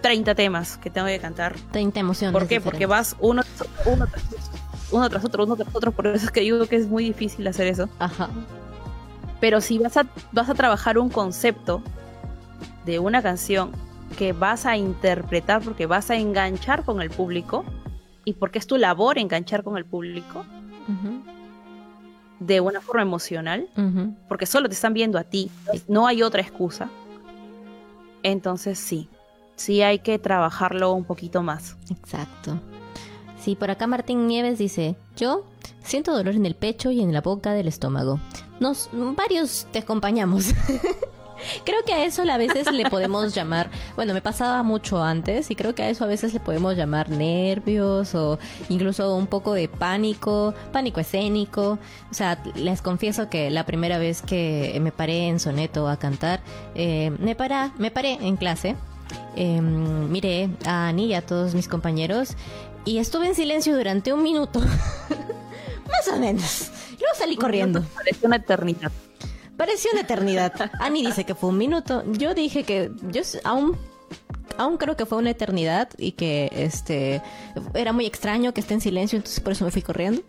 30 0.00 0.34
temas 0.34 0.76
que 0.76 0.90
tengo 0.90 1.06
que 1.06 1.18
cantar. 1.18 1.56
30 1.72 2.00
emociones. 2.00 2.32
¿Por 2.32 2.48
qué? 2.48 2.60
Porque 2.60 2.86
vas 2.86 3.16
uno, 3.20 3.42
uno, 3.86 4.06
uno 4.90 5.10
tras 5.10 5.24
otro, 5.24 5.44
uno 5.44 5.56
tras 5.56 5.74
otro, 5.74 5.92
por 5.92 6.06
eso 6.06 6.26
es 6.26 6.30
que 6.30 6.40
digo 6.40 6.66
que 6.66 6.76
es 6.76 6.88
muy 6.88 7.04
difícil 7.04 7.46
hacer 7.46 7.66
eso. 7.66 7.88
Ajá. 7.98 8.28
Pero 9.40 9.60
si 9.60 9.78
vas 9.78 9.96
a, 9.96 10.06
vas 10.32 10.48
a 10.48 10.54
trabajar 10.54 10.98
un 10.98 11.10
concepto 11.10 11.82
de 12.84 12.98
una 12.98 13.22
canción 13.22 13.72
que 14.16 14.32
vas 14.32 14.66
a 14.66 14.76
interpretar 14.76 15.62
porque 15.62 15.86
vas 15.86 16.10
a 16.10 16.16
enganchar 16.16 16.84
con 16.84 17.00
el 17.00 17.10
público 17.10 17.64
y 18.24 18.34
porque 18.34 18.58
es 18.58 18.66
tu 18.66 18.76
labor 18.76 19.18
enganchar 19.18 19.62
con 19.62 19.76
el 19.76 19.84
público, 19.84 20.44
de 22.40 22.60
una 22.60 22.80
forma 22.80 23.02
emocional, 23.02 23.68
porque 24.28 24.46
solo 24.46 24.68
te 24.68 24.74
están 24.74 24.94
viendo 24.94 25.18
a 25.18 25.24
ti, 25.24 25.50
no 25.86 26.06
hay 26.06 26.22
otra 26.22 26.40
excusa. 26.40 26.88
Entonces 28.22 28.78
sí, 28.78 29.08
sí 29.56 29.82
hay 29.82 30.00
que 30.00 30.18
trabajarlo 30.18 30.92
un 30.92 31.04
poquito 31.04 31.42
más. 31.42 31.76
Exacto. 31.90 32.60
Sí, 33.40 33.54
por 33.54 33.70
acá 33.70 33.86
Martín 33.86 34.26
Nieves 34.26 34.58
dice, 34.58 34.96
yo 35.16 35.44
siento 35.82 36.12
dolor 36.12 36.34
en 36.34 36.46
el 36.46 36.54
pecho 36.54 36.90
y 36.90 37.00
en 37.00 37.12
la 37.12 37.20
boca 37.20 37.52
del 37.52 37.68
estómago. 37.68 38.20
Nos, 38.60 38.90
varios 38.92 39.66
te 39.72 39.78
acompañamos. 39.78 40.46
Creo 41.64 41.82
que 41.84 41.92
a 41.92 42.04
eso 42.04 42.22
a 42.22 42.36
veces 42.36 42.70
le 42.72 42.88
podemos 42.90 43.34
llamar, 43.34 43.70
bueno, 43.96 44.14
me 44.14 44.20
pasaba 44.20 44.62
mucho 44.62 45.02
antes 45.02 45.50
y 45.50 45.56
creo 45.56 45.74
que 45.74 45.82
a 45.82 45.90
eso 45.90 46.04
a 46.04 46.06
veces 46.06 46.32
le 46.34 46.40
podemos 46.40 46.76
llamar 46.76 47.10
nervios 47.10 48.14
o 48.14 48.38
incluso 48.68 49.14
un 49.14 49.26
poco 49.26 49.54
de 49.54 49.68
pánico, 49.68 50.54
pánico 50.72 51.00
escénico. 51.00 51.78
O 52.10 52.14
sea, 52.14 52.42
les 52.54 52.82
confieso 52.82 53.28
que 53.30 53.50
la 53.50 53.64
primera 53.64 53.98
vez 53.98 54.22
que 54.22 54.78
me 54.80 54.92
paré 54.92 55.28
en 55.28 55.40
soneto 55.40 55.88
a 55.88 55.98
cantar, 55.98 56.40
eh, 56.74 57.10
me, 57.18 57.34
para, 57.34 57.72
me 57.78 57.90
paré 57.90 58.18
en 58.20 58.36
clase. 58.36 58.76
Em, 59.36 60.10
miré 60.10 60.50
a 60.66 60.88
Ani 60.88 61.06
y 61.06 61.14
a 61.14 61.22
todos 61.22 61.54
mis 61.54 61.68
compañeros 61.68 62.36
y 62.84 62.98
estuve 62.98 63.28
en 63.28 63.34
silencio 63.34 63.76
durante 63.76 64.12
un 64.12 64.22
minuto. 64.22 64.60
Más 65.88 66.08
o 66.12 66.18
menos. 66.18 66.70
Luego 66.98 67.14
salí 67.14 67.36
corriendo. 67.36 67.82
Parece 67.94 68.26
una 68.26 68.36
eternidad. 68.36 68.90
Pareció 69.58 69.90
una 69.92 70.02
eternidad. 70.02 70.52
Ani 70.78 71.04
dice 71.04 71.24
que 71.24 71.34
fue 71.34 71.50
un 71.50 71.58
minuto. 71.58 72.04
Yo 72.12 72.32
dije 72.32 72.62
que 72.62 72.92
yo 73.10 73.22
aún 73.42 73.76
aún 74.56 74.76
creo 74.76 74.96
que 74.96 75.04
fue 75.04 75.18
una 75.18 75.30
eternidad 75.30 75.88
y 75.98 76.12
que 76.12 76.50
este 76.54 77.20
era 77.74 77.92
muy 77.92 78.06
extraño 78.06 78.54
que 78.54 78.60
esté 78.60 78.74
en 78.74 78.80
silencio, 78.80 79.16
entonces 79.16 79.40
por 79.40 79.52
eso 79.52 79.64
me 79.64 79.72
fui 79.72 79.82
corriendo. 79.82 80.22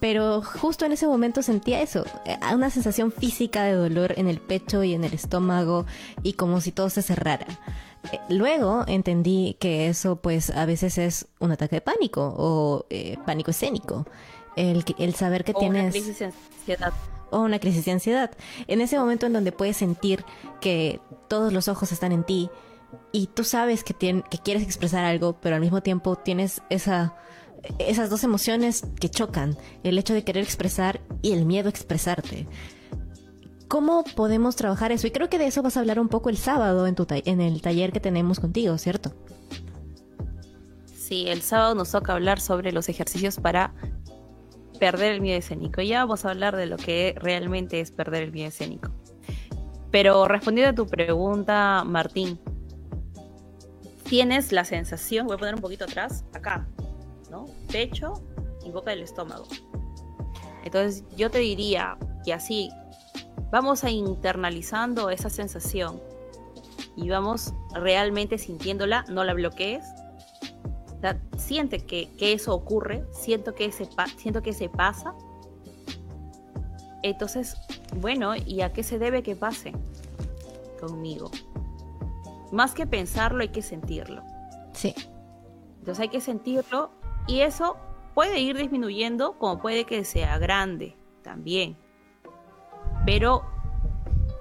Pero 0.00 0.42
justo 0.42 0.84
en 0.84 0.92
ese 0.92 1.06
momento 1.06 1.42
sentía 1.42 1.80
eso, 1.80 2.04
eh, 2.26 2.36
una 2.52 2.68
sensación 2.68 3.10
física 3.10 3.64
de 3.64 3.72
dolor 3.72 4.14
en 4.18 4.28
el 4.28 4.38
pecho 4.38 4.84
y 4.84 4.92
en 4.92 5.04
el 5.04 5.14
estómago 5.14 5.86
y 6.22 6.34
como 6.34 6.60
si 6.60 6.72
todo 6.72 6.90
se 6.90 7.00
cerrara. 7.00 7.46
Eh, 8.12 8.18
luego 8.28 8.84
entendí 8.86 9.56
que 9.60 9.88
eso 9.88 10.16
pues 10.16 10.50
a 10.50 10.66
veces 10.66 10.98
es 10.98 11.26
un 11.38 11.52
ataque 11.52 11.76
de 11.76 11.80
pánico 11.80 12.34
o 12.36 12.84
eh, 12.90 13.16
pánico 13.24 13.50
escénico. 13.50 14.06
El, 14.56 14.84
el 14.98 15.14
saber 15.14 15.44
que 15.44 15.54
tienes... 15.54 15.84
Una 15.84 15.90
crisis 15.92 16.18
de 16.18 16.26
ansiedad 16.26 16.92
o 17.32 17.40
una 17.40 17.58
crisis 17.58 17.84
de 17.84 17.92
ansiedad. 17.92 18.30
En 18.68 18.80
ese 18.80 18.98
momento 18.98 19.26
en 19.26 19.32
donde 19.32 19.50
puedes 19.50 19.76
sentir 19.76 20.24
que 20.60 21.00
todos 21.28 21.52
los 21.52 21.66
ojos 21.66 21.90
están 21.90 22.12
en 22.12 22.24
ti 22.24 22.50
y 23.10 23.26
tú 23.26 23.42
sabes 23.42 23.82
que, 23.82 23.94
que 23.94 24.38
quieres 24.38 24.62
expresar 24.62 25.04
algo, 25.04 25.40
pero 25.40 25.56
al 25.56 25.60
mismo 25.60 25.82
tiempo 25.82 26.16
tienes 26.16 26.62
esa, 26.70 27.16
esas 27.78 28.10
dos 28.10 28.24
emociones 28.24 28.84
que 29.00 29.08
chocan, 29.08 29.56
el 29.82 29.98
hecho 29.98 30.14
de 30.14 30.24
querer 30.24 30.44
expresar 30.44 31.00
y 31.22 31.32
el 31.32 31.44
miedo 31.44 31.68
a 31.68 31.70
expresarte. 31.70 32.46
¿Cómo 33.68 34.04
podemos 34.04 34.56
trabajar 34.56 34.92
eso? 34.92 35.06
Y 35.06 35.10
creo 35.10 35.30
que 35.30 35.38
de 35.38 35.46
eso 35.46 35.62
vas 35.62 35.76
a 35.76 35.80
hablar 35.80 35.98
un 35.98 36.08
poco 36.08 36.28
el 36.28 36.36
sábado 36.36 36.86
en, 36.86 36.94
tu 36.94 37.06
en 37.08 37.40
el 37.40 37.62
taller 37.62 37.92
que 37.92 38.00
tenemos 38.00 38.38
contigo, 38.38 38.76
¿cierto? 38.76 39.14
Sí, 40.94 41.24
el 41.28 41.42
sábado 41.42 41.74
nos 41.74 41.90
toca 41.90 42.12
hablar 42.12 42.40
sobre 42.40 42.72
los 42.72 42.88
ejercicios 42.88 43.36
para 43.36 43.74
perder 44.82 45.12
el 45.12 45.20
miedo 45.20 45.38
escénico. 45.38 45.80
Ya 45.80 46.00
vamos 46.00 46.24
a 46.24 46.30
hablar 46.30 46.56
de 46.56 46.66
lo 46.66 46.76
que 46.76 47.14
realmente 47.16 47.78
es 47.78 47.92
perder 47.92 48.24
el 48.24 48.32
miedo 48.32 48.48
escénico. 48.48 48.90
Pero 49.92 50.26
respondiendo 50.26 50.72
a 50.72 50.74
tu 50.74 50.90
pregunta, 50.90 51.84
Martín, 51.86 52.40
tienes 54.02 54.50
la 54.50 54.64
sensación, 54.64 55.28
voy 55.28 55.36
a 55.36 55.38
poner 55.38 55.54
un 55.54 55.60
poquito 55.60 55.84
atrás, 55.84 56.24
acá, 56.32 56.66
¿no? 57.30 57.46
Pecho 57.70 58.14
y 58.66 58.72
boca 58.72 58.90
del 58.90 59.02
estómago. 59.02 59.46
Entonces 60.64 61.04
yo 61.16 61.30
te 61.30 61.38
diría 61.38 61.96
que 62.24 62.32
así 62.32 62.68
vamos 63.52 63.84
a 63.84 63.90
internalizando 63.90 65.10
esa 65.10 65.30
sensación 65.30 66.02
y 66.96 67.08
vamos 67.08 67.54
realmente 67.72 68.36
sintiéndola, 68.36 69.04
no 69.08 69.22
la 69.22 69.34
bloquees, 69.34 69.84
siente 71.36 71.80
que, 71.80 72.10
eso 72.18 72.54
ocurre, 72.54 73.04
siento 73.10 73.54
que, 73.54 73.70
se 73.72 73.88
siento 74.16 74.42
que 74.42 74.52
se 74.52 74.68
pasa. 74.68 75.14
Entonces, 77.02 77.56
bueno, 77.96 78.34
¿y 78.36 78.60
a 78.60 78.72
qué 78.72 78.82
se 78.82 78.98
debe 78.98 79.22
que 79.22 79.34
pase 79.34 79.72
conmigo? 80.80 81.30
Más 82.52 82.74
que 82.74 82.86
pensarlo, 82.86 83.42
hay 83.42 83.48
que 83.48 83.62
sentirlo. 83.62 84.22
Sí. 84.72 84.94
Entonces 85.80 86.00
hay 86.00 86.08
que 86.08 86.20
sentirlo 86.20 86.90
y 87.26 87.40
eso 87.40 87.76
puede 88.14 88.38
ir 88.38 88.56
disminuyendo 88.56 89.32
como 89.38 89.58
puede 89.58 89.84
que 89.84 90.04
sea 90.04 90.38
grande 90.38 90.96
también. 91.22 91.76
Pero 93.04 93.44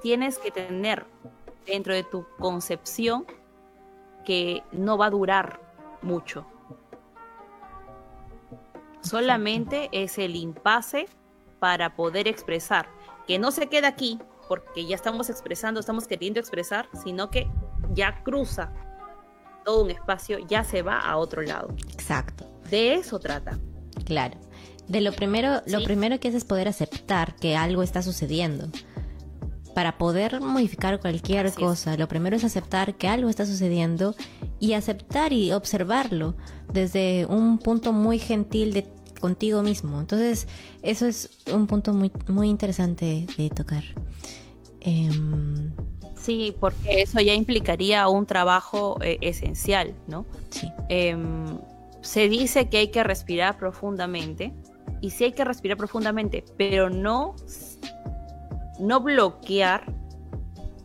tienes 0.02 0.38
que 0.38 0.52
tener 0.52 1.06
dentro 1.66 1.94
de 1.94 2.04
tu 2.04 2.26
concepción 2.38 3.26
que 4.26 4.64
no 4.72 4.98
va 4.98 5.08
a 5.08 5.10
durar 5.10 5.60
mucho. 6.02 6.46
Solamente 9.02 9.90
es 9.92 10.18
el 10.18 10.36
impasse 10.36 11.08
para 11.60 11.96
poder 11.96 12.28
expresar, 12.28 12.88
que 13.28 13.40
no 13.40 13.52
se 13.52 13.68
queda 13.68 13.88
aquí 13.88 14.20
porque 14.48 14.86
ya 14.86 14.96
estamos 14.96 15.30
expresando, 15.30 15.80
estamos 15.80 16.08
queriendo 16.08 16.40
expresar, 16.40 16.90
sino 17.04 17.30
que 17.30 17.50
ya 17.94 18.22
cruza 18.24 18.74
todo 19.64 19.84
un 19.84 19.92
espacio, 19.92 20.40
ya 20.40 20.64
se 20.64 20.82
va 20.82 21.00
a 21.00 21.18
otro 21.18 21.42
lado. 21.42 21.70
Exacto. 21.94 22.46
De 22.70 22.96
eso 22.96 23.20
trata. 23.20 23.58
Claro. 24.06 24.38
De 24.88 25.00
lo 25.02 25.14
primero, 25.14 25.62
lo 25.68 25.84
primero 25.84 26.20
que 26.20 26.28
es 26.28 26.36
es 26.36 26.44
poder 26.44 26.68
aceptar 26.68 27.36
que 27.36 27.56
algo 27.56 27.82
está 27.82 28.02
sucediendo 28.02 28.68
para 29.74 29.98
poder 29.98 30.42
modificar 30.42 31.00
cualquier 31.00 31.52
cosa, 31.54 31.98
lo 31.98 32.08
primero 32.08 32.36
es 32.36 32.44
aceptar 32.44 32.96
que 32.96 33.08
algo 33.08 33.30
está 33.30 33.46
sucediendo 33.46 34.16
y 34.60 34.74
aceptar 34.74 35.34
y 35.34 35.52
observarlo 35.52 36.36
desde 36.72 37.26
un 37.28 37.58
punto 37.58 37.94
muy 37.94 38.20
gentil 38.20 38.74
de 38.74 38.86
contigo 39.20 39.62
mismo. 39.62 40.00
Entonces, 40.00 40.48
eso 40.82 41.06
es 41.06 41.30
un 41.54 41.68
punto 41.68 41.94
muy, 41.94 42.12
muy 42.28 42.50
interesante 42.50 43.28
de 43.38 43.50
tocar. 43.50 43.84
Em, 44.82 45.72
sí, 46.16 46.56
porque 46.60 47.04
eso 47.04 47.22
ya 47.22 47.34
implicaría 47.34 48.08
un 48.10 48.26
trabajo 48.26 48.98
eh, 49.02 49.18
esencial, 49.22 49.94
¿no? 50.08 50.26
Sí. 50.50 50.68
Em, 50.90 51.60
se 52.02 52.28
dice 52.28 52.68
que 52.68 52.78
hay 52.78 52.88
que 52.88 53.04
respirar 53.04 53.58
profundamente, 53.58 54.54
y 55.02 55.10
sí 55.10 55.26
hay 55.26 55.32
que 55.34 55.44
respirar 55.44 55.78
profundamente, 55.78 56.44
pero 56.58 56.90
no 56.90 57.36
no 58.80 59.00
bloquear 59.02 59.94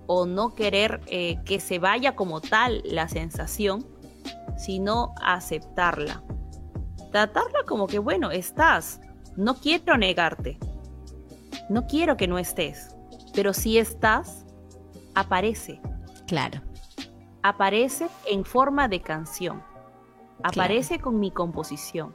o 0.06 0.26
no 0.26 0.54
querer 0.54 1.00
eh, 1.06 1.38
que 1.44 1.60
se 1.60 1.78
vaya 1.78 2.14
como 2.14 2.40
tal 2.40 2.82
la 2.84 3.08
sensación, 3.08 3.86
sino 4.56 5.14
aceptarla. 5.22 6.22
Tratarla 7.12 7.64
como 7.66 7.86
que, 7.86 7.98
bueno, 7.98 8.30
estás, 8.30 9.00
no 9.36 9.54
quiero 9.54 9.96
negarte, 9.96 10.58
no 11.68 11.86
quiero 11.86 12.16
que 12.16 12.28
no 12.28 12.38
estés, 12.38 12.94
pero 13.34 13.52
si 13.52 13.78
estás, 13.78 14.44
aparece. 15.14 15.80
Claro. 16.26 16.62
Aparece 17.42 18.08
en 18.28 18.44
forma 18.44 18.88
de 18.88 19.00
canción, 19.00 19.62
aparece 20.42 20.98
con 20.98 21.20
mi 21.20 21.30
composición, 21.30 22.14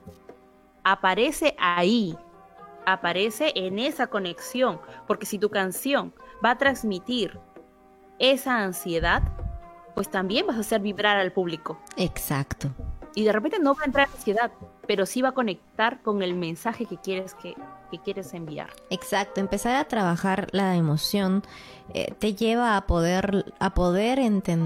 aparece 0.83 1.55
ahí, 1.57 2.17
aparece 2.93 3.51
en 3.55 3.79
esa 3.79 4.07
conexión, 4.07 4.79
porque 5.07 5.25
si 5.25 5.37
tu 5.37 5.49
canción 5.49 6.13
va 6.43 6.51
a 6.51 6.57
transmitir 6.57 7.39
esa 8.19 8.59
ansiedad, 8.59 9.23
pues 9.95 10.09
también 10.09 10.47
vas 10.47 10.57
a 10.57 10.61
hacer 10.61 10.81
vibrar 10.81 11.17
al 11.17 11.31
público. 11.31 11.79
Exacto. 11.97 12.69
Y 13.13 13.23
de 13.23 13.31
repente 13.31 13.59
no 13.59 13.73
va 13.73 13.81
a 13.81 13.85
entrar 13.85 14.07
ansiedad, 14.13 14.51
pero 14.87 15.05
sí 15.05 15.21
va 15.21 15.29
a 15.29 15.33
conectar 15.33 16.01
con 16.01 16.21
el 16.21 16.33
mensaje 16.33 16.85
que 16.85 16.97
quieres 16.97 17.35
que, 17.35 17.55
quieres 18.05 18.33
enviar. 18.33 18.69
Exacto, 18.89 19.41
empezar 19.41 19.75
a 19.75 19.83
trabajar 19.83 20.47
la 20.51 20.77
emoción 20.77 21.43
eh, 21.93 22.13
te 22.19 22.35
lleva 22.35 22.77
a 22.77 22.87
poder 22.87 23.53
a 23.59 23.73
poder 23.73 24.19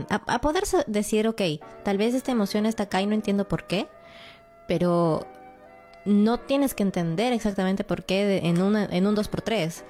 a, 0.09 0.15
a 0.27 0.41
poder 0.41 0.63
decir, 0.85 1.27
ok, 1.27 1.41
tal 1.83 1.97
vez 1.97 2.13
esta 2.13 2.31
emoción 2.31 2.67
está 2.67 2.83
acá 2.83 3.01
y 3.01 3.07
no 3.07 3.15
entiendo 3.15 3.47
por 3.47 3.65
qué, 3.65 3.87
pero 4.67 5.25
no 6.05 6.39
tienes 6.39 6.73
que 6.73 6.83
entender 6.83 7.33
exactamente 7.33 7.83
por 7.83 8.05
qué 8.05 8.37
en, 8.43 8.57
en 8.57 9.07
un 9.07 9.15
2x3. 9.15 9.83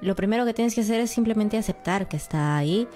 Lo 0.00 0.14
primero 0.14 0.44
que 0.44 0.54
tienes 0.54 0.74
que 0.74 0.82
hacer 0.82 1.00
es 1.00 1.10
simplemente 1.10 1.56
aceptar 1.56 2.08
que 2.08 2.16
está 2.16 2.56
ahí 2.56 2.86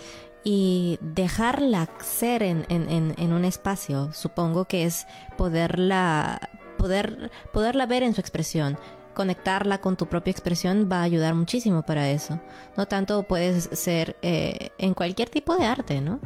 y 0.44 0.98
dejarla 1.00 1.88
ser 2.00 2.42
en, 2.42 2.66
en, 2.68 3.32
un 3.32 3.44
espacio. 3.44 4.12
Supongo 4.12 4.66
que 4.66 4.84
es 4.84 5.06
poderla, 5.36 6.50
poder, 6.76 7.30
poderla 7.52 7.86
ver 7.86 8.02
en 8.02 8.14
su 8.14 8.20
expresión. 8.20 8.78
Conectarla 9.14 9.80
con 9.80 9.96
tu 9.96 10.06
propia 10.06 10.30
expresión 10.30 10.88
va 10.90 11.00
a 11.00 11.02
ayudar 11.04 11.34
muchísimo 11.34 11.82
para 11.82 12.11
eso. 12.11 12.40
No 12.76 12.86
tanto 12.86 13.22
puedes 13.22 13.64
ser 13.72 14.16
eh, 14.22 14.70
en 14.78 14.94
cualquier 14.94 15.30
tipo 15.30 15.56
de 15.56 15.64
arte, 15.64 16.00
¿no? 16.00 16.20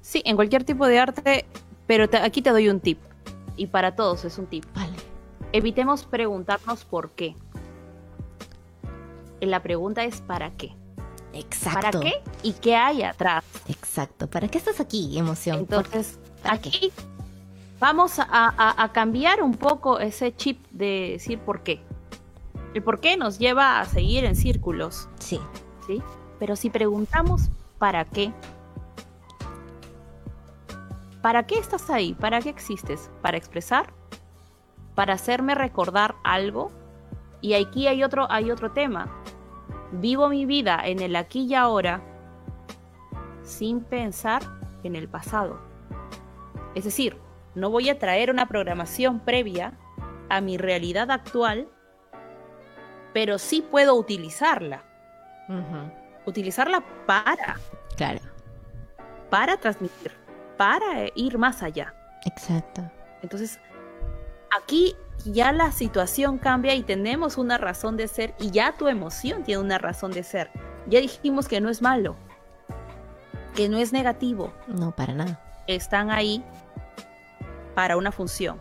Sí, 0.00 0.22
en 0.24 0.36
cualquier 0.36 0.64
tipo 0.64 0.86
de 0.86 0.98
arte, 0.98 1.46
pero 1.86 2.06
aquí 2.22 2.40
te 2.40 2.50
doy 2.50 2.68
un 2.68 2.80
tip 2.80 2.98
y 3.58 3.66
para 3.66 3.94
todos 3.94 4.24
es 4.24 4.38
un 4.38 4.46
tip. 4.46 4.64
Vale. 4.74 4.92
evitemos 5.52 6.04
preguntarnos 6.04 6.84
por 6.84 7.10
qué. 7.10 7.34
La 9.40 9.62
pregunta 9.62 10.04
es 10.04 10.20
¿para 10.20 10.50
qué? 10.52 10.74
Exacto. 11.32 11.80
¿Para 11.80 12.00
qué? 12.00 12.14
¿Y 12.42 12.52
qué 12.54 12.74
hay 12.74 13.02
atrás? 13.02 13.44
Exacto. 13.68 14.28
¿Para 14.28 14.48
qué 14.48 14.58
estás 14.58 14.80
aquí, 14.80 15.18
emoción? 15.18 15.58
Entonces, 15.58 16.18
aquí 16.42 16.92
vamos 17.78 18.14
a, 18.18 18.90
cambiar 18.92 19.42
un 19.42 19.54
poco 19.54 20.00
ese 20.00 20.34
chip 20.34 20.64
de 20.70 21.10
decir 21.12 21.38
por 21.38 21.62
qué. 21.62 21.80
El 22.74 22.82
por 22.82 23.00
qué 23.00 23.16
nos 23.16 23.38
lleva 23.38 23.80
a 23.80 23.84
seguir 23.84 24.24
en 24.24 24.36
círculos. 24.36 25.08
Sí. 25.18 25.40
¿Sí? 25.86 26.02
Pero 26.38 26.56
si 26.56 26.70
preguntamos 26.70 27.50
¿para 27.78 28.04
qué? 28.04 28.32
¿Para 31.28 31.42
qué 31.42 31.58
estás 31.58 31.90
ahí? 31.90 32.14
¿Para 32.14 32.40
qué 32.40 32.48
existes? 32.48 33.10
¿Para 33.20 33.36
expresar? 33.36 33.92
¿Para 34.94 35.12
hacerme 35.12 35.54
recordar 35.54 36.14
algo? 36.24 36.72
Y 37.42 37.52
aquí 37.52 37.86
hay 37.86 38.02
otro, 38.02 38.32
hay 38.32 38.50
otro 38.50 38.72
tema. 38.72 39.14
Vivo 39.92 40.30
mi 40.30 40.46
vida 40.46 40.80
en 40.82 41.02
el 41.02 41.16
aquí 41.16 41.44
y 41.44 41.54
ahora 41.54 42.00
sin 43.42 43.82
pensar 43.84 44.40
en 44.82 44.96
el 44.96 45.06
pasado. 45.06 45.60
Es 46.74 46.84
decir, 46.84 47.18
no 47.54 47.68
voy 47.68 47.90
a 47.90 47.98
traer 47.98 48.30
una 48.30 48.48
programación 48.48 49.20
previa 49.20 49.74
a 50.30 50.40
mi 50.40 50.56
realidad 50.56 51.10
actual, 51.10 51.68
pero 53.12 53.36
sí 53.36 53.60
puedo 53.60 53.96
utilizarla. 53.96 54.82
Utilizarla 56.24 56.82
para. 57.04 57.60
Claro. 57.98 58.20
Para 59.28 59.58
transmitir, 59.58 60.17
para 60.58 61.06
ir 61.14 61.38
más 61.38 61.62
allá. 61.62 61.94
Exacto. 62.26 62.82
Entonces, 63.22 63.58
aquí 64.54 64.94
ya 65.24 65.52
la 65.52 65.72
situación 65.72 66.36
cambia 66.36 66.74
y 66.74 66.82
tenemos 66.82 67.38
una 67.38 67.56
razón 67.56 67.96
de 67.96 68.08
ser 68.08 68.34
y 68.38 68.50
ya 68.50 68.76
tu 68.76 68.88
emoción 68.88 69.42
tiene 69.44 69.62
una 69.62 69.78
razón 69.78 70.12
de 70.12 70.22
ser. 70.22 70.50
Ya 70.86 71.00
dijimos 71.00 71.48
que 71.48 71.62
no 71.62 71.70
es 71.70 71.80
malo, 71.80 72.16
que 73.54 73.70
no 73.70 73.78
es 73.78 73.92
negativo. 73.92 74.52
No, 74.66 74.94
para 74.94 75.14
nada. 75.14 75.40
Están 75.66 76.10
ahí 76.10 76.44
para 77.74 77.96
una 77.96 78.12
función. 78.12 78.60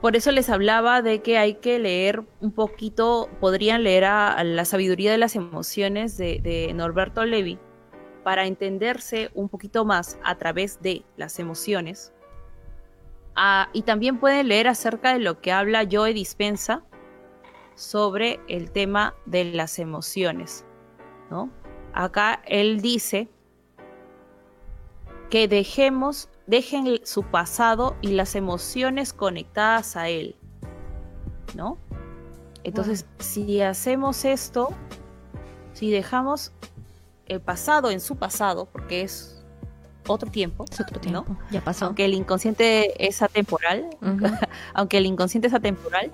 Por 0.00 0.16
eso 0.16 0.32
les 0.32 0.48
hablaba 0.48 1.02
de 1.02 1.20
que 1.20 1.36
hay 1.36 1.54
que 1.54 1.78
leer 1.78 2.24
un 2.40 2.52
poquito, 2.52 3.28
podrían 3.38 3.82
leer 3.82 4.06
a, 4.06 4.42
La 4.44 4.64
sabiduría 4.64 5.12
de 5.12 5.18
las 5.18 5.36
emociones 5.36 6.16
de, 6.16 6.72
Norberto 6.74 7.24
Levi 7.24 7.58
para 8.30 8.46
entenderse 8.46 9.28
un 9.34 9.48
poquito 9.48 9.84
más 9.84 10.16
a 10.22 10.36
través 10.36 10.80
de 10.80 11.04
las 11.16 11.40
emociones. 11.40 12.12
Ah, 13.34 13.68
y 13.72 13.82
también 13.82 14.20
pueden 14.20 14.46
leer 14.46 14.68
acerca 14.68 15.14
de 15.14 15.18
lo 15.18 15.40
que 15.40 15.50
habla 15.50 15.88
Joe 15.90 16.14
Dispensa 16.14 16.84
sobre 17.74 18.38
el 18.46 18.70
tema 18.70 19.16
de 19.26 19.46
las 19.46 19.80
emociones. 19.80 20.64
¿no? 21.28 21.50
Acá 21.92 22.40
él 22.46 22.80
dice 22.80 23.28
que 25.28 25.48
dejemos 25.48 26.28
dejen 26.46 27.00
su 27.02 27.24
pasado 27.24 27.96
y 28.00 28.12
las 28.12 28.36
emociones 28.36 29.12
conectadas 29.12 29.96
a 29.96 30.08
él. 30.08 30.36
¿No? 31.56 31.78
Entonces, 32.62 33.06
si 33.18 33.60
hacemos 33.60 34.24
esto, 34.24 34.68
si 35.72 35.90
dejamos 35.90 36.52
el 37.30 37.40
pasado 37.40 37.90
en 37.90 38.00
su 38.00 38.16
pasado, 38.16 38.66
porque 38.66 39.02
es 39.02 39.40
otro 40.08 40.30
tiempo, 40.30 40.64
otro 40.64 41.00
tiempo. 41.00 41.36
ya 41.50 41.62
pasó. 41.62 41.86
Aunque 41.86 42.04
el 42.04 42.14
inconsciente 42.14 43.06
es 43.06 43.22
atemporal, 43.22 43.88
aunque 44.74 44.98
el 44.98 45.06
inconsciente 45.06 45.46
es 45.46 45.54
atemporal, 45.54 46.10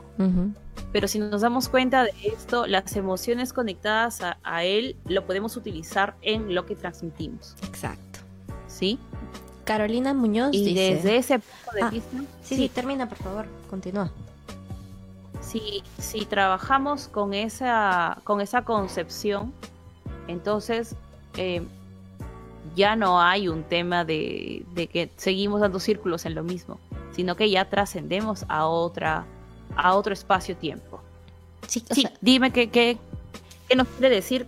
pero 0.92 1.08
si 1.08 1.18
nos 1.18 1.40
damos 1.40 1.70
cuenta 1.70 2.04
de 2.04 2.12
esto, 2.24 2.66
las 2.66 2.94
emociones 2.96 3.54
conectadas 3.54 4.20
a, 4.20 4.38
a, 4.42 4.64
él 4.64 4.96
lo 5.06 5.24
podemos 5.24 5.56
utilizar 5.56 6.16
en 6.20 6.54
lo 6.54 6.66
que 6.66 6.76
transmitimos. 6.76 7.56
Exacto. 7.62 8.20
¿Sí? 8.68 8.98
Carolina 9.64 10.12
Muñoz 10.12 10.50
y 10.52 10.74
desde 10.74 11.16
ese 11.16 11.38
punto 11.38 11.72
de 11.74 11.82
ah, 11.82 11.90
vista... 11.90 12.18
Sí, 12.42 12.56
sí, 12.56 12.68
termina, 12.68 13.08
por 13.08 13.18
favor, 13.18 13.46
continúa. 13.70 14.10
Si, 15.40 15.82
si 15.98 16.26
trabajamos 16.26 17.08
con 17.08 17.32
esa, 17.32 18.18
con 18.24 18.40
esa 18.40 18.64
concepción, 18.64 19.52
entonces 20.28 20.94
eh, 21.36 21.62
ya 22.74 22.96
no 22.96 23.20
hay 23.20 23.48
un 23.48 23.64
tema 23.64 24.04
de, 24.04 24.64
que 24.92 25.10
seguimos 25.16 25.60
dando 25.60 25.80
círculos 25.80 26.26
en 26.26 26.34
lo 26.34 26.42
mismo, 26.42 26.78
sino 27.12 27.36
que 27.36 27.50
ya 27.50 27.64
trascendemos 27.68 28.44
a 28.48 28.66
otra 28.66 29.26
a 29.74 29.94
otro 29.94 30.12
espacio-tiempo. 30.12 31.00
Sí, 31.66 31.82
dime 32.20 32.52
qué, 32.52 32.70
qué, 32.70 32.98
qué 33.68 33.76
nos 33.76 33.88
quiere 33.88 34.14
decir 34.14 34.46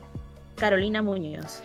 Carolina 0.57 1.03
Muñoz. 1.03 1.61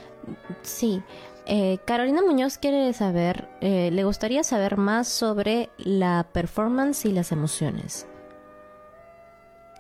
Sí, 0.64 1.02
eh, 1.46 1.78
Carolina 1.86 2.22
Muñoz 2.22 2.58
quiere 2.58 2.92
saber, 2.94 3.50
eh, 3.62 3.90
le 3.92 4.04
gustaría 4.04 4.44
saber 4.44 4.78
más 4.78 5.08
sobre 5.08 5.70
la 5.78 6.26
performance 6.32 7.06
y 7.06 7.12
las 7.12 7.32
emociones. 7.32 8.08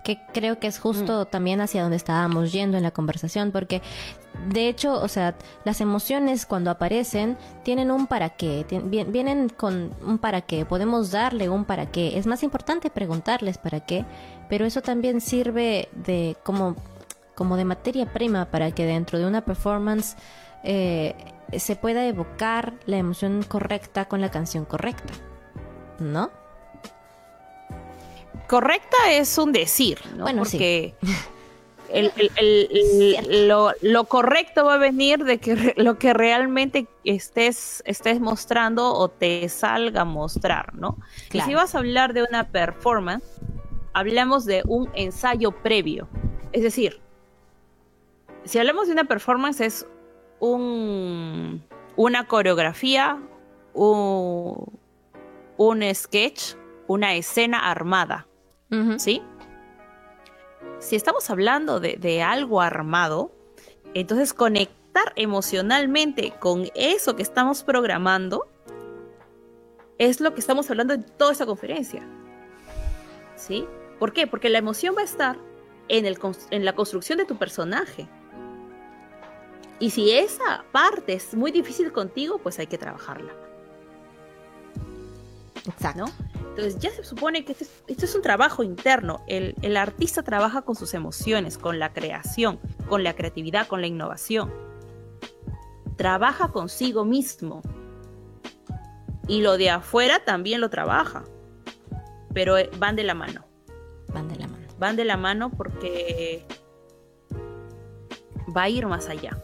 Que 0.03 0.19
creo 0.33 0.59
que 0.59 0.67
es 0.67 0.79
justo 0.79 1.21
mm. 1.21 1.25
también 1.31 1.61
hacia 1.61 1.81
donde 1.81 1.97
estábamos 1.97 2.51
yendo 2.51 2.77
en 2.77 2.83
la 2.83 2.91
conversación, 2.91 3.51
porque 3.51 3.81
de 4.49 4.67
hecho, 4.67 4.99
o 5.01 5.07
sea, 5.07 5.35
las 5.63 5.79
emociones 5.79 6.45
cuando 6.45 6.71
aparecen 6.71 7.37
tienen 7.63 7.91
un 7.91 8.07
para 8.07 8.29
qué, 8.29 8.65
vienen 9.07 9.49
con 9.49 9.91
un 10.05 10.17
para 10.17 10.41
qué, 10.41 10.65
podemos 10.65 11.11
darle 11.11 11.49
un 11.49 11.65
para 11.65 11.85
qué. 11.85 12.17
Es 12.17 12.25
más 12.25 12.43
importante 12.43 12.89
preguntarles 12.89 13.57
para 13.57 13.81
qué, 13.81 14.05
pero 14.49 14.65
eso 14.65 14.81
también 14.81 15.21
sirve 15.21 15.87
de 15.93 16.35
como, 16.43 16.75
como 17.35 17.57
de 17.57 17.65
materia 17.65 18.11
prima 18.11 18.45
para 18.45 18.71
que 18.71 18.85
dentro 18.85 19.19
de 19.19 19.25
una 19.25 19.45
performance 19.45 20.17
eh, 20.63 21.15
se 21.57 21.75
pueda 21.75 22.05
evocar 22.05 22.73
la 22.85 22.97
emoción 22.97 23.43
correcta 23.43 24.05
con 24.05 24.19
la 24.19 24.31
canción 24.31 24.65
correcta, 24.65 25.13
¿no? 25.99 26.31
Correcta 28.47 29.11
es 29.11 29.37
un 29.37 29.51
decir, 29.51 29.99
¿no? 30.15 30.23
Bueno, 30.23 30.43
Porque 30.43 30.95
lo, 33.81 34.03
correcto 34.05 34.65
va 34.65 34.75
a 34.75 34.77
venir 34.77 35.23
de 35.23 35.39
que 35.39 35.73
lo 35.77 35.97
que 35.97 36.13
realmente 36.13 36.87
estés, 37.03 37.83
estés 37.85 38.19
mostrando 38.19 38.93
o 38.93 39.09
te 39.09 39.47
salga 39.49 40.01
a 40.01 40.05
mostrar, 40.05 40.73
¿no? 40.75 40.97
Y 41.31 41.41
si 41.41 41.53
vas 41.53 41.75
a 41.75 41.79
hablar 41.79 42.13
de 42.13 42.23
una 42.23 42.49
performance, 42.49 43.23
hablamos 43.93 44.45
de 44.45 44.63
un 44.65 44.89
ensayo 44.95 45.51
previo. 45.51 46.07
Es 46.51 46.63
decir, 46.63 46.99
si 48.45 48.59
hablamos 48.59 48.87
de 48.87 48.93
una 48.93 49.05
performance 49.05 49.61
es 49.61 49.87
un, 50.39 51.63
una 51.95 52.27
coreografía, 52.27 53.19
un, 53.73 54.79
sketch, 55.93 56.55
una 56.87 57.15
escena 57.15 57.69
armada. 57.69 58.27
¿Sí? 58.97 59.21
Si 60.79 60.95
estamos 60.95 61.29
hablando 61.29 61.79
de, 61.79 62.23
algo 62.23 62.61
armado, 62.61 63.31
entonces 63.93 64.33
conectar 64.33 65.13
emocionalmente 65.15 66.33
con 66.39 66.69
eso 66.75 67.15
que 67.15 67.23
estamos 67.23 67.63
programando 67.63 68.47
es 69.97 70.19
lo 70.19 70.33
que 70.33 70.39
estamos 70.39 70.69
hablando 70.69 70.93
en 70.93 71.03
toda 71.03 71.31
esta 71.31 71.45
conferencia. 71.45 72.05
¿Sí? 73.35 73.65
¿Por 73.99 74.13
qué? 74.13 74.27
Porque 74.27 74.49
la 74.49 74.57
emoción 74.57 74.95
va 74.97 75.01
a 75.01 75.05
estar 75.05 75.37
en, 75.87 76.05
el, 76.05 76.17
en 76.49 76.65
la 76.65 76.73
construcción 76.73 77.17
de 77.17 77.25
tu 77.25 77.37
personaje. 77.37 78.07
Y 79.79 79.91
si 79.91 80.11
esa 80.11 80.65
parte 80.71 81.13
es 81.13 81.33
muy 81.33 81.51
difícil 81.51 81.91
contigo, 81.91 82.39
pues 82.39 82.59
hay 82.59 82.67
que 82.67 82.77
trabajarla. 82.77 83.33
Exacto. 85.65 86.05
Entonces 86.49 86.77
ya 86.79 86.91
se 86.91 87.03
supone 87.03 87.45
que 87.45 87.53
esto 87.53 88.05
es, 88.05 88.15
un 88.15 88.21
trabajo 88.21 88.63
interno. 88.63 89.23
El, 89.27 89.55
el, 89.61 89.77
artista 89.77 90.23
trabaja 90.23 90.61
con 90.61 90.75
sus 90.75 90.93
emociones, 90.93 91.57
con 91.57 91.79
la 91.79 91.93
creación, 91.93 92.59
con 92.89 93.03
la 93.03 93.15
creatividad, 93.15 93.67
con 93.67 93.81
la 93.81 93.87
innovación. 93.87 94.53
Trabaja 95.95 96.49
consigo 96.49 97.05
mismo. 97.05 97.61
Y 99.27 99.41
lo 99.41 99.57
de 99.57 99.69
afuera 99.69 100.23
también 100.25 100.61
lo 100.61 100.69
trabaja. 100.69 101.23
Pero 102.33 102.57
eh, 102.57 102.69
van 102.77 102.95
de 102.95 103.03
la 103.03 103.13
mano. 103.13 103.45
Van 104.13 104.27
de 104.27 104.35
la 104.35 104.47
mano. 104.47 104.67
Van 104.77 104.95
de 104.95 105.05
la 105.05 105.17
mano 105.17 105.49
porque 105.49 106.45
va 108.55 108.63
a 108.63 108.69
ir 108.69 108.85
más 108.85 109.07
allá 109.07 109.37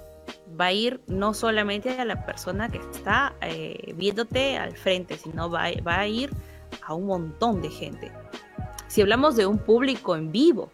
va 0.59 0.65
a 0.65 0.73
ir 0.73 1.01
no 1.07 1.33
solamente 1.33 1.99
a 1.99 2.05
la 2.05 2.25
persona 2.25 2.69
que 2.69 2.77
está 2.77 3.33
eh, 3.41 3.93
viéndote 3.95 4.57
al 4.57 4.75
frente, 4.75 5.17
sino 5.17 5.49
va, 5.49 5.63
a 5.63 6.07
ir 6.07 6.31
a 6.81 6.93
un 6.93 7.05
montón 7.05 7.61
de 7.61 7.69
gente. 7.69 8.11
Si 8.87 9.01
hablamos 9.01 9.35
de 9.35 9.45
un 9.45 9.59
público 9.59 10.15
en 10.15 10.31
vivo, 10.31 10.69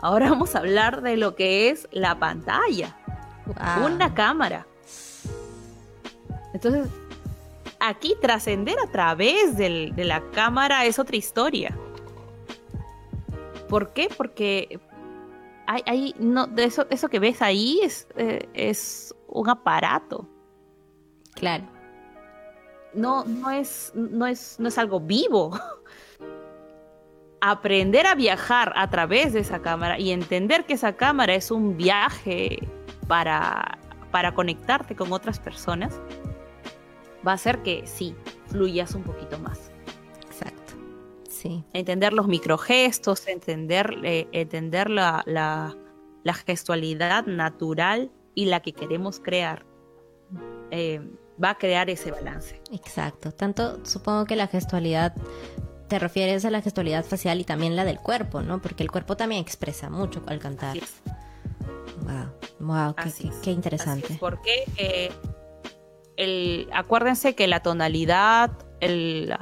ahora 0.00 0.30
vamos 0.30 0.54
a 0.54 0.58
hablar 0.58 1.02
de 1.02 1.16
lo 1.16 1.34
que 1.34 1.70
es 1.70 1.88
la 1.92 2.18
pantalla, 2.18 2.96
una 3.84 4.14
cámara. 4.14 4.66
Entonces, 6.52 6.88
aquí 7.80 8.14
trascender 8.20 8.76
a 8.78 8.90
través 8.90 9.56
de 9.56 9.92
la 9.96 10.22
cámara 10.30 10.86
es 10.86 10.98
otra 10.98 11.16
historia. 11.16 11.76
¿Por 13.68 13.92
qué? 13.92 14.08
Porque 14.16 14.78
hay, 15.66 15.82
hay 15.86 16.14
no, 16.18 16.46
de 16.46 16.64
eso, 16.64 16.86
eso 16.90 17.08
que 17.08 17.18
ves 17.18 17.42
ahí 17.42 17.80
es, 17.82 18.06
eh, 18.16 18.48
es 18.54 19.14
un 19.28 19.48
aparato. 19.48 20.28
Claro. 21.34 21.64
No, 22.94 23.24
no 23.24 23.50
es, 23.50 23.92
no 23.94 24.26
es, 24.26 24.56
no 24.58 24.68
es 24.68 24.78
algo 24.78 25.00
vivo. 25.00 25.58
Aprender 27.40 28.06
a 28.06 28.14
viajar 28.14 28.72
a 28.76 28.88
través 28.88 29.32
de 29.32 29.40
esa 29.40 29.60
cámara 29.60 29.98
y 29.98 30.12
entender 30.12 30.64
que 30.64 30.74
esa 30.74 30.94
cámara 30.94 31.34
es 31.34 31.50
un 31.50 31.76
viaje 31.76 32.58
para, 33.06 33.78
para 34.10 34.32
conectarte 34.34 34.96
con 34.96 35.12
otras 35.12 35.40
personas, 35.40 36.00
va 37.26 37.32
a 37.32 37.34
hacer 37.34 37.62
que 37.62 37.86
sí, 37.86 38.14
fluyas 38.46 38.94
un 38.94 39.02
poquito 39.02 39.38
más. 39.40 39.73
Sí. 41.44 41.62
Entender 41.74 42.14
los 42.14 42.26
microgestos, 42.26 43.28
entender, 43.28 43.98
eh, 44.02 44.26
entender 44.32 44.88
la, 44.88 45.22
la, 45.26 45.76
la, 46.22 46.32
gestualidad 46.32 47.26
natural 47.26 48.10
y 48.34 48.46
la 48.46 48.60
que 48.60 48.72
queremos 48.72 49.20
crear. 49.20 49.66
Eh, 50.70 51.02
va 51.42 51.50
a 51.50 51.58
crear 51.58 51.90
ese 51.90 52.10
balance. 52.10 52.62
Exacto. 52.72 53.30
Tanto 53.32 53.84
supongo 53.84 54.24
que 54.24 54.36
la 54.36 54.46
gestualidad 54.46 55.14
te 55.88 55.98
refieres 55.98 56.46
a 56.46 56.50
la 56.50 56.62
gestualidad 56.62 57.04
facial 57.04 57.40
y 57.40 57.44
también 57.44 57.76
la 57.76 57.84
del 57.84 57.98
cuerpo, 57.98 58.40
¿no? 58.40 58.62
Porque 58.62 58.82
el 58.82 58.90
cuerpo 58.90 59.16
también 59.16 59.42
expresa 59.42 59.90
mucho 59.90 60.22
al 60.26 60.38
cantar. 60.38 60.78
Wow, 62.00 62.32
wow, 62.60 62.94
qué, 62.96 63.30
qué, 63.42 63.50
interesante. 63.50 64.16
porque 64.18 64.64
eh, 64.78 65.12
el, 66.16 66.68
acuérdense 66.72 67.34
que 67.34 67.46
la 67.46 67.60
tonalidad, 67.60 68.50
el, 68.80 69.36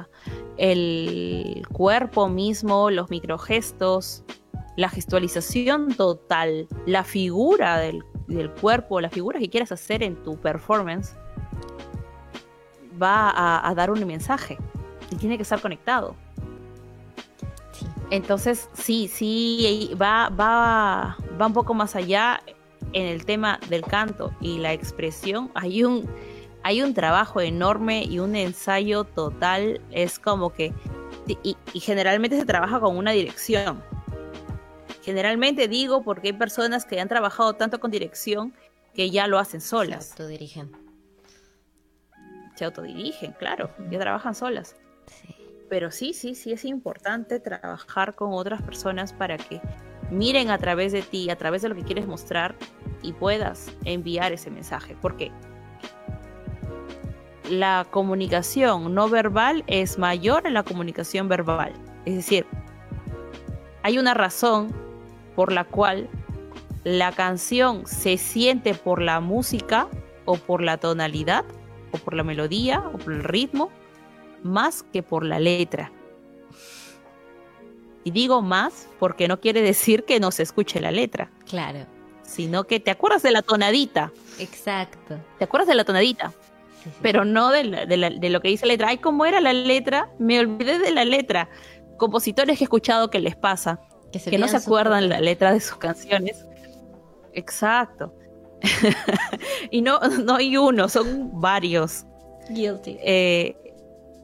el 0.57 1.65
cuerpo 1.71 2.29
mismo, 2.29 2.89
los 2.89 3.09
microgestos, 3.09 4.23
la 4.75 4.89
gestualización 4.89 5.93
total, 5.93 6.67
la 6.85 7.03
figura 7.03 7.77
del, 7.77 8.03
del 8.27 8.49
cuerpo, 8.51 9.01
la 9.01 9.09
figura 9.09 9.39
que 9.39 9.49
quieras 9.49 9.71
hacer 9.71 10.03
en 10.03 10.15
tu 10.23 10.37
performance, 10.37 11.15
va 13.01 13.29
a, 13.29 13.67
a 13.67 13.75
dar 13.75 13.91
un 13.91 14.05
mensaje 14.05 14.57
y 15.11 15.15
tiene 15.15 15.37
que 15.37 15.43
estar 15.43 15.61
conectado. 15.61 16.15
Entonces, 18.09 18.69
sí, 18.73 19.07
sí, 19.07 19.91
va, 19.99 20.29
va, 20.29 21.17
va 21.39 21.47
un 21.47 21.53
poco 21.53 21.73
más 21.73 21.95
allá 21.95 22.41
en 22.93 23.07
el 23.07 23.25
tema 23.25 23.59
del 23.69 23.81
canto 23.81 24.31
y 24.39 24.59
la 24.59 24.73
expresión. 24.73 25.51
Hay 25.55 25.83
un, 25.83 26.07
hay 26.63 26.81
un 26.81 26.93
trabajo 26.93 27.41
enorme 27.41 28.03
y 28.03 28.19
un 28.19 28.35
ensayo 28.35 29.03
total. 29.03 29.81
Es 29.91 30.19
como 30.19 30.53
que, 30.53 30.73
y, 31.27 31.57
y 31.73 31.79
generalmente 31.79 32.39
se 32.39 32.45
trabaja 32.45 32.79
con 32.79 32.97
una 32.97 33.11
dirección. 33.11 33.83
Generalmente 35.03 35.67
digo 35.67 36.03
porque 36.03 36.29
hay 36.29 36.33
personas 36.33 36.85
que 36.85 36.99
han 36.99 37.09
trabajado 37.09 37.53
tanto 37.53 37.79
con 37.79 37.91
dirección 37.91 38.53
que 38.93 39.09
ya 39.09 39.27
lo 39.27 39.39
hacen 39.39 39.59
solas. 39.59 40.05
Se 40.05 40.23
autodirigen. 40.23 40.71
Se 42.55 42.65
autodirigen, 42.65 43.33
claro, 43.33 43.69
ya 43.89 43.99
trabajan 43.99 44.35
solas. 44.35 44.75
Sí. 45.07 45.35
Pero 45.69 45.91
sí, 45.91 46.13
sí, 46.13 46.35
sí 46.35 46.53
es 46.53 46.65
importante 46.65 47.39
trabajar 47.39 48.15
con 48.15 48.31
otras 48.33 48.61
personas 48.61 49.11
para 49.11 49.37
que 49.37 49.59
miren 50.11 50.51
a 50.51 50.57
través 50.57 50.91
de 50.91 51.01
ti, 51.01 51.29
a 51.29 51.35
través 51.35 51.63
de 51.63 51.69
lo 51.69 51.75
que 51.75 51.83
quieres 51.83 52.05
mostrar 52.05 52.55
y 53.01 53.11
puedas 53.13 53.71
enviar 53.83 54.31
ese 54.31 54.51
mensaje. 54.51 54.95
Porque 55.01 55.31
la 57.53 57.85
comunicación 57.89 58.93
no 58.93 59.09
verbal 59.09 59.63
es 59.67 59.97
mayor 59.97 60.47
en 60.47 60.53
la 60.53 60.63
comunicación 60.63 61.27
verbal. 61.27 61.73
Es 62.05 62.15
decir, 62.15 62.45
hay 63.83 63.97
una 63.97 64.13
razón 64.13 64.73
por 65.35 65.51
la 65.51 65.63
cual 65.63 66.09
la 66.83 67.11
canción 67.11 67.87
se 67.87 68.17
siente 68.17 68.73
por 68.73 69.01
la 69.01 69.19
música 69.19 69.87
o 70.25 70.37
por 70.37 70.61
la 70.61 70.77
tonalidad 70.77 71.45
o 71.91 71.97
por 71.97 72.13
la 72.13 72.23
melodía 72.23 72.83
o 72.93 72.97
por 72.97 73.13
el 73.13 73.23
ritmo 73.23 73.71
más 74.43 74.83
que 74.83 75.03
por 75.03 75.23
la 75.25 75.39
letra. 75.39 75.91
Y 78.03 78.11
digo 78.11 78.41
más 78.41 78.89
porque 78.99 79.27
no 79.27 79.39
quiere 79.39 79.61
decir 79.61 80.03
que 80.03 80.19
no 80.19 80.31
se 80.31 80.43
escuche 80.43 80.81
la 80.81 80.91
letra. 80.91 81.31
Claro. 81.47 81.85
Sino 82.23 82.65
que 82.65 82.79
te 82.79 82.91
acuerdas 82.91 83.23
de 83.23 83.31
la 83.31 83.41
tonadita. 83.41 84.11
Exacto. 84.39 85.19
Te 85.37 85.45
acuerdas 85.45 85.67
de 85.67 85.75
la 85.75 85.85
tonadita. 85.85 86.33
Pero 87.01 87.25
no 87.25 87.51
de, 87.51 87.63
la, 87.63 87.85
de, 87.85 87.97
la, 87.97 88.09
de, 88.09 88.29
lo 88.29 88.41
que 88.41 88.49
dice 88.49 88.65
la 88.65 88.73
letra. 88.73 88.89
Ay, 88.89 88.97
¿cómo 88.97 89.25
era 89.25 89.39
la 89.41 89.53
letra? 89.53 90.09
Me 90.19 90.39
olvidé 90.39 90.79
de 90.79 90.91
la 90.91 91.05
letra. 91.05 91.49
Compositores 91.97 92.57
que 92.57 92.63
he 92.63 92.65
escuchado 92.65 93.09
que 93.09 93.19
les 93.19 93.35
pasa. 93.35 93.79
Que, 94.11 94.19
que 94.19 94.37
no 94.37 94.47
se 94.47 94.57
acuerdan 94.57 95.09
la 95.09 95.19
letra 95.19 95.53
de 95.53 95.59
sus 95.59 95.77
canciones. 95.77 96.45
Exacto. 97.33 98.13
y 99.71 99.81
no, 99.81 99.99
no 99.99 100.35
hay 100.35 100.57
uno, 100.57 100.87
son 100.89 101.39
varios. 101.39 102.05
Guilty. 102.49 102.97
Eh, 103.01 103.55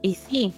y 0.02 0.16
sí, 0.16 0.54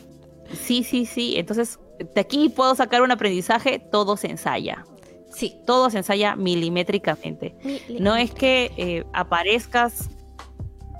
sí, 0.54 0.84
sí, 0.84 1.06
sí. 1.06 1.36
Entonces, 1.38 1.80
de 2.00 2.22
aquí 2.22 2.50
puedo 2.50 2.76
sacar 2.76 3.02
un 3.02 3.12
aprendizaje, 3.12 3.80
todo 3.80 4.18
se 4.18 4.28
ensaya. 4.28 4.86
Sí. 5.32 5.62
Todo 5.66 5.90
se 5.90 6.00
ensaya 6.00 6.36
milimétricamente. 6.36 7.56
No 8.00 8.16
es 8.16 8.34
que 8.34 8.72
eh, 8.78 9.06
aparezcas, 9.14 10.10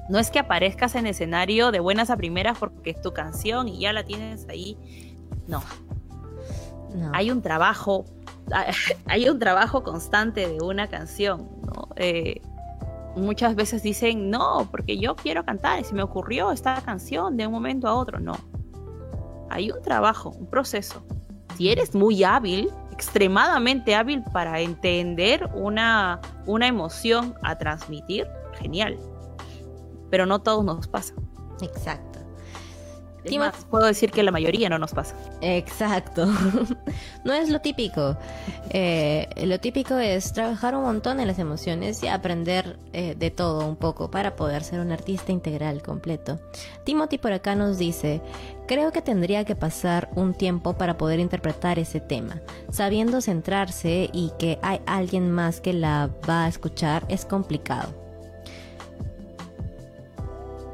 no 0.10 0.20
es 0.20 0.30
que 0.30 0.40
aparezcas 0.40 0.96
en 0.96 1.08
escenario 1.08 1.72
de 1.72 1.80
buenas 1.80 2.10
a 2.10 2.18
primeras 2.18 2.58
porque 2.58 2.90
es 2.92 3.02
tu 3.02 3.14
canción 3.14 3.68
y 3.68 3.80
ya 3.80 3.94
la 3.94 4.04
tienes 4.04 4.48
ahí. 4.50 4.78
No. 5.48 5.64
no. 6.96 7.12
Hay 7.14 7.32
un 7.32 7.42
trabajo, 7.42 8.06
hay 9.06 9.30
un 9.30 9.40
trabajo 9.40 9.84
constante 9.84 10.48
de 10.48 10.62
una 10.62 10.88
canción, 10.88 11.50
¿no? 11.66 11.90
Eh, 11.96 12.42
muchas 13.16 13.56
veces 13.56 13.84
dicen, 13.84 14.30
no, 14.30 14.68
porque 14.72 14.98
yo 14.98 15.16
quiero 15.16 15.46
cantar 15.46 15.80
y 15.80 15.84
se 15.84 15.94
me 15.94 16.04
ocurrió 16.04 16.52
esta 16.52 16.82
canción 16.82 17.38
de 17.38 17.48
un 17.48 17.54
momento 17.54 17.88
a 17.88 17.96
otro. 17.96 18.20
No. 18.20 18.34
Hay 19.50 19.72
un 19.72 19.82
trabajo, 19.82 20.30
un 20.30 20.48
proceso. 20.48 21.04
Si 21.58 21.70
eres 21.70 21.94
muy 21.94 22.24
hábil, 22.24 22.70
extremadamente 22.94 23.96
hábil 23.96 24.24
para 24.32 24.60
entender 24.62 25.50
una, 25.54 26.22
una 26.46 26.68
emoción 26.68 27.36
a 27.44 27.58
transmitir, 27.58 28.28
genial. 28.60 28.98
Pero 30.12 30.28
no 30.28 30.40
todos 30.44 30.64
nos 30.64 30.88
pasa. 30.88 31.16
Exacto. 31.62 32.12
Más, 33.38 33.66
puedo 33.70 33.86
decir 33.86 34.12
que 34.12 34.24
la 34.24 34.32
mayoría 34.32 34.68
no 34.70 34.80
nos 34.80 34.94
pasa. 34.94 35.16
Exacto. 35.42 36.26
no 37.24 37.34
es 37.34 37.50
lo 37.50 37.62
típico. 37.62 38.18
Eh, 38.72 39.28
lo 39.46 39.60
típico 39.60 39.98
es 39.98 40.34
trabajar 40.34 40.76
un 40.76 40.84
montón 40.84 41.20
en 41.20 41.28
las 41.28 41.38
emociones 41.38 42.02
y 42.04 42.08
aprender 42.08 42.80
eh, 42.94 43.16
de 43.18 43.30
todo 43.30 43.68
un 43.68 43.76
poco 43.76 44.10
para 44.10 44.36
poder 44.36 44.64
ser 44.64 44.80
un 44.80 44.92
artista 44.92 45.32
integral 45.32 45.84
completo. 45.84 46.40
Timothy 46.84 47.20
por 47.20 47.32
acá 47.32 47.54
nos 47.54 47.78
dice, 47.78 48.22
creo 48.68 48.92
que 48.92 49.02
tendría 49.02 49.46
que 49.46 49.56
pasar 49.56 50.10
un 50.16 50.34
tiempo 50.34 50.74
para 50.74 50.98
poder 50.98 51.20
interpretar 51.20 51.78
ese 51.78 52.00
tema. 52.00 52.42
Sabiendo 52.72 53.22
centrarse 53.22 54.10
y 54.12 54.32
que 54.40 54.58
hay 54.64 54.82
alguien 54.88 55.32
más 55.32 55.62
que 55.62 55.74
la 55.74 56.10
va 56.28 56.46
a 56.46 56.48
escuchar 56.48 57.06
es 57.08 57.26
complicado 57.26 58.01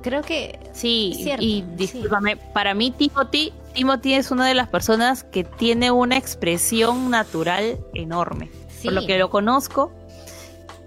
creo 0.08 0.22
que 0.22 0.60
sí 0.72 1.12
cierto, 1.22 1.44
y 1.44 1.64
discúlpame 1.76 2.36
sí. 2.36 2.42
para 2.54 2.74
mí 2.74 2.92
Timothy 2.92 3.54
Timothy 3.74 4.14
es 4.14 4.32
una 4.32 4.48
de 4.48 4.54
las 4.54 4.70
personas 4.70 5.24
que 5.24 5.44
tiene 5.44 5.92
una 5.92 6.18
expresión 6.18 7.10
natural 7.10 7.80
enorme 7.94 8.50
sí. 8.70 8.86
por 8.86 8.94
lo 8.94 9.06
que 9.06 9.18
lo 9.18 9.30
conozco 9.30 9.92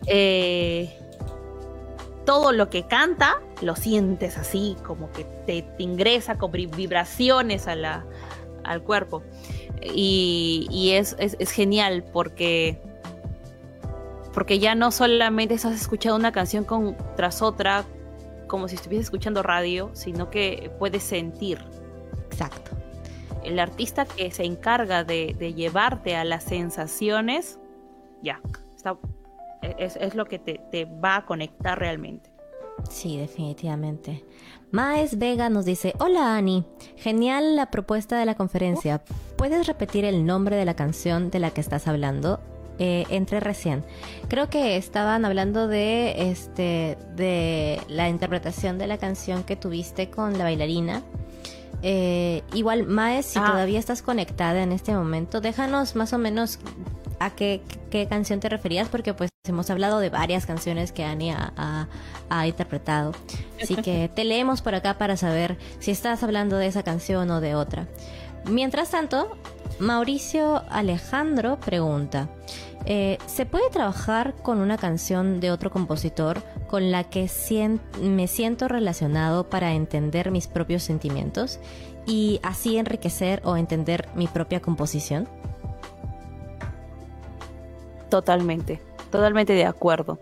eh, 0.06 0.96
todo 2.24 2.52
lo 2.52 2.70
que 2.70 2.86
canta 2.86 3.40
lo 3.60 3.76
sientes 3.76 4.38
así 4.38 4.76
como 4.86 5.10
que 5.12 5.24
te, 5.46 5.62
te 5.62 5.82
ingresa 5.82 6.38
con 6.38 6.50
vibraciones 6.50 7.68
a 7.68 7.74
la, 7.74 8.06
al 8.64 8.82
cuerpo 8.82 9.22
y, 9.82 10.66
y 10.70 10.92
es, 10.92 11.14
es, 11.18 11.36
es 11.38 11.50
genial 11.50 12.04
porque 12.12 12.80
porque 14.32 14.58
ya 14.58 14.74
no 14.74 14.92
solamente 14.92 15.54
estás 15.54 15.74
escuchando 15.74 16.16
una 16.16 16.32
canción 16.32 16.64
con, 16.64 16.96
tras 17.16 17.42
otra 17.42 17.84
como 18.50 18.66
si 18.66 18.74
estuviese 18.74 19.04
escuchando 19.04 19.44
radio, 19.44 19.90
sino 19.92 20.28
que 20.28 20.72
puedes 20.80 21.04
sentir. 21.04 21.64
Exacto. 22.30 22.72
El 23.44 23.60
artista 23.60 24.04
que 24.04 24.32
se 24.32 24.44
encarga 24.44 25.04
de, 25.04 25.36
de 25.38 25.54
llevarte 25.54 26.16
a 26.16 26.24
las 26.24 26.44
sensaciones, 26.44 27.60
ya, 28.22 28.40
está, 28.74 28.98
es, 29.78 29.94
es, 29.94 30.16
lo 30.16 30.26
que 30.26 30.40
te, 30.40 30.60
te 30.72 30.84
va 30.84 31.16
a 31.16 31.26
conectar 31.26 31.78
realmente. 31.78 32.32
Sí, 32.90 33.16
definitivamente. 33.18 34.24
Maes 34.72 35.16
Vega 35.16 35.48
nos 35.48 35.64
dice, 35.64 35.94
hola 36.00 36.36
Ani, 36.36 36.66
genial 36.96 37.54
la 37.54 37.70
propuesta 37.70 38.18
de 38.18 38.26
la 38.26 38.34
conferencia. 38.34 39.00
¿Puedes 39.36 39.68
repetir 39.68 40.04
el 40.04 40.26
nombre 40.26 40.56
de 40.56 40.64
la 40.64 40.74
canción 40.74 41.30
de 41.30 41.38
la 41.38 41.52
que 41.52 41.60
estás 41.60 41.86
hablando? 41.86 42.40
Eh, 42.80 43.04
entré 43.10 43.38
recién. 43.38 43.84
Creo 44.28 44.48
que 44.50 44.76
estaban 44.76 45.24
hablando 45.24 45.68
de 45.68 46.30
este 46.32 46.98
de 47.14 47.78
la 47.88 48.08
interpretación 48.08 48.78
de 48.78 48.86
la 48.88 48.96
canción 48.98 49.44
que 49.44 49.54
tuviste 49.54 50.10
con 50.10 50.36
la 50.38 50.44
bailarina 50.44 51.02
Eh, 51.82 52.42
igual, 52.52 52.86
Maes, 52.86 53.24
si 53.24 53.38
Ah. 53.38 53.46
todavía 53.46 53.78
estás 53.78 54.02
conectada 54.02 54.62
en 54.62 54.70
este 54.72 54.92
momento, 54.92 55.40
déjanos 55.40 55.96
más 55.96 56.12
o 56.12 56.18
menos 56.18 56.58
a 57.20 57.30
qué, 57.30 57.62
qué 57.90 58.06
canción 58.06 58.38
te 58.38 58.50
referías, 58.50 58.88
porque 58.90 59.14
pues 59.14 59.30
hemos 59.48 59.70
hablado 59.70 59.98
de 59.98 60.10
varias 60.10 60.44
canciones 60.44 60.92
que 60.92 61.04
Annie 61.04 61.30
ha, 61.30 61.54
ha- 61.56 61.88
ha 62.28 62.46
interpretado. 62.46 63.12
Así 63.62 63.76
que 63.76 64.10
te 64.14 64.24
leemos 64.24 64.60
por 64.60 64.74
acá 64.74 64.98
para 64.98 65.16
saber 65.16 65.56
si 65.78 65.90
estás 65.90 66.22
hablando 66.22 66.56
de 66.58 66.66
esa 66.66 66.82
canción 66.82 67.30
o 67.30 67.40
de 67.40 67.54
otra. 67.54 67.88
Mientras 68.44 68.90
tanto, 68.90 69.38
Mauricio 69.78 70.62
Alejandro 70.70 71.58
pregunta, 71.60 72.28
eh, 72.84 73.18
¿se 73.26 73.46
puede 73.46 73.70
trabajar 73.70 74.36
con 74.42 74.58
una 74.60 74.78
canción 74.78 75.40
de 75.40 75.50
otro 75.50 75.70
compositor 75.70 76.44
con 76.66 76.90
la 76.90 77.04
que 77.04 77.24
sien- 77.28 77.82
me 78.00 78.26
siento 78.26 78.68
relacionado 78.68 79.48
para 79.50 79.74
entender 79.74 80.30
mis 80.30 80.48
propios 80.48 80.82
sentimientos 80.82 81.60
y 82.06 82.40
así 82.42 82.78
enriquecer 82.78 83.40
o 83.44 83.56
entender 83.56 84.08
mi 84.14 84.28
propia 84.28 84.60
composición? 84.60 85.28
Totalmente, 88.08 88.82
totalmente 89.10 89.52
de 89.52 89.64
acuerdo. 89.66 90.20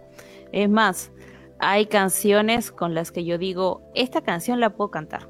Es 0.53 0.69
más, 0.69 1.13
hay 1.59 1.87
canciones 1.87 2.71
con 2.73 2.95
las 2.95 3.13
que 3.13 3.25
yo 3.25 3.39
digo, 3.39 3.83
esta 3.95 4.23
canción 4.23 4.61
la 4.61 4.71
puedo 4.77 4.91
cantar 4.91 5.29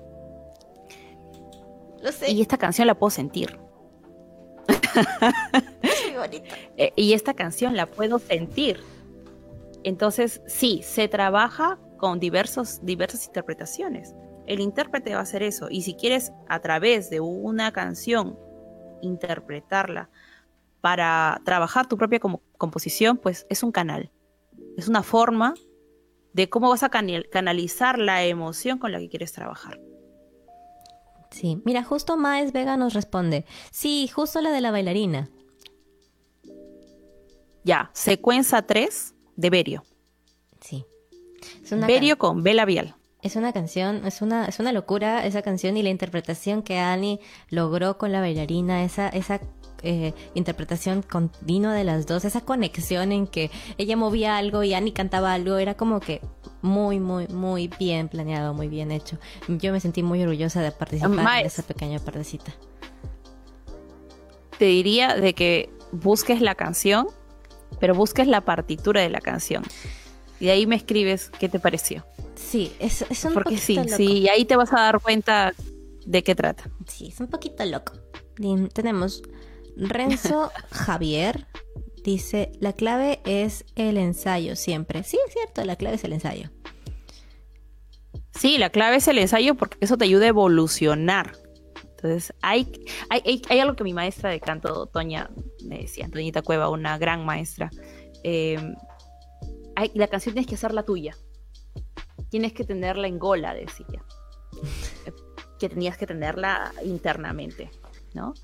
Lo 2.01 2.13
sé, 2.13 2.31
y 2.33 2.41
esta 2.41 2.59
canción 2.59 2.87
la 2.87 2.95
puedo 2.99 3.11
sentir. 3.11 3.59
bonito. 6.19 6.45
Eh, 6.77 6.93
y 6.97 7.13
esta 7.13 7.35
canción 7.35 7.77
la 7.77 7.87
puedo 7.87 8.19
sentir. 8.19 8.81
Entonces, 9.85 10.43
sí, 10.47 10.81
se 10.83 11.09
trabaja 11.09 11.79
con 11.99 12.21
diversos, 12.21 12.81
diversas 12.85 13.27
interpretaciones. 13.27 14.15
El 14.47 14.61
intérprete 14.61 15.13
va 15.13 15.21
a 15.21 15.23
hacer 15.23 15.43
eso. 15.43 15.69
Y 15.71 15.83
si 15.83 15.95
quieres, 15.95 16.33
a 16.49 16.61
través 16.61 17.11
de 17.11 17.21
una 17.21 17.73
canción, 17.73 18.39
interpretarla 19.03 20.11
para 20.81 21.41
trabajar 21.45 21.87
tu 21.87 21.97
propia 21.97 22.21
composición, 22.57 23.17
pues 23.17 23.47
es 23.51 23.63
un 23.63 23.73
canal. 23.73 24.11
Es 24.77 24.89
una 24.89 25.03
forma 25.03 25.55
de 26.33 26.49
cómo 26.49 26.69
vas 26.69 26.83
a 26.83 26.89
canal- 26.89 27.29
canalizar 27.31 27.99
la 27.99 28.25
emoción 28.25 28.79
con 28.79 28.93
la 28.93 28.99
que 28.99 29.09
quieres 29.09 29.33
trabajar. 29.33 29.81
Sí, 31.31 31.61
mira, 31.65 31.83
justo 31.85 32.17
Maes 32.17 32.53
Vega 32.53 32.77
nos 32.77 32.95
responde, 32.95 33.45
sí, 33.71 34.09
justo 34.09 34.41
la 34.41 34.51
de 34.51 34.61
la 34.61 34.71
bailarina. 34.71 35.31
Ya, 37.69 37.91
secuencia 37.93 38.63
3 38.63 39.15
de 39.37 39.51
Berio. 39.51 39.85
Sí. 40.59 40.87
Es 41.63 41.71
una 41.71 41.87
Berio 41.87 42.17
con 42.17 42.43
B 42.43 42.55
labial. 42.55 42.95
Es 43.21 43.37
una 43.37 43.53
canción, 43.53 44.07
es 44.07 44.23
una, 44.23 44.47
es 44.47 44.59
una 44.59 44.73
locura 44.73 45.27
esa 45.27 45.43
canción 45.43 45.77
y 45.77 45.83
la 45.83 45.91
interpretación 45.91 46.63
que 46.63 46.79
Annie 46.79 47.21
logró 47.51 47.99
con 47.99 48.11
la 48.11 48.21
bailarina, 48.21 48.85
esa, 48.85 49.11
esa 49.11 49.43
eh, 49.83 50.15
interpretación 50.33 51.03
continua 51.03 51.75
de 51.75 51.85
las 51.85 52.07
dos, 52.07 52.25
esa 52.25 52.41
conexión 52.41 53.13
en 53.13 53.27
que 53.27 53.51
ella 53.77 53.99
movía 53.99 54.39
algo 54.39 54.63
y 54.63 54.73
Annie 54.73 54.93
cantaba 54.93 55.35
algo, 55.35 55.59
era 55.59 55.75
como 55.75 56.01
que 56.01 56.23
muy, 56.63 57.01
muy, 57.01 57.29
muy 57.29 57.69
bien 57.79 58.09
planeado, 58.09 58.55
muy 58.55 58.69
bien 58.69 58.91
hecho. 58.91 59.19
Yo 59.47 59.73
me 59.73 59.81
sentí 59.81 60.03
muy 60.03 60.23
orgullosa 60.23 60.63
de 60.63 60.73
participar 60.73 61.41
en 61.41 61.47
esa 61.47 61.63
pequeña 61.65 61.99
partecita. 61.99 62.51
te 64.59 64.65
diría 64.65 65.17
de 65.17 65.35
que 65.35 65.71
busques 65.93 66.41
la 66.41 66.55
canción, 66.55 67.09
pero 67.81 67.95
busques 67.95 68.27
la 68.27 68.41
partitura 68.43 69.01
de 69.01 69.11
la 69.11 69.21
canción. 69.21 69.63
Y 70.41 70.47
de 70.47 70.53
ahí 70.53 70.67
me 70.67 70.77
escribes 70.77 71.31
qué 71.39 71.49
te 71.49 71.59
pareció. 71.59 72.05
Sí, 72.37 72.73
es, 72.79 73.03
es 73.11 73.25
un 73.25 73.35
Porque 73.35 73.59
sí, 73.59 73.75
loco. 73.75 73.89
sí, 73.97 74.19
y 74.19 74.29
ahí 74.29 74.45
te 74.45 74.57
vas 74.57 74.73
a 74.73 74.81
dar 74.81 75.01
cuenta 75.01 75.53
de 76.07 76.23
qué 76.23 76.35
trata. 76.35 76.71
Sí, 76.87 77.09
es 77.09 77.21
un 77.21 77.27
poquito 77.27 77.65
loco. 77.65 77.93
Tenemos 78.73 79.23
Renzo 79.77 80.51
Javier. 80.71 81.47
Dice, 82.05 82.53
la 82.61 82.73
clave 82.73 83.21
es 83.25 83.65
el 83.75 83.99
ensayo 83.99 84.57
siempre. 84.57 85.03
Sí, 85.03 85.19
es 85.27 85.33
cierto, 85.35 85.65
la 85.65 85.77
clave 85.77 85.97
es 85.97 86.05
el 86.05 86.13
ensayo. 86.13 86.51
Sí, 88.39 88.57
la 88.57 88.71
clave 88.71 88.97
es 88.97 89.09
el 89.09 89.19
ensayo 89.19 89.57
porque 89.57 89.77
eso 89.81 89.99
te 89.99 90.05
ayuda 90.05 90.27
a 90.27 90.29
evolucionar. 90.29 91.33
Entonces, 91.99 92.33
hay, 92.43 92.73
hay, 93.11 93.59
algo 93.59 93.75
que 93.75 93.83
mi 93.83 93.93
maestra 93.93 94.31
de 94.31 94.39
canto, 94.39 94.87
Toña, 94.87 95.31
me 95.65 95.79
decía, 95.79 96.09
Toñita 96.09 96.43
Cueva, 96.43 96.69
una 96.69 96.97
gran 96.97 97.25
maestra. 97.25 97.71
eh, 98.25 98.57
hay- 99.77 99.91
la 99.95 100.09
canción 100.09 100.35
tienes 100.35 100.49
que 100.49 100.55
hacerla 100.55 100.85
tuya. 100.85 101.17
Tienes 102.31 102.53
que 102.53 102.65
tenerla 102.65 103.07
en 103.09 103.19
gola, 103.19 103.55
decía. 103.55 104.05
Que 105.59 105.69
tenías 105.69 105.97
que 105.97 106.07
tenerla 106.07 106.73
internamente, 106.85 107.71
¿no? 108.15 108.35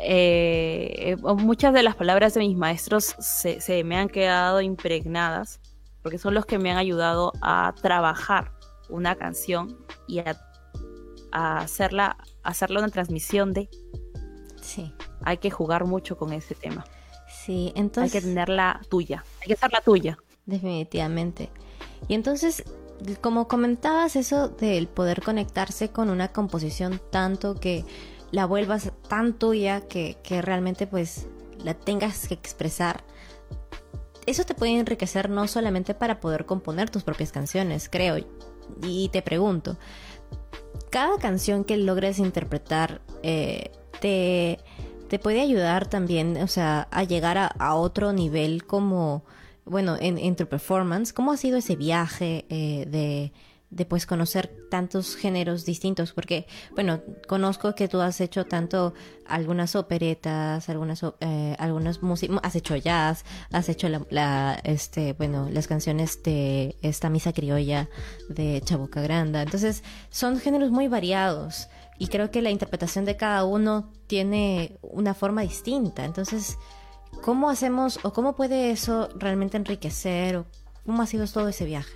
Eh, 0.00 1.12
eh, 1.12 1.16
muchas 1.16 1.74
de 1.74 1.82
las 1.82 1.96
palabras 1.96 2.34
de 2.34 2.40
mis 2.40 2.56
maestros 2.56 3.16
se, 3.18 3.84
me 3.84 3.96
han 3.96 4.08
quedado 4.08 4.60
impregnadas 4.60 5.60
porque 6.02 6.18
son 6.18 6.34
los 6.34 6.46
que 6.46 6.58
me 6.58 6.70
han 6.70 6.78
ayudado 6.78 7.32
a 7.42 7.74
trabajar 7.82 8.52
una 8.88 9.16
canción 9.16 9.76
y 10.06 10.20
a 10.20 11.58
hacerla, 11.58 12.16
a 12.48 12.50
hacerla 12.50 12.80
una 12.80 12.88
transmisión 12.88 13.52
de. 13.52 13.68
Sí, 14.60 14.92
Hay 15.22 15.38
que 15.38 15.50
jugar 15.50 15.84
mucho 15.84 16.16
con 16.16 16.32
ese 16.32 16.54
tema. 16.54 16.84
sí, 17.44 17.72
entonces... 17.76 18.14
hay 18.14 18.20
que 18.20 18.26
tenerla 18.26 18.80
tuya. 18.88 19.24
Hay 19.40 19.48
que 19.48 19.52
hacerla 19.52 19.80
tuya. 19.82 20.18
Definitivamente. 20.46 21.50
Y 22.08 22.14
entonces, 22.14 22.64
como 23.20 23.48
comentabas 23.48 24.16
eso 24.16 24.48
del 24.48 24.88
poder 24.88 25.22
conectarse 25.22 25.90
con 25.90 26.08
una 26.10 26.28
composición 26.28 27.00
tanto 27.10 27.54
que 27.54 27.84
la 28.30 28.46
vuelvas 28.46 28.92
tan 29.08 29.34
tuya 29.34 29.82
que, 29.82 30.16
que 30.22 30.42
realmente 30.42 30.86
pues 30.86 31.26
la 31.62 31.74
tengas 31.74 32.28
que 32.28 32.34
expresar, 32.34 33.04
eso 34.26 34.44
te 34.44 34.54
puede 34.54 34.78
enriquecer 34.78 35.30
no 35.30 35.46
solamente 35.48 35.94
para 35.94 36.20
poder 36.20 36.46
componer 36.46 36.90
tus 36.90 37.02
propias 37.02 37.32
canciones, 37.32 37.88
creo. 37.88 38.16
Y 38.82 39.08
te 39.08 39.22
pregunto, 39.22 39.78
cada 40.90 41.18
canción 41.18 41.64
que 41.64 41.76
logres 41.76 42.18
interpretar 42.18 43.00
eh, 43.22 43.70
te, 44.00 44.58
te 45.08 45.18
puede 45.18 45.40
ayudar 45.40 45.88
también, 45.88 46.36
o 46.38 46.46
sea, 46.46 46.88
a 46.90 47.04
llegar 47.04 47.38
a, 47.38 47.74
otro 47.74 48.12
nivel 48.12 48.64
como, 48.64 49.24
bueno, 49.64 49.96
en, 50.00 50.18
en 50.18 50.36
tu 50.36 50.46
performance. 50.46 51.12
¿Cómo 51.12 51.32
ha 51.32 51.36
sido 51.36 51.58
ese 51.58 51.76
viaje 51.76 52.44
eh, 52.48 52.86
de, 52.88 53.32
de 53.70 53.84
pues 53.84 54.06
conocer 54.06 54.50
tantos 54.70 55.16
géneros 55.16 55.64
distintos? 55.64 56.12
Porque, 56.12 56.46
bueno, 56.74 57.02
conozco 57.26 57.74
que 57.74 57.88
tú 57.88 58.00
has 58.00 58.20
hecho 58.20 58.46
tanto 58.46 58.94
algunas 59.26 59.76
operetas, 59.76 60.68
algunas, 60.68 61.02
eh, 61.20 61.54
algunas 61.58 62.02
músicas, 62.02 62.38
has 62.42 62.56
hecho 62.56 62.76
jazz, 62.76 63.24
has 63.52 63.68
hecho 63.68 63.88
la, 63.88 64.02
la, 64.10 64.60
este, 64.64 65.12
bueno, 65.12 65.48
las 65.50 65.66
canciones 65.66 66.22
de 66.22 66.76
esta 66.82 67.10
misa 67.10 67.32
criolla 67.32 67.88
de 68.28 68.60
Chabuca 68.64 69.02
Granda. 69.02 69.42
Entonces, 69.42 69.82
son 70.10 70.38
géneros 70.38 70.70
muy 70.70 70.88
variados 70.88 71.68
y 71.98 72.06
creo 72.06 72.30
que 72.30 72.42
la 72.42 72.50
interpretación 72.50 73.04
de 73.04 73.16
cada 73.16 73.44
uno 73.44 73.90
tiene 74.06 74.78
una 74.82 75.14
forma 75.14 75.42
distinta. 75.42 76.04
Entonces, 76.04 76.56
¿cómo 77.22 77.50
hacemos 77.50 77.98
o 78.04 78.12
cómo 78.12 78.36
puede 78.36 78.70
eso 78.70 79.08
realmente 79.16 79.56
enriquecer 79.56 80.36
o 80.36 80.46
cómo 80.86 81.02
ha 81.02 81.06
sido 81.06 81.26
todo 81.26 81.48
ese 81.48 81.64
viaje? 81.64 81.92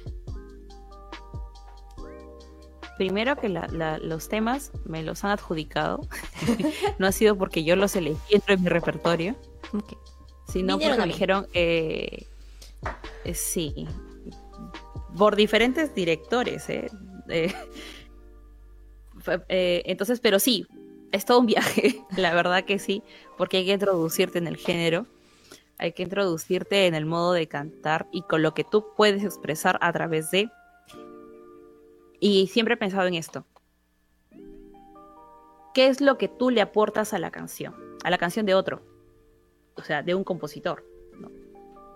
Primero 2.96 3.36
que 3.36 3.48
la- 3.48 3.66
la- 3.68 3.98
los 3.98 4.28
temas 4.28 4.70
me 4.84 5.02
los 5.02 5.24
han 5.24 5.30
adjudicado. 5.32 6.00
no 6.98 7.06
ha 7.06 7.12
sido 7.12 7.36
porque 7.36 7.64
yo 7.64 7.76
los 7.76 7.96
elegí 7.96 8.18
dentro 8.30 8.56
de 8.56 8.62
mi 8.62 8.68
repertorio, 8.68 9.34
sino 10.48 10.76
Vinieron 10.76 10.96
porque 10.96 11.06
me 11.08 11.12
dijeron, 11.12 11.46
eh, 11.54 12.26
eh, 13.24 13.34
sí, 13.34 13.86
por 15.16 15.36
diferentes 15.36 15.94
directores, 15.94 16.68
¿eh? 16.68 16.90
Eh, 17.28 17.52
entonces, 19.86 20.20
pero 20.20 20.38
sí, 20.38 20.66
es 21.12 21.24
todo 21.24 21.38
un 21.40 21.46
viaje, 21.46 22.00
la 22.16 22.34
verdad 22.34 22.64
que 22.64 22.78
sí, 22.78 23.02
porque 23.38 23.58
hay 23.58 23.66
que 23.66 23.72
introducirte 23.72 24.38
en 24.38 24.46
el 24.46 24.56
género, 24.56 25.06
hay 25.78 25.92
que 25.92 26.02
introducirte 26.02 26.86
en 26.86 26.94
el 26.94 27.06
modo 27.06 27.32
de 27.32 27.46
cantar 27.48 28.06
y 28.12 28.22
con 28.22 28.42
lo 28.42 28.54
que 28.54 28.64
tú 28.64 28.86
puedes 28.96 29.24
expresar 29.24 29.78
a 29.80 29.92
través 29.92 30.30
de... 30.30 30.48
Y 32.24 32.46
siempre 32.46 32.74
he 32.74 32.76
pensado 32.76 33.08
en 33.08 33.14
esto. 33.14 33.44
¿Qué 35.74 35.88
es 35.88 36.00
lo 36.00 36.18
que 36.18 36.28
tú 36.28 36.50
le 36.50 36.60
aportas 36.60 37.14
a 37.14 37.18
la 37.18 37.32
canción? 37.32 37.74
A 38.04 38.10
la 38.10 38.18
canción 38.18 38.46
de 38.46 38.54
otro. 38.54 38.80
O 39.74 39.82
sea, 39.82 40.04
de 40.04 40.14
un 40.14 40.22
compositor. 40.22 40.86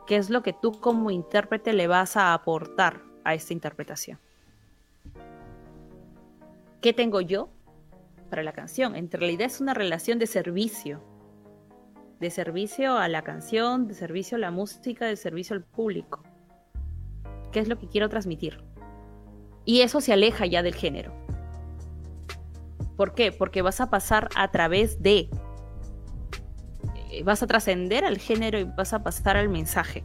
¿Qué 0.05 0.16
es 0.16 0.29
lo 0.29 0.43
que 0.43 0.53
tú 0.53 0.81
como 0.81 1.12
intérprete 1.12 1.72
le 1.72 1.87
vas 1.87 2.16
a 2.16 2.35
aportar 2.35 3.05
a 3.22 3.35
esta 3.35 3.53
interpretación? 3.53 4.18
¿Qué 6.81 6.93
tengo 6.93 7.20
yo 7.20 7.49
para 8.29 8.43
la 8.43 8.53
canción? 8.53 8.97
En 8.97 9.09
realidad 9.09 9.47
es 9.47 9.61
una 9.61 9.74
relación 9.74 10.18
de 10.18 10.27
servicio. 10.27 11.05
De 12.18 12.31
servicio 12.31 12.99
a 12.99 13.07
la 13.07 13.22
canción, 13.22 13.87
de 13.87 13.95
servicio 13.95 14.39
a 14.39 14.41
la 14.41 14.51
música, 14.51 15.07
de 15.07 15.14
servicio 15.14 15.55
al 15.55 15.62
público. 15.62 16.24
¿Qué 17.53 17.61
es 17.61 17.68
lo 17.68 17.79
que 17.79 17.87
quiero 17.87 18.09
transmitir? 18.09 18.59
Y 19.66 19.80
eso 19.80 20.00
se 20.00 20.12
aleja 20.12 20.46
ya 20.46 20.62
del 20.62 20.74
género. 20.74 21.12
¿Por 22.96 23.14
qué? 23.14 23.32
Porque 23.32 23.60
vas 23.62 23.80
a 23.80 23.90
pasar 23.90 24.30
a 24.36 24.50
través 24.50 25.02
de. 25.02 25.28
Eh, 27.10 27.22
vas 27.24 27.42
a 27.42 27.46
trascender 27.46 28.04
al 28.04 28.16
género 28.16 28.58
y 28.58 28.64
vas 28.64 28.92
a 28.92 29.02
pasar 29.02 29.36
al 29.36 29.48
mensaje. 29.48 30.04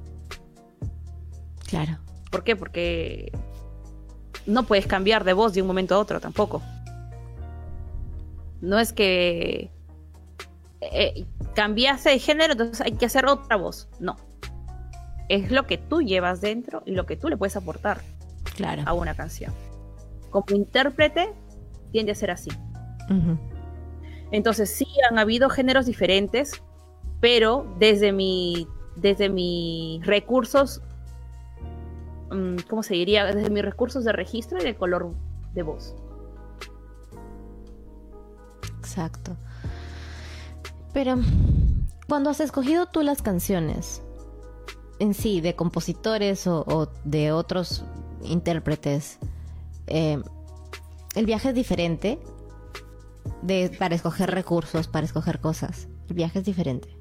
Claro. 1.67 1.99
¿Por 2.31 2.43
qué? 2.43 2.55
Porque 2.55 3.31
no 4.47 4.63
puedes 4.63 4.87
cambiar 4.87 5.23
de 5.23 5.33
voz 5.33 5.53
de 5.53 5.61
un 5.61 5.67
momento 5.67 5.95
a 5.95 5.99
otro 5.99 6.19
tampoco. 6.19 6.61
No 8.61 8.79
es 8.79 8.91
que 8.93 9.71
eh, 10.81 11.25
cambiaste 11.53 12.09
de 12.09 12.19
género, 12.19 12.53
entonces 12.53 12.81
hay 12.81 12.93
que 12.93 13.05
hacer 13.05 13.27
otra 13.27 13.57
voz. 13.57 13.87
No. 13.99 14.17
Es 15.29 15.51
lo 15.51 15.67
que 15.67 15.77
tú 15.77 16.01
llevas 16.01 16.41
dentro 16.41 16.81
y 16.85 16.91
lo 16.91 17.05
que 17.05 17.15
tú 17.15 17.29
le 17.29 17.37
puedes 17.37 17.55
aportar 17.55 18.01
claro. 18.61 18.83
a 18.85 18.93
una 18.93 19.15
canción. 19.15 19.53
Como 20.29 20.45
intérprete, 20.51 21.33
tiende 21.91 22.11
a 22.13 22.15
ser 22.15 22.31
así. 22.31 22.49
Entonces 24.31 24.69
sí 24.69 24.87
han 25.09 25.19
habido 25.19 25.49
géneros 25.49 25.85
diferentes, 25.85 26.63
pero 27.19 27.75
desde 27.77 28.13
mi 28.13 28.67
desde 28.95 29.29
mis 29.29 30.05
recursos, 30.05 30.81
mm, 32.29 32.57
¿cómo 32.69 32.83
se 32.83 32.93
diría? 32.93 33.25
Desde 33.25 33.49
mis 33.49 33.63
recursos 33.63 34.03
de 34.03 34.11
registro 34.11 34.59
y 34.59 34.63
de 34.63 34.75
color 34.75 35.13
de 35.53 35.63
voz. 35.63 35.95
Exacto. 38.79 39.35
Pero 40.93 41.17
cuando 42.07 42.29
has 42.29 42.39
escogido 42.39 42.85
tú 42.87 43.01
las 43.03 43.21
canciones 43.21 44.01
en 44.99 45.13
sí, 45.13 45.41
de 45.41 45.55
compositores 45.55 46.45
o, 46.45 46.91
de 47.05 47.31
otros 47.31 47.83
intérpretes, 48.23 49.19
eh, 49.87 50.21
el 51.15 51.25
viaje 51.25 51.49
es 51.49 51.55
diferente 51.55 52.19
de, 53.41 53.71
para 53.77 53.95
escoger 53.95 54.31
recursos, 54.31 54.87
para 54.87 55.05
escoger 55.05 55.39
cosas. 55.39 55.87
El 56.07 56.15
viaje 56.15 56.39
es 56.39 56.45
diferente. 56.45 56.97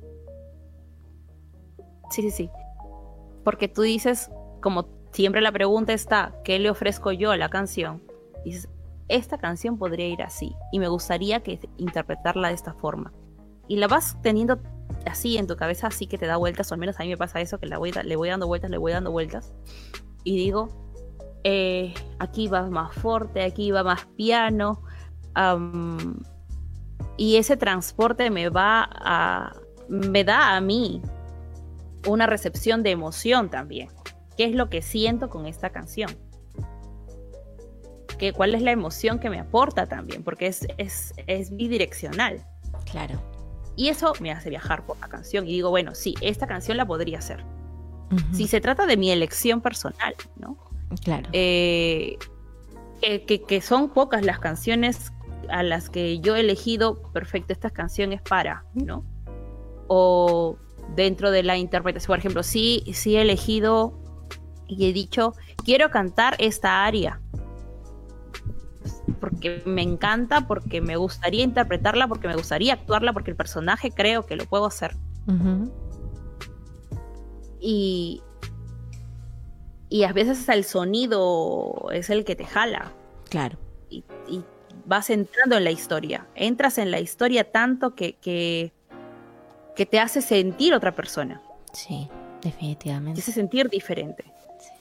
Sí, 2.10 2.22
sí, 2.22 2.30
sí. 2.30 2.50
Porque 3.44 3.68
tú 3.68 3.82
dices, 3.82 4.30
como 4.60 4.88
siempre 5.12 5.40
la 5.40 5.52
pregunta 5.52 5.92
está, 5.92 6.34
¿qué 6.44 6.58
le 6.58 6.70
ofrezco 6.70 7.12
yo 7.12 7.30
a 7.30 7.36
la 7.36 7.48
canción? 7.48 8.02
Dices, 8.44 8.68
esta 9.08 9.38
canción 9.38 9.78
podría 9.78 10.08
ir 10.08 10.22
así 10.22 10.54
y 10.72 10.78
me 10.78 10.88
gustaría 10.88 11.40
que 11.42 11.60
interpretarla 11.76 12.48
de 12.48 12.54
esta 12.54 12.74
forma. 12.74 13.12
Y 13.68 13.76
la 13.76 13.86
vas 13.86 14.16
teniendo 14.22 14.60
así 15.06 15.36
en 15.36 15.46
tu 15.46 15.56
cabeza, 15.56 15.86
así 15.86 16.06
que 16.06 16.18
te 16.18 16.26
da 16.26 16.36
vueltas, 16.36 16.70
o 16.70 16.74
al 16.74 16.80
menos 16.80 16.98
a 16.98 17.04
mí 17.04 17.08
me 17.08 17.16
pasa 17.16 17.40
eso, 17.40 17.58
que 17.58 17.66
la 17.66 17.78
voy, 17.78 17.92
le 17.92 18.16
voy 18.16 18.28
dando 18.28 18.46
vueltas, 18.46 18.70
le 18.70 18.78
voy 18.78 18.92
dando 18.92 19.10
vueltas. 19.12 19.52
Y 20.24 20.36
digo, 20.36 20.68
eh, 21.44 21.94
aquí 22.18 22.48
va 22.48 22.68
más 22.68 22.94
fuerte, 22.94 23.42
aquí 23.42 23.70
va 23.70 23.82
más 23.82 24.06
piano. 24.16 24.82
y 27.16 27.36
ese 27.36 27.56
transporte 27.56 28.30
me 28.30 28.48
va 28.48 28.88
a. 28.90 29.52
me 29.88 30.24
da 30.24 30.56
a 30.56 30.60
mí 30.60 31.02
una 32.06 32.26
recepción 32.26 32.82
de 32.82 32.90
emoción 32.90 33.50
también. 33.50 33.88
¿Qué 34.36 34.44
es 34.44 34.54
lo 34.54 34.70
que 34.70 34.82
siento 34.82 35.28
con 35.28 35.46
esta 35.46 35.70
canción? 35.70 36.10
¿Qué, 38.18 38.32
¿Cuál 38.32 38.54
es 38.54 38.62
la 38.62 38.70
emoción 38.70 39.18
que 39.18 39.30
me 39.30 39.38
aporta 39.38 39.86
también? 39.86 40.22
Porque 40.22 40.46
es, 40.46 40.66
es, 40.78 41.14
es 41.26 41.54
bidireccional. 41.54 42.44
Claro. 42.90 43.20
Y 43.76 43.88
eso 43.88 44.12
me 44.20 44.30
hace 44.30 44.50
viajar 44.50 44.84
por 44.84 44.98
la 45.00 45.08
canción 45.08 45.46
y 45.46 45.52
digo, 45.52 45.70
bueno, 45.70 45.94
sí, 45.94 46.14
esta 46.20 46.46
canción 46.46 46.76
la 46.76 46.86
podría 46.86 47.18
hacer. 47.18 47.44
Si 48.32 48.48
se 48.48 48.60
trata 48.60 48.86
de 48.86 48.96
mi 48.96 49.12
elección 49.12 49.60
personal, 49.60 50.16
¿no? 50.36 50.58
Claro. 51.04 51.28
Eh, 51.32 52.18
que, 53.00 53.60
son 53.60 53.90
pocas 53.90 54.24
las 54.24 54.38
canciones 54.38 55.12
a 55.48 55.62
las 55.62 55.90
que 55.90 56.20
yo 56.20 56.36
he 56.36 56.40
elegido, 56.40 57.02
perfecto, 57.12 57.52
esta 57.52 57.70
canción 57.70 58.12
es 58.12 58.22
para, 58.22 58.64
¿no? 58.74 59.04
O 59.88 60.58
dentro 60.94 61.30
de 61.30 61.42
la 61.42 61.56
interpretación, 61.56 62.08
por 62.08 62.18
ejemplo, 62.18 62.42
sí, 62.42 62.84
sí 62.92 63.16
he 63.16 63.22
elegido 63.22 63.98
y 64.68 64.88
he 64.88 64.92
dicho, 64.92 65.34
quiero 65.64 65.90
cantar 65.90 66.36
esta 66.38 66.84
aria, 66.84 67.20
porque 69.20 69.62
me 69.66 69.82
encanta, 69.82 70.46
porque 70.46 70.80
me 70.80 70.96
gustaría 70.96 71.42
interpretarla, 71.42 72.08
porque 72.08 72.28
me 72.28 72.36
gustaría 72.36 72.74
actuarla, 72.74 73.12
porque 73.12 73.30
el 73.30 73.36
personaje 73.36 73.90
creo 73.90 74.24
que 74.24 74.36
lo 74.36 74.44
puedo 74.46 74.66
hacer. 74.66 74.96
Y, 77.60 78.22
y 79.90 80.04
a 80.04 80.12
veces 80.12 80.48
el 80.48 80.64
sonido 80.64 81.90
es 81.92 82.08
el 82.10 82.24
que 82.24 82.36
te 82.36 82.46
jala. 82.46 82.92
Claro. 83.28 83.58
Y, 83.90 84.04
vas 84.86 85.10
entrando 85.10 85.56
en 85.56 85.64
la 85.64 85.72
historia. 85.72 86.26
Entras 86.34 86.78
en 86.78 86.90
la 86.90 87.00
historia 87.00 87.50
tanto 87.50 87.94
que, 87.94 88.14
que, 88.14 88.72
te 89.86 89.98
hace 89.98 90.22
sentir 90.22 90.74
otra 90.74 90.94
persona. 90.94 91.42
Sí, 91.72 92.08
definitivamente. 92.40 93.20
Te 93.20 93.22
hace 93.22 93.32
sentir 93.32 93.68
diferente. 93.68 94.24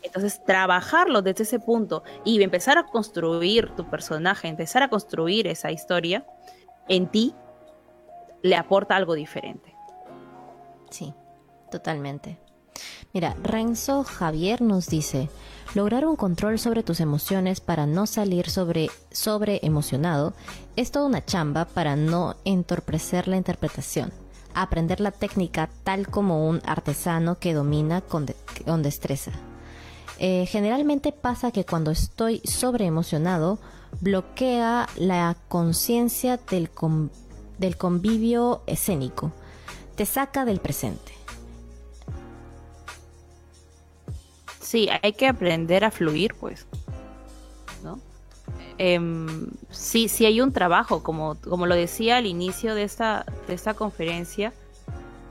Entonces, 0.03 0.43
trabajarlo 0.45 1.21
desde 1.21 1.43
ese 1.43 1.59
punto 1.59 2.03
y 2.23 2.41
empezar 2.41 2.77
a 2.77 2.85
construir 2.85 3.69
tu 3.75 3.89
personaje, 3.89 4.47
empezar 4.47 4.83
a 4.83 4.89
construir 4.89 5.47
esa 5.47 5.71
historia 5.71 6.25
en 6.87 7.07
ti, 7.07 7.33
le 8.41 8.55
aporta 8.55 8.95
algo 8.95 9.15
diferente. 9.15 9.73
Sí, 10.89 11.13
totalmente. 11.71 12.39
Mira, 13.11 13.35
Renzo 13.41 14.03
Javier 14.03 14.61
nos 14.61 14.85
dice, 14.87 15.29
lograr 15.73 16.05
un 16.05 16.15
control 16.15 16.59
sobre 16.59 16.83
tus 16.83 16.99
emociones 16.99 17.59
para 17.59 17.87
no 17.87 18.05
salir 18.05 18.51
sobre, 18.51 18.91
sobre 19.11 19.59
emocionado 19.63 20.33
es 20.75 20.91
toda 20.91 21.07
una 21.07 21.25
chamba 21.25 21.65
para 21.65 21.95
no 21.95 22.35
entorpecer 22.45 23.27
la 23.27 23.37
interpretación. 23.37 24.13
Aprender 24.53 24.99
la 24.99 25.09
técnica 25.09 25.69
tal 25.83 26.07
como 26.07 26.47
un 26.47 26.61
artesano 26.65 27.39
que 27.39 27.55
domina 27.55 28.01
con, 28.01 28.27
destreza. 28.83 29.31
Eh, 30.19 30.45
generalmente 30.47 31.11
pasa 31.11 31.51
que 31.51 31.65
cuando 31.65 31.89
estoy 31.89 32.41
sobre 32.45 32.85
emocionado, 32.85 33.57
bloquea 34.01 34.87
la 34.97 35.35
conciencia 35.47 36.39
del, 36.51 36.69
del 37.57 37.75
convivio 37.75 38.61
escénico. 38.67 39.31
Te 39.95 40.05
saca 40.05 40.45
del 40.45 40.59
presente. 40.59 41.18
Sí, 44.69 44.87
hay 45.01 45.13
que 45.13 45.27
aprender 45.27 45.83
a 45.83 45.89
fluir, 45.89 46.35
pues. 46.35 46.67
¿No? 47.83 47.99
Em, 48.77 49.47
sí, 49.71 50.07
sí 50.09 50.27
hay 50.27 50.41
un 50.41 50.53
trabajo, 50.53 51.01
como, 51.01 51.37
como 51.41 51.65
lo 51.65 51.73
decía 51.73 52.17
al 52.17 52.27
inicio 52.27 52.75
de 52.75 52.83
esta, 52.83 53.25
de 53.47 53.55
esta 53.55 53.73
conferencia, 53.73 54.53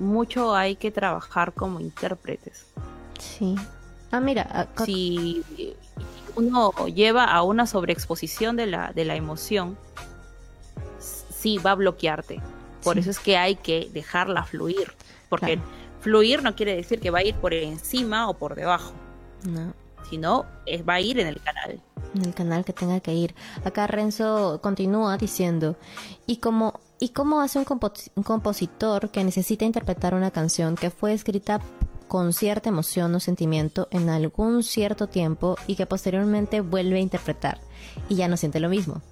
mucho 0.01 0.57
hay 0.57 0.75
que 0.75 0.91
trabajar 0.91 1.53
como 1.53 1.79
intérpretes. 1.79 2.67
Sí. 3.21 3.55
Ah, 4.11 4.19
mira. 4.19 4.67
Si 4.85 5.45
uno 6.35 6.73
lleva 6.89 7.27
a 7.27 7.45
una 7.45 7.69
sobreexposición 7.69 8.57
de 8.57 8.67
la, 8.67 8.93
de 8.93 9.05
la 9.05 9.15
emoción, 9.15 9.79
sí 10.99 11.59
va 11.59 11.71
a 11.71 11.77
bloquearte. 11.77 12.43
Por 12.83 12.99
eso 12.99 13.11
es 13.11 13.21
que 13.21 13.37
hay 13.37 13.55
que 13.55 13.89
dejarla 13.93 14.43
fluir. 14.43 14.95
Porque 15.29 15.61
fluir 16.01 16.43
no 16.43 16.57
quiere 16.57 16.75
decir 16.75 16.99
que 16.99 17.11
va 17.13 17.21
a 17.21 17.25
ir 17.25 17.37
por 17.37 17.55
encima 17.55 18.29
o 18.29 18.35
por 18.35 18.57
debajo. 18.57 18.95
No. 19.45 19.75
Si 20.09 20.17
no, 20.17 20.47
va 20.89 20.95
a 20.95 21.01
ir 21.01 21.19
en 21.19 21.27
el 21.27 21.41
canal. 21.43 21.81
En 22.15 22.25
el 22.25 22.35
canal 22.35 22.65
que 22.65 22.73
tenga 22.73 23.01
que 23.01 23.15
ir. 23.15 23.35
Acá 23.65 23.87
Renzo 23.87 24.61
continúa 24.63 25.19
diciendo, 25.19 25.77
¿y 26.27 26.39
cómo, 26.39 26.81
y 26.99 27.11
cómo 27.11 27.41
hace 27.41 27.59
un, 27.59 27.67
un 28.15 28.23
compositor 28.23 29.11
que 29.11 29.25
necesita 29.25 29.65
interpretar 29.65 30.15
una 30.15 30.31
canción 30.31 30.77
que 30.77 30.91
fue 30.91 31.13
escrita 31.13 31.61
con 32.09 32.33
cierta 32.33 32.71
emoción 32.71 33.15
o 33.15 33.21
sentimiento 33.21 33.87
en 33.91 34.09
algún 34.09 34.63
cierto 34.63 35.09
tiempo 35.09 35.57
y 35.67 35.77
que 35.77 35.87
posteriormente 35.87 36.63
vuelve 36.63 36.97
a 36.97 37.03
interpretar 37.03 37.61
y 38.09 38.17
ya 38.17 38.29
no 38.29 38.37
siente 38.37 38.61
lo 38.61 38.69
mismo? 38.69 39.03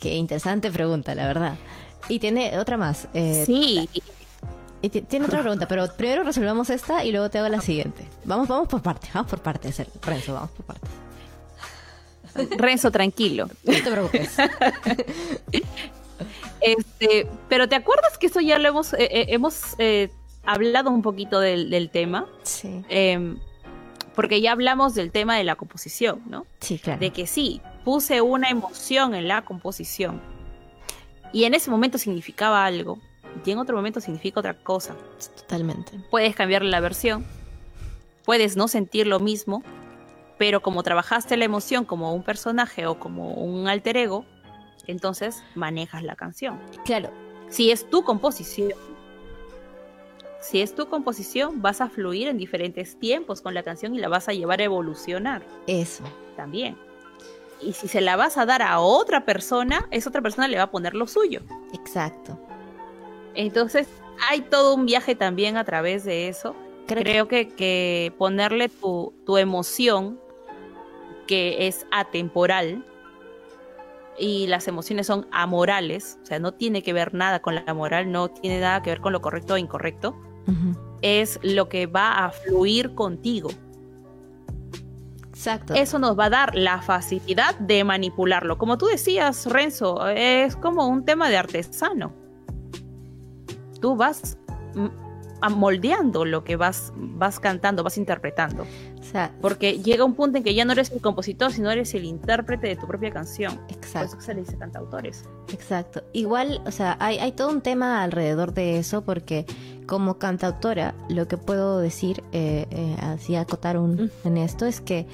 Qué 0.00 0.14
interesante 0.14 0.70
pregunta, 0.70 1.14
la 1.14 1.26
verdad. 1.26 1.56
Y 2.08 2.18
tiene 2.18 2.58
otra 2.58 2.76
más. 2.76 3.08
Eh, 3.14 3.44
sí, 3.46 3.88
tiene 4.88 5.26
otra 5.26 5.40
pregunta, 5.40 5.68
pero 5.68 5.86
primero 5.96 6.24
resolvamos 6.24 6.70
esta 6.70 7.04
y 7.04 7.12
luego 7.12 7.30
te 7.30 7.38
hago 7.38 7.48
la 7.48 7.60
siguiente. 7.60 8.08
Vamos, 8.24 8.48
vamos 8.48 8.68
por 8.68 8.82
partes, 8.82 9.12
vamos 9.12 9.30
por 9.30 9.40
partes, 9.40 9.82
Renzo, 10.02 10.34
vamos 10.34 10.50
por 10.50 10.66
partes. 10.66 10.90
Renzo, 12.56 12.90
tranquilo. 12.90 13.48
No 13.64 13.72
te 13.72 13.90
preocupes. 13.90 14.36
este, 16.60 17.26
pero 17.48 17.68
¿te 17.68 17.76
acuerdas 17.76 18.18
que 18.18 18.26
eso 18.26 18.40
ya 18.40 18.58
lo 18.58 18.68
hemos, 18.68 18.92
eh, 18.94 19.08
eh, 19.10 19.26
hemos 19.28 19.76
eh, 19.78 20.10
hablado 20.44 20.90
un 20.90 21.02
poquito 21.02 21.40
del, 21.40 21.90
tema? 21.90 22.26
Sí. 22.42 22.84
Em, 22.88 23.38
porque 24.14 24.40
ya 24.40 24.52
hablamos 24.52 24.94
del 24.94 25.10
tema 25.10 25.36
de 25.36 25.44
la 25.44 25.56
composición, 25.56 26.22
¿no? 26.26 26.46
Sí, 26.60 26.78
claro. 26.78 27.00
De 27.00 27.10
que 27.10 27.26
sí, 27.26 27.60
puse 27.84 28.20
una 28.20 28.48
emoción 28.48 29.14
en 29.14 29.28
la 29.28 29.42
composición. 29.42 30.20
Y 31.32 31.44
en 31.44 31.54
ese 31.54 31.70
momento 31.70 31.98
significaba 31.98 32.64
algo 32.64 32.98
y 33.44 33.50
en 33.50 33.58
otro 33.58 33.76
momento 33.76 34.00
significa 34.00 34.40
otra 34.40 34.54
cosa. 34.54 34.94
Totalmente. 35.36 35.92
Puedes 36.10 36.34
cambiar 36.34 36.62
la 36.62 36.80
versión, 36.80 37.24
puedes 38.24 38.56
no 38.56 38.68
sentir 38.68 39.06
lo 39.06 39.20
mismo, 39.20 39.62
pero 40.38 40.60
como 40.60 40.82
trabajaste 40.82 41.36
la 41.36 41.44
emoción 41.44 41.84
como 41.84 42.14
un 42.14 42.22
personaje 42.22 42.86
o 42.86 42.98
como 42.98 43.34
un 43.34 43.68
alter 43.68 43.96
ego, 43.96 44.24
entonces 44.86 45.42
manejas 45.54 46.02
la 46.02 46.16
canción. 46.16 46.60
Claro. 46.84 47.10
Si 47.48 47.70
es 47.70 47.88
tu 47.88 48.04
composición, 48.04 48.72
si 50.44 50.60
es 50.60 50.74
tu 50.74 50.88
composición, 50.88 51.62
vas 51.62 51.80
a 51.80 51.88
fluir 51.88 52.28
en 52.28 52.36
diferentes 52.36 52.98
tiempos 52.98 53.40
con 53.40 53.54
la 53.54 53.62
canción 53.62 53.94
y 53.94 53.98
la 53.98 54.08
vas 54.08 54.28
a 54.28 54.34
llevar 54.34 54.60
a 54.60 54.64
evolucionar. 54.64 55.42
Eso. 55.66 56.04
También. 56.36 56.76
Y 57.62 57.72
si 57.72 57.88
se 57.88 58.02
la 58.02 58.16
vas 58.16 58.36
a 58.36 58.44
dar 58.44 58.60
a 58.60 58.78
otra 58.80 59.24
persona, 59.24 59.88
esa 59.90 60.10
otra 60.10 60.20
persona 60.20 60.46
le 60.48 60.58
va 60.58 60.64
a 60.64 60.70
poner 60.70 60.94
lo 60.94 61.06
suyo. 61.06 61.40
Exacto. 61.72 62.38
Entonces, 63.34 63.88
hay 64.30 64.42
todo 64.42 64.74
un 64.74 64.86
viaje 64.86 65.14
también 65.14 65.56
a 65.56 65.64
través 65.64 66.04
de 66.04 66.28
eso. 66.28 66.54
Creo, 66.86 67.28
que, 67.28 67.48
que, 67.48 68.12
ponerle 68.18 68.68
tu, 68.68 69.14
tu 69.24 69.38
emoción, 69.38 70.20
que 71.26 71.66
es 71.66 71.86
atemporal, 71.90 72.84
y 74.18 74.46
las 74.46 74.68
emociones 74.68 75.06
son 75.06 75.26
amorales, 75.32 76.18
o 76.22 76.26
sea, 76.26 76.38
no 76.38 76.52
tiene 76.52 76.82
que 76.82 76.92
ver 76.92 77.14
nada 77.14 77.40
con 77.40 77.54
la 77.54 77.74
moral, 77.74 78.12
no 78.12 78.28
tiene 78.28 78.60
nada 78.60 78.82
que 78.82 78.90
ver 78.90 79.00
con 79.00 79.12
lo 79.12 79.20
correcto 79.20 79.54
o 79.54 79.56
incorrecto, 79.56 80.16
es 81.02 81.38
lo 81.42 81.68
que 81.68 81.86
va 81.86 82.24
a 82.24 82.30
fluir 82.30 82.94
contigo. 82.94 83.50
Exacto. 85.30 85.74
Eso 85.74 85.98
nos 85.98 86.18
va 86.18 86.26
a 86.26 86.30
dar 86.30 86.54
la 86.54 86.80
facilidad 86.80 87.58
de 87.58 87.82
manipularlo. 87.82 88.56
Como 88.56 88.78
tú 88.78 88.86
decías, 88.86 89.46
Renzo, 89.46 90.08
es 90.08 90.54
como 90.56 90.86
un 90.86 91.04
tema 91.04 91.28
de 91.28 91.36
artesano. 91.36 92.12
Tú 93.84 93.96
vas 93.96 94.38
moldeando 95.50 96.24
lo 96.24 96.42
que 96.42 96.56
vas, 96.56 96.90
vas 96.96 97.38
cantando, 97.38 97.82
vas 97.82 97.98
interpretando. 97.98 98.64
Porque 99.42 99.82
llega 99.82 100.06
un 100.06 100.14
punto 100.14 100.38
en 100.38 100.42
que 100.42 100.54
ya 100.54 100.64
no 100.64 100.72
eres 100.72 100.90
el 100.90 101.02
compositor, 101.02 101.52
sino 101.52 101.70
eres 101.70 101.92
el 101.92 102.06
intérprete 102.06 102.68
de 102.68 102.76
tu 102.76 102.86
propia 102.86 103.12
canción. 103.12 103.60
Exacto. 103.68 104.08
Por 104.08 104.18
eso 104.20 104.20
se 104.22 104.32
le 104.32 104.40
dice 104.40 104.56
cantautores. 104.56 105.26
Exacto. 105.52 106.02
Igual, 106.14 106.62
o 106.64 106.70
sea, 106.70 106.96
hay, 106.98 107.18
hay 107.18 107.32
todo 107.32 107.50
un 107.50 107.60
tema 107.60 108.02
alrededor 108.02 108.54
de 108.54 108.78
eso, 108.78 109.04
porque 109.04 109.44
como 109.86 110.16
cantautora, 110.16 110.94
lo 111.10 111.28
que 111.28 111.36
puedo 111.36 111.78
decir, 111.78 112.24
eh, 112.32 112.64
eh, 112.70 112.96
así 113.02 113.36
acotar 113.36 113.76
un, 113.76 114.10
en 114.24 114.38
esto, 114.38 114.64
es 114.64 114.80
que 114.80 115.06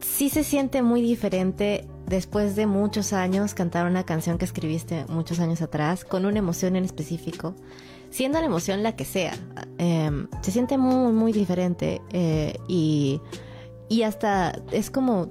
sí 0.00 0.30
se 0.30 0.42
siente 0.42 0.80
muy 0.80 1.02
diferente 1.02 1.86
después 2.08 2.56
de 2.56 2.66
muchos 2.66 3.12
años 3.12 3.54
cantar 3.54 3.86
una 3.86 4.04
canción 4.04 4.38
que 4.38 4.44
escribiste 4.44 5.04
muchos 5.08 5.40
años 5.40 5.62
atrás, 5.62 6.04
con 6.04 6.26
una 6.26 6.38
emoción 6.38 6.76
en 6.76 6.84
específico 6.84 7.54
siendo 8.10 8.40
la 8.40 8.46
emoción 8.46 8.82
la 8.82 8.96
que 8.96 9.04
sea, 9.04 9.34
em, 9.78 10.28
se 10.42 10.50
siente 10.50 10.78
muy, 10.78 11.12
muy 11.12 11.32
diferente 11.32 12.00
eh, 12.12 12.58
y, 12.68 13.20
y 13.88 14.02
hasta 14.02 14.52
es 14.72 14.90
como, 14.90 15.28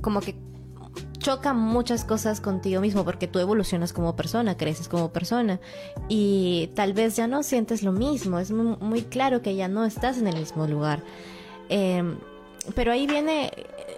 como 0.00 0.20
que 0.20 0.36
choca 1.18 1.54
muchas 1.54 2.04
cosas 2.04 2.40
contigo 2.40 2.80
mismo 2.80 3.04
porque 3.04 3.28
tú 3.28 3.38
evolucionas 3.38 3.92
como 3.92 4.16
persona, 4.16 4.56
creces 4.56 4.88
como 4.88 5.12
persona 5.12 5.60
y 6.08 6.70
tal 6.74 6.92
vez 6.92 7.16
ya 7.16 7.26
no 7.26 7.42
sientes 7.42 7.82
lo 7.82 7.92
mismo, 7.92 8.38
es 8.38 8.50
muy, 8.50 9.02
claro 9.02 9.40
que 9.40 9.54
ya 9.54 9.68
no 9.68 9.84
estás 9.84 10.18
en 10.18 10.26
el 10.26 10.36
mismo 10.36 10.66
lugar. 10.66 11.02
Em, 11.68 12.16
pero 12.74 12.92
ahí 12.92 13.06
viene, 13.06 13.50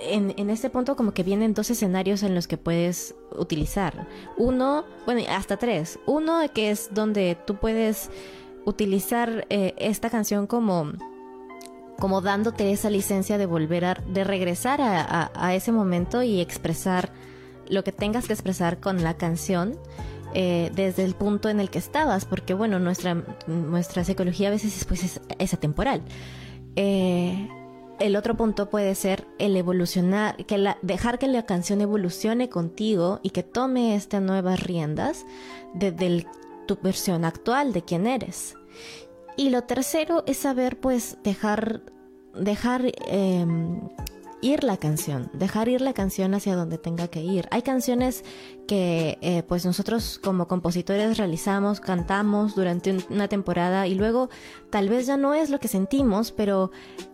en, 0.05 0.35
en, 0.37 0.51
este 0.51 0.71
punto 0.71 0.97
como 0.97 1.13
que 1.13 1.23
vienen 1.23 1.55
dos 1.55 1.71
escenarios 1.71 2.23
en 2.23 2.35
los 2.35 2.47
que 2.47 2.57
puedes 2.57 3.15
utilizar. 3.37 4.07
Uno, 4.37 4.85
bueno, 5.07 5.23
hasta 5.31 5.57
tres. 5.57 5.99
Uno 6.07 6.41
que 6.53 6.71
es 6.71 6.91
donde 6.93 7.37
tú 7.47 7.57
puedes 7.57 8.11
utilizar 8.65 9.47
eh, 9.51 9.75
esta 9.79 10.11
canción 10.11 10.47
como 10.47 10.93
como 11.99 12.21
dándote 12.21 12.73
esa 12.73 12.91
licencia 12.91 13.39
de 13.39 13.47
volver 13.47 13.85
a, 13.85 13.95
de 13.95 14.25
regresar 14.25 14.81
a, 14.83 15.55
ese 15.55 15.71
momento 15.71 16.23
y 16.23 16.41
expresar 16.41 17.13
lo 17.69 17.85
que 17.85 17.93
tengas 17.93 18.27
que 18.27 18.33
expresar 18.33 18.81
con 18.81 19.03
la 19.05 19.15
canción 19.15 19.79
eh, 20.35 20.73
desde 20.75 21.05
el 21.05 21.15
punto 21.15 21.49
en 21.49 21.61
el 21.61 21.71
que 21.71 21.79
estabas, 21.79 22.25
porque 22.25 22.53
bueno, 22.53 22.81
nuestra, 22.81 23.23
nuestra 23.47 24.03
psicología 24.03 24.49
a 24.49 24.51
veces 24.51 24.85
pues, 24.87 25.05
es, 25.05 25.21
es 25.39 25.55
atemporal. 25.55 26.03
Eh, 26.75 27.49
el 28.01 28.17
otro 28.17 28.37
punto 28.37 28.69
puede 28.71 28.95
ser 28.95 29.27
el 29.39 29.57
evolucionar, 29.57 30.37
que 30.47 30.75
dejar 30.83 31.19
que 31.19 31.29
la 31.29 31.47
canción 31.47 31.81
evolucione 31.81 32.49
contigo 32.49 33.21
y 33.23 33.31
que 33.31 33.43
tome 33.43 33.95
estas 33.95 34.23
nuevas 34.23 34.63
riendas 34.63 35.25
de, 35.75 36.27
tu 36.67 36.79
versión 36.83 37.25
actual 37.25 37.73
de 37.73 37.83
quién 37.83 38.07
eres. 38.07 38.57
Y 39.37 39.51
lo 39.51 39.63
tercero 39.63 40.25
es 40.27 40.39
saber, 40.39 40.79
pues, 40.81 41.19
dejar, 41.23 41.83
dejar 42.35 42.93
em, 43.07 43.81
ir 44.45 44.63
la 44.63 44.77
canción, 44.77 45.31
dejar 45.33 45.69
ir 45.69 45.81
la 45.81 45.95
canción 45.95 46.35
hacia 46.35 46.55
donde 46.55 46.77
tenga 46.77 47.09
que 47.09 47.23
ir. 47.23 47.49
Hay 47.51 47.63
canciones 47.63 48.25
que 48.69 49.19
eh, 49.23 49.43
pues 49.43 49.65
nosotros 49.65 50.21
como 50.23 50.49
compositores 50.49 51.17
realizamos, 51.17 51.81
cantamos 51.81 52.55
durante 52.55 52.95
una 53.09 53.27
temporada 53.27 53.87
y 53.87 53.95
luego 53.95 54.29
tal 54.71 54.91
vez 54.91 55.07
ya 55.07 55.17
no 55.17 55.33
es 55.33 55.49
lo 55.49 55.61
que 55.61 55.69
sentimos, 55.69 56.31
pero 56.31 56.71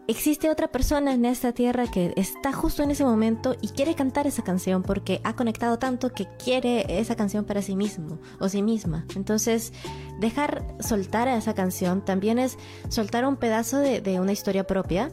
existe 0.09 0.51
otra 0.51 0.72
persona 0.72 1.14
en 1.14 1.24
esta 1.24 1.53
tierra 1.53 1.87
que 1.89 2.12
está 2.16 2.53
justo 2.53 2.83
en 2.83 2.91
ese 2.91 3.05
momento 3.05 3.55
y 3.61 3.68
quiere 3.68 3.95
cantar 3.95 4.26
esa 4.26 4.43
canción 4.43 4.83
porque 4.83 5.20
ha 5.22 5.37
conectado 5.37 5.78
tanto 5.78 6.11
que 6.12 6.26
quiere 6.43 6.99
esa 6.99 7.14
canción 7.14 7.45
para 7.45 7.62
sí 7.62 7.76
mismo 7.76 8.18
o 8.41 8.49
sí 8.49 8.61
misma. 8.61 9.07
Entonces, 9.14 9.72
dejar 10.18 10.64
soltar 10.81 11.28
a 11.28 11.37
esa 11.37 11.55
canción 11.55 12.05
también 12.05 12.41
es 12.41 12.59
soltar 12.89 13.24
un 13.24 13.37
pedazo 13.37 13.78
de, 13.78 14.01
de 14.01 14.18
una 14.18 14.33
historia 14.33 14.66
propia 14.66 15.12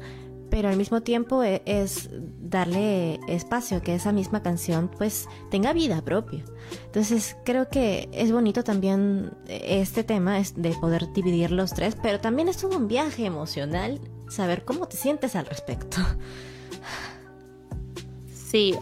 pero 0.50 0.70
al 0.70 0.78
mismo 0.78 1.02
tiempo 1.02 1.44
e, 1.44 1.62
es 1.66 2.10
darle 2.40 3.20
espacio 3.28 3.78
a 3.78 3.82
que 3.82 3.96
esa 3.96 4.12
misma 4.12 4.42
canción 4.42 4.90
pues 4.98 5.28
tenga 5.50 5.74
vida 5.74 6.02
propia. 6.02 6.44
Entonces 6.86 7.38
creo 7.46 7.70
que 7.70 8.10
es 8.12 8.32
bonito 8.32 8.64
también 8.64 9.32
este 9.48 10.04
tema 10.04 10.40
de 10.56 10.72
poder 10.82 11.12
dividir 11.14 11.52
los 11.52 11.74
tres, 11.74 11.96
pero 12.02 12.20
también 12.20 12.48
es 12.48 12.64
un 12.64 12.88
viaje 12.88 13.26
emocional 13.26 14.00
saber 14.30 14.66
cómo 14.66 14.88
te 14.88 14.98
sientes 14.98 15.36
al 15.36 15.46
respecto. 15.46 15.98
Sí, 18.32 18.74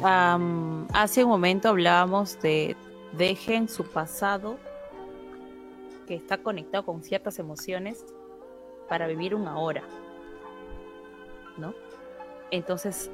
hace 0.93 1.23
un 1.23 1.29
momento 1.29 1.69
hablábamos 1.69 2.39
de 2.41 2.75
dejen 3.17 3.67
su 3.67 3.83
pasado 3.83 4.57
que 6.07 6.15
está 6.15 6.37
conectado 6.37 6.85
con 6.85 7.01
ciertas 7.01 7.39
emociones 7.39 8.05
para 8.87 9.07
vivir 9.07 9.33
una 9.33 9.53
ahora. 9.53 9.83
Entonces, 12.51 13.11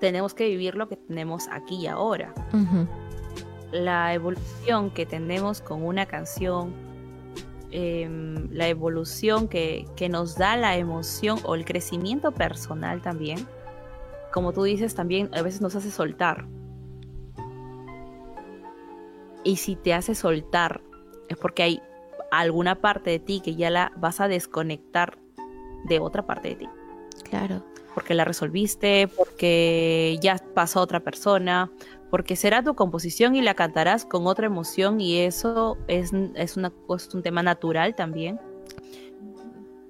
tenemos 0.00 0.34
que 0.34 0.48
vivir 0.48 0.74
lo 0.74 0.88
que 0.88 0.96
tenemos 0.96 1.48
aquí 1.48 1.76
y 1.76 1.86
ahora. 1.86 2.34
La 3.70 4.12
evolución 4.14 4.90
que 4.90 5.06
tenemos 5.06 5.60
con 5.60 5.84
una 5.84 6.06
canción, 6.06 6.72
em, 7.70 8.48
la 8.50 8.68
evolución 8.68 9.48
que, 9.48 9.86
que, 9.96 10.08
nos 10.08 10.36
da 10.36 10.56
la 10.56 10.76
emoción 10.76 11.38
o 11.44 11.54
el 11.54 11.64
crecimiento 11.64 12.32
personal 12.32 13.00
también, 13.00 13.46
como 14.32 14.52
tú 14.52 14.64
dices, 14.64 14.94
también 14.94 15.30
a 15.34 15.42
veces 15.42 15.60
nos 15.60 15.76
hace 15.76 15.90
soltar. 15.90 16.46
Y 19.44 19.56
si 19.56 19.76
te 19.76 19.94
hace 19.94 20.14
soltar, 20.14 20.82
es 21.28 21.36
porque 21.36 21.62
hay 21.62 21.82
alguna 22.32 22.80
parte 22.80 23.10
de 23.10 23.18
ti 23.18 23.40
que 23.40 23.54
ya 23.54 23.70
la 23.70 23.92
vas 23.96 24.20
a 24.20 24.26
desconectar 24.26 25.18
de 25.84 26.00
otra 26.00 26.26
parte 26.26 26.48
de 26.48 26.54
ti. 26.56 26.68
Claro. 27.24 27.71
Porque 27.94 28.14
la 28.14 28.24
resolviste, 28.24 29.08
porque 29.08 30.18
ya 30.20 30.36
pasó 30.54 30.80
a 30.80 30.82
otra 30.82 31.00
persona, 31.00 31.70
porque 32.10 32.36
será 32.36 32.62
tu 32.62 32.74
composición 32.74 33.36
y 33.36 33.42
la 33.42 33.54
cantarás 33.54 34.04
con 34.04 34.26
otra 34.26 34.46
emoción 34.46 35.00
y 35.00 35.18
eso 35.18 35.78
es, 35.88 36.12
es, 36.34 36.56
una, 36.56 36.72
es 36.94 37.14
un 37.14 37.22
tema 37.22 37.42
natural 37.42 37.94
también. 37.94 38.38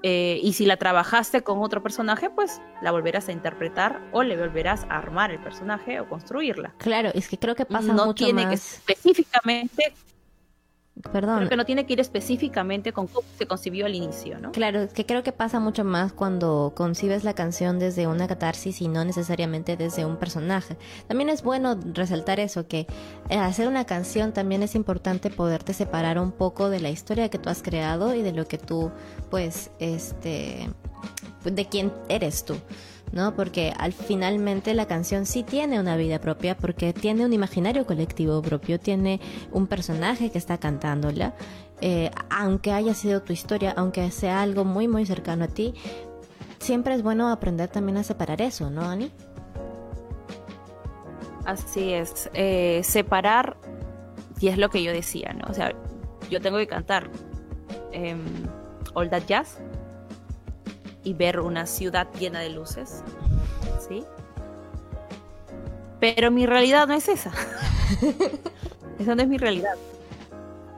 Eh, 0.05 0.41
y 0.43 0.53
si 0.55 0.67
la 0.67 0.77
trabajaste 0.77 1.43
con 1.43 1.61
otro 1.63 1.83
personaje, 1.83 2.29
pues 2.29 2.61
la 2.81 2.91
volverás 2.91 3.29
a 3.29 3.33
interpretar 3.33 4.01
o 4.13 4.25
le 4.25 4.37
volverás 4.37 4.85
a 4.85 4.99
armar 4.99 5.31
el 5.31 5.39
personaje 5.41 6.01
o 6.01 6.09
construirla. 6.09 6.75
Claro, 6.79 7.11
es 7.15 7.29
que 7.29 7.39
creo 7.39 7.55
que 7.55 7.65
pasa 7.65 7.93
no 7.93 8.13
tiene 8.15 8.49
que 8.49 8.55
específicamente 8.55 9.95
Perdón. 11.11 11.39
Creo 11.39 11.49
que 11.49 11.57
no 11.57 11.65
tiene 11.65 11.87
que 11.87 11.95
ir 11.95 12.01
específicamente 12.01 12.93
con 12.93 13.07
cómo 13.07 13.27
se 13.39 13.47
concibió 13.47 13.87
al 13.87 13.95
inicio, 13.95 14.39
¿no? 14.39 14.53
Claro, 14.53 14.83
es 14.83 14.93
que 14.93 15.07
creo 15.07 15.23
que 15.23 15.33
pasa 15.33 15.59
mucho 15.59 15.85
más 15.85 16.13
cuando 16.13 16.75
concibes 16.77 17.25
la 17.25 17.35
canción 17.35 17.79
desde 17.79 18.07
una 18.07 18.29
catarsis 18.29 18.83
y 18.83 18.89
no 18.89 19.03
necesariamente 19.05 19.77
desde 19.77 20.05
un 20.05 20.19
personaje. 20.19 20.77
También 21.09 21.31
es 21.31 21.43
bueno 21.43 21.79
resaltar 21.95 22.41
eso, 22.41 22.69
que 22.69 22.87
eh, 23.31 23.37
hacer 23.39 23.69
una 23.69 23.87
canción 23.87 24.33
también 24.33 24.63
es 24.63 24.75
importante 24.75 25.31
poderte 25.31 25.73
separar 25.73 26.19
un 26.19 26.31
poco 26.31 26.69
de 26.69 26.81
la 26.81 26.91
historia 26.91 27.31
que 27.31 27.39
tú 27.39 27.49
has 27.49 27.63
creado 27.63 28.15
y 28.15 28.23
de 28.23 28.33
lo 28.33 28.47
que 28.47 28.59
tú, 28.59 28.91
pues, 29.31 29.71
este, 29.79 30.69
de 31.45 31.65
quién 31.67 31.91
eres 32.09 32.45
tú. 32.45 32.57
¿No? 33.13 33.35
Porque 33.35 33.73
al 33.79 33.93
finalmente 33.93 34.75
la 34.75 34.87
canción 34.87 35.27
sí 35.27 35.43
tiene 35.43 35.79
una 35.79 35.97
vida 35.97 36.19
propia 36.21 36.57
porque 36.57 36.93
tiene 36.93 37.25
un 37.25 37.33
imaginario 37.33 37.87
colectivo 37.87 38.41
propio, 38.43 38.81
tiene 38.81 39.21
un 39.53 39.67
personaje 39.67 40.31
que 40.31 40.39
está 40.39 40.59
cantándola, 40.59 41.35
eh, 41.81 42.11
aunque 42.31 42.73
haya 42.73 42.95
sido 42.95 43.23
tu 43.23 43.33
historia, 43.33 43.75
aunque 43.77 44.11
sea 44.11 44.43
algo 44.43 44.65
muy 44.65 44.89
muy 44.89 45.05
cercano 45.07 45.45
a 45.45 45.49
ti, 45.49 45.75
siempre 46.59 46.95
es 46.95 47.03
bueno 47.03 47.31
aprender 47.31 47.69
también 47.69 47.99
a 47.99 48.03
separar 48.03 48.41
eso, 48.41 48.71
¿no, 48.71 48.83
Ani? 48.83 49.13
Así 51.45 51.93
es, 51.93 52.31
eh, 52.35 52.81
separar, 52.85 53.57
y 54.41 54.49
es 54.49 54.59
lo 54.59 54.71
que 54.71 54.83
yo 54.83 54.93
decía, 54.93 55.33
¿no? 55.33 55.51
O 55.51 55.55
sea, 55.55 55.75
yo 56.31 56.41
tengo 56.41 56.57
que 56.59 56.69
cantar 56.69 57.11
eh, 57.93 58.17
All 58.95 59.11
That 59.11 59.25
Jazz 59.27 59.59
y 61.05 61.15
ver 61.15 61.41
una 61.41 61.67
ciudad 61.67 62.09
llena 62.19 62.41
de 62.41 62.51
luces, 62.51 63.03
¿sí? 63.89 64.05
Pero 66.01 66.31
mi 66.31 66.47
realidad 66.47 66.87
no 66.89 66.95
es 66.95 67.09
esa. 67.09 67.33
esa 68.99 69.15
no 69.15 69.23
es 69.23 69.29
mi 69.29 69.39
realidad. 69.39 69.75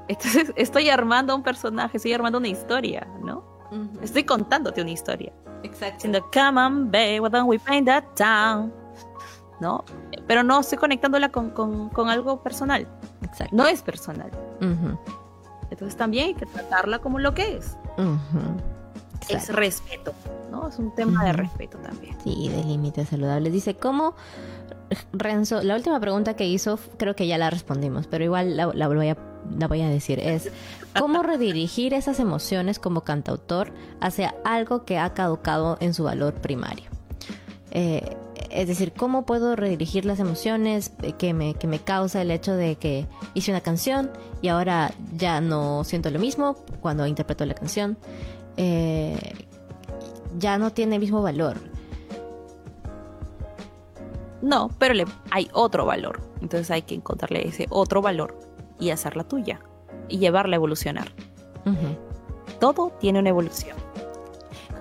Entonces 0.08 0.52
estoy 0.56 0.90
armando 0.90 1.34
un 1.34 1.42
personaje, 1.42 1.96
estoy 1.96 2.12
armando 2.12 2.38
una 2.38 2.48
historia, 2.48 3.06
¿no? 3.22 3.42
Estoy 4.02 4.24
contándote 4.24 4.82
una 4.82 4.90
historia. 4.90 5.32
Exacto. 5.64 5.94
Diciendo, 5.94 6.24
come 6.32 6.60
on, 6.60 6.90
babe, 6.90 7.20
why 7.20 7.30
don't 7.30 7.48
we 7.48 7.58
paint 7.58 7.86
that 7.86 8.04
town? 8.14 8.72
¿No? 9.60 9.84
Pero 10.26 10.42
no 10.42 10.60
estoy 10.60 10.78
conectándola 10.78 11.30
con, 11.30 11.50
con, 11.50 11.88
con 11.88 12.08
algo 12.08 12.42
personal. 12.42 12.86
Exacto. 13.22 13.56
No 13.56 13.66
es 13.66 13.82
personal. 13.82 14.30
Entonces 15.70 15.96
también 15.96 16.26
hay 16.26 16.34
que 16.34 16.46
tratarla 16.46 17.00
como 17.00 17.18
lo 17.18 17.34
que 17.34 17.56
es. 17.56 17.76
Es 17.96 18.83
Exacto. 19.32 19.52
respeto, 19.52 20.14
¿no? 20.50 20.68
Es 20.68 20.78
un 20.78 20.94
tema 20.94 21.24
de 21.24 21.32
respeto 21.32 21.78
también. 21.78 22.16
Sí, 22.22 22.48
de 22.48 22.64
límites 22.64 23.08
saludables. 23.08 23.52
Dice, 23.52 23.74
¿cómo, 23.74 24.14
Renzo? 25.12 25.62
La 25.62 25.74
última 25.74 26.00
pregunta 26.00 26.34
que 26.34 26.46
hizo, 26.46 26.78
creo 26.96 27.16
que 27.16 27.26
ya 27.26 27.38
la 27.38 27.50
respondimos, 27.50 28.06
pero 28.06 28.24
igual 28.24 28.56
la, 28.56 28.66
la 28.74 28.88
voy, 28.88 29.08
a, 29.08 29.16
la 29.58 29.68
voy 29.68 29.82
a 29.82 29.88
decir. 29.88 30.20
Es, 30.20 30.50
¿cómo 30.98 31.22
redirigir 31.22 31.94
esas 31.94 32.20
emociones 32.20 32.78
como 32.78 33.02
cantautor 33.02 33.72
hacia 34.00 34.34
algo 34.44 34.84
que 34.84 34.98
ha 34.98 35.14
caducado 35.14 35.76
en 35.80 35.94
su 35.94 36.04
valor 36.04 36.34
primario? 36.34 36.90
Eh, 37.70 38.16
es 38.50 38.68
decir, 38.68 38.92
¿cómo 38.92 39.26
puedo 39.26 39.56
redirigir 39.56 40.04
las 40.04 40.20
emociones 40.20 40.92
que 41.18 41.34
me, 41.34 41.54
que 41.54 41.66
me 41.66 41.80
causa 41.80 42.22
el 42.22 42.30
hecho 42.30 42.54
de 42.54 42.76
que 42.76 43.06
hice 43.34 43.50
una 43.50 43.60
canción 43.60 44.10
y 44.42 44.48
ahora 44.48 44.92
ya 45.16 45.40
no 45.40 45.82
siento 45.82 46.10
lo 46.10 46.20
mismo 46.20 46.54
cuando 46.80 47.06
interpreto 47.06 47.44
la 47.46 47.54
canción? 47.54 47.98
Eh, 48.56 49.46
ya 50.38 50.58
no 50.58 50.72
tiene 50.72 50.96
el 50.96 51.00
mismo 51.00 51.22
valor. 51.22 51.56
No, 54.42 54.70
pero 54.78 54.94
le, 54.94 55.06
hay 55.30 55.48
otro 55.52 55.86
valor. 55.86 56.20
Entonces 56.42 56.70
hay 56.70 56.82
que 56.82 56.94
encontrarle 56.94 57.46
ese 57.48 57.66
otro 57.70 58.02
valor 58.02 58.38
y 58.78 58.90
hacerla 58.90 59.24
tuya 59.24 59.60
y 60.08 60.18
llevarla 60.18 60.56
a 60.56 60.58
evolucionar. 60.58 61.12
Todo 62.60 62.92
tiene 63.00 63.20
una 63.20 63.30
evolución. 63.30 63.76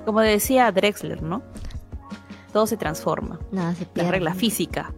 Como 0.05 0.19
decía 0.19 0.71
Drexler, 0.71 1.23
¿no? 1.23 1.41
Todo 2.51 2.67
se 2.67 2.77
transforma. 2.77 3.39
Nada 3.51 3.73
se 3.73 3.87
La 3.95 4.11
regla 4.11 4.33
física. 4.33 4.93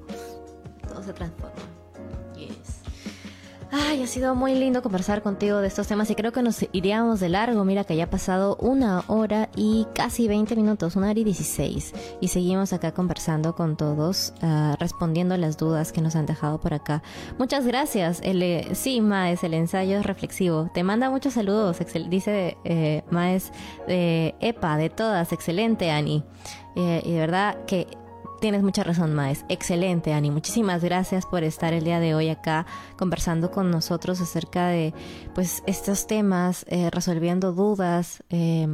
Todo 0.88 1.04
se 1.04 1.14
transforma. 1.14 1.54
Ay, 3.78 4.04
ha 4.04 4.08
sido 4.08 4.36
muy 4.36 4.56
lindo 4.56 4.82
conversar 4.82 5.22
contigo 5.22 5.58
de 5.58 5.68
estos 5.68 5.86
temas 5.88 6.10
y 6.10 6.16
creo 6.16 6.32
que 6.32 6.42
nos 6.42 6.66
iríamos 6.72 7.20
de 7.20 7.28
largo. 7.28 7.66
Mira 7.66 7.84
que 7.84 7.98
ya 7.98 8.06
ha 8.06 8.10
pasado 8.10 8.56
una 8.62 9.04
hora 9.08 9.50
y 9.54 9.86
casi 9.94 10.30
20 10.30 10.56
minutos, 10.56 10.96
una 10.96 11.10
hora 11.10 11.20
y 11.20 11.26
16. 11.26 11.94
Y 12.22 12.30
seguimos 12.30 12.72
acá 12.72 12.94
conversando 12.94 13.54
con 13.54 13.76
todos, 13.76 14.34
ah, 14.42 14.78
respondiendo 14.80 15.36
las 15.36 15.58
dudas 15.58 15.92
que 15.92 16.00
nos 16.00 16.16
han 16.16 16.26
dejado 16.26 16.58
por 16.62 16.74
acá. 16.74 17.04
Muchas 17.38 17.68
gracias. 17.68 18.22
El, 18.24 18.74
sí, 18.78 19.02
Maes, 19.02 19.44
el 19.44 19.54
ensayo 19.54 19.98
es 20.00 20.06
reflexivo. 20.06 20.70
Te 20.74 20.84
manda 20.84 21.10
muchos 21.10 21.34
saludos, 21.34 21.82
excel- 21.82 22.08
dice 22.08 22.56
eh, 22.64 23.04
Maes 23.12 23.52
de 23.90 24.36
EPA, 24.40 24.78
de 24.78 24.90
todas. 24.90 25.34
Excelente, 25.34 25.92
Ani. 25.92 26.24
Eh, 26.78 27.02
y 27.04 27.12
de 27.12 27.20
verdad 27.20 27.58
que 27.66 27.88
Tienes 28.46 28.62
mucha 28.62 28.84
razón, 28.84 29.16
Maes. 29.16 29.44
Excelente, 29.50 30.14
Ani. 30.14 30.30
Muchísimas 30.30 30.84
gracias 30.84 31.26
por 31.26 31.44
estar 31.44 31.74
el 31.74 31.84
día 31.84 32.00
de 32.00 32.14
hoy 32.14 32.30
acá 32.30 32.68
conversando 32.96 33.50
con 33.50 33.72
nosotros 33.72 34.22
acerca 34.22 34.68
de 34.68 34.94
pues 35.34 35.64
estos 35.66 36.06
temas, 36.06 36.64
eh, 36.70 36.92
resolviendo 36.92 37.54
dudas, 37.54 38.24
eh, 38.30 38.68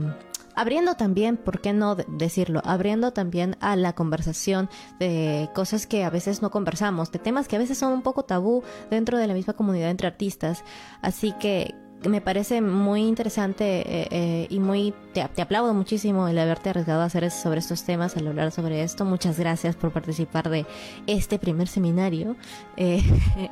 abriendo 0.58 0.96
también, 0.96 1.38
¿por 1.38 1.62
qué 1.62 1.72
no 1.72 1.96
de- 1.96 2.06
decirlo? 2.10 2.62
Abriendo 2.66 3.14
también 3.14 3.56
a 3.62 3.78
la 3.78 3.94
conversación 3.94 4.70
de 5.00 5.50
cosas 5.56 5.88
que 5.88 6.04
a 6.04 6.10
veces 6.10 6.42
no 6.42 6.52
conversamos, 6.52 7.10
de 7.14 7.20
temas 7.20 7.48
que 7.48 7.56
a 7.56 7.60
veces 7.60 7.78
son 7.78 7.94
un 7.94 8.02
poco 8.02 8.24
tabú 8.26 8.64
dentro 8.90 9.18
de 9.18 9.28
la 9.28 9.34
misma 9.34 9.54
comunidad 9.54 9.90
entre 9.90 10.08
artistas. 10.08 10.66
Así 11.02 11.32
que 11.40 11.76
me 12.10 12.22
parece 12.22 12.62
muy 12.62 13.02
interesante 13.02 13.82
eh, 13.82 14.08
eh, 14.12 14.48
y 14.50 14.60
muy 14.60 14.94
te, 15.14 15.22
aplaudo 15.22 15.74
muchísimo 15.74 16.28
el 16.28 16.38
haberte 16.40 16.70
arriesgado 16.70 17.02
a 17.02 17.06
hacer 17.06 17.30
sobre 17.30 17.60
estos 17.60 17.84
temas, 17.84 18.18
al 18.18 18.28
hablar 18.28 18.52
sobre 18.52 18.84
esto. 18.84 19.06
Muchas 19.06 19.38
gracias 19.38 19.76
por 19.76 19.92
participar 19.92 20.50
de 20.50 20.66
este 21.08 21.38
primer 21.38 21.68
seminario. 21.68 22.36
Eh, 22.78 23.04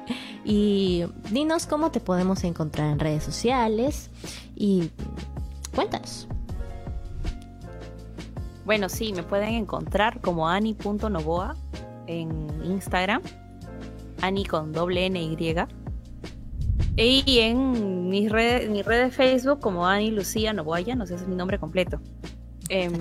y 0.46 1.06
dinos 1.32 1.68
cómo 1.68 1.92
te 1.92 2.00
podemos 2.00 2.44
encontrar 2.44 2.92
en 2.92 3.00
redes 3.00 3.24
sociales 3.24 4.10
y 4.56 4.90
cuéntanos. 5.76 6.28
Bueno, 8.66 8.90
sí, 8.90 9.14
me 9.14 9.24
pueden 9.24 9.56
encontrar 9.56 10.22
como 10.22 10.48
ani.novoa 10.48 11.56
en 12.08 12.48
Instagram. 12.64 13.22
Ani 14.22 14.46
con 14.46 14.74
doble 14.74 15.06
N 15.06 15.22
Y. 15.22 15.56
Y 17.02 17.40
en 17.40 18.10
mis 18.10 18.30
redes, 18.30 18.70
mi 18.70 18.82
red 18.82 19.06
de 19.06 19.12
Facebook 19.12 19.62
como 19.62 19.88
Ani 19.88 20.12
Lucía 20.12 20.52
Novoya, 20.52 20.96
no 20.96 21.06
sé 21.06 21.18
si 21.18 21.24
es 21.24 21.30
mi 21.30 21.36
nombre 21.36 21.58
completo. 21.58 22.02
Em, 22.68 22.92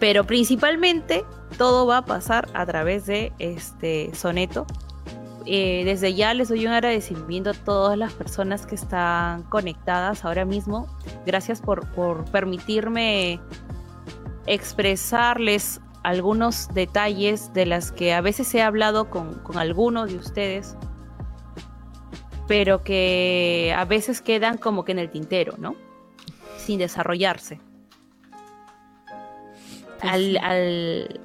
pero 0.00 0.24
principalmente 0.24 1.26
todo 1.58 1.86
va 1.86 1.98
a 1.98 2.04
pasar 2.06 2.48
a 2.54 2.64
través 2.64 3.04
de 3.04 3.34
este 3.38 4.14
soneto. 4.14 4.66
Eh, 5.44 5.82
desde 5.84 6.14
ya 6.14 6.32
les 6.32 6.48
doy 6.48 6.66
un 6.66 6.72
agradecimiento 6.72 7.50
a 7.50 7.54
todas 7.54 7.98
las 7.98 8.14
personas 8.14 8.64
que 8.64 8.76
están 8.76 9.42
conectadas 9.42 10.24
ahora 10.24 10.46
mismo. 10.46 10.86
Gracias 11.26 11.60
por, 11.60 11.86
por 11.92 12.24
permitirme 12.30 13.40
expresarles 14.46 15.82
algunos 16.02 16.72
detalles 16.72 17.52
de 17.52 17.66
las 17.66 17.92
que 17.92 18.14
a 18.14 18.22
veces 18.22 18.54
he 18.54 18.62
hablado 18.62 19.10
con 19.10 19.58
algunos 19.58 20.10
de 20.10 20.16
ustedes, 20.16 20.76
pero 22.48 22.82
que 22.84 23.74
a 23.76 23.84
veces 23.84 24.20
quedan 24.20 24.58
como 24.58 24.84
que 24.84 24.92
en 24.92 24.98
el 24.98 25.10
tintero, 25.10 25.54
¿no? 25.58 25.74
Sin 26.58 26.78
desarrollarse. 26.78 27.60
Al, 30.00 30.36
al- 30.38 31.20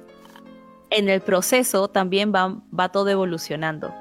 en 0.90 1.08
el 1.08 1.20
proceso 1.20 1.88
también 1.88 2.32
va, 2.34 2.56
va 2.78 2.88
todo 2.90 3.08
evolucionando. 3.08 3.92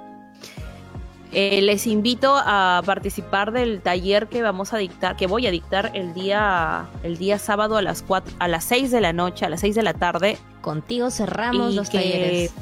Eh, 1.34 1.62
les 1.62 1.88
invito 1.88 2.36
a 2.38 2.82
participar 2.86 3.52
del 3.52 3.82
taller 3.82 4.28
que 4.28 4.42
vamos 4.42 4.74
a 4.74 4.78
dictar, 4.78 5.18
que 5.18 5.28
voy 5.28 5.46
a 5.46 5.52
dictar 5.52 5.92
el 5.94 6.14
día, 6.14 6.86
el 7.04 7.18
día 7.18 7.38
sábado 7.38 7.76
a 7.76 7.82
las 7.82 8.02
cuatro, 8.02 8.34
a 8.40 8.48
las 8.48 8.64
6 8.64 8.92
de 8.92 9.02
la 9.02 9.12
noche, 9.12 9.46
a 9.46 9.50
las 9.50 9.60
6 9.60 9.76
de 9.76 9.84
la 9.84 9.94
tarde. 9.94 10.38
Contigo 10.62 11.10
cerramos 11.12 11.74
Y 11.74 11.76
los 11.76 11.90
que- 11.90 11.98
talleres. 11.98 12.54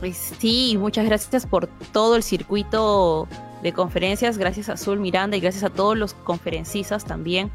Pues 0.00 0.16
sí, 0.38 0.76
muchas 0.78 1.06
gracias 1.06 1.46
por 1.46 1.68
todo 1.92 2.16
el 2.16 2.22
circuito 2.22 3.26
de 3.62 3.72
conferencias, 3.72 4.36
gracias 4.36 4.68
a 4.68 4.74
Azul 4.74 5.00
Miranda 5.00 5.36
y 5.36 5.40
gracias 5.40 5.64
a 5.64 5.70
todos 5.70 5.96
los 5.96 6.12
conferencistas 6.14 7.04
también. 7.04 7.50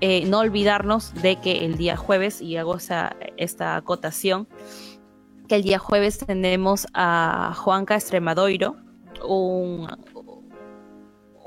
Eh, 0.00 0.24
no 0.26 0.38
olvidarnos 0.38 1.14
de 1.14 1.36
que 1.36 1.64
el 1.64 1.76
día 1.76 1.96
jueves, 1.96 2.40
y 2.40 2.56
hago 2.56 2.76
esa, 2.76 3.16
esta 3.36 3.76
acotación, 3.76 4.48
que 5.48 5.56
el 5.56 5.62
día 5.62 5.78
jueves 5.78 6.18
tenemos 6.18 6.86
a 6.94 7.54
Juanca 7.56 7.96
Extremadoiro, 7.96 8.76
un, 9.24 9.88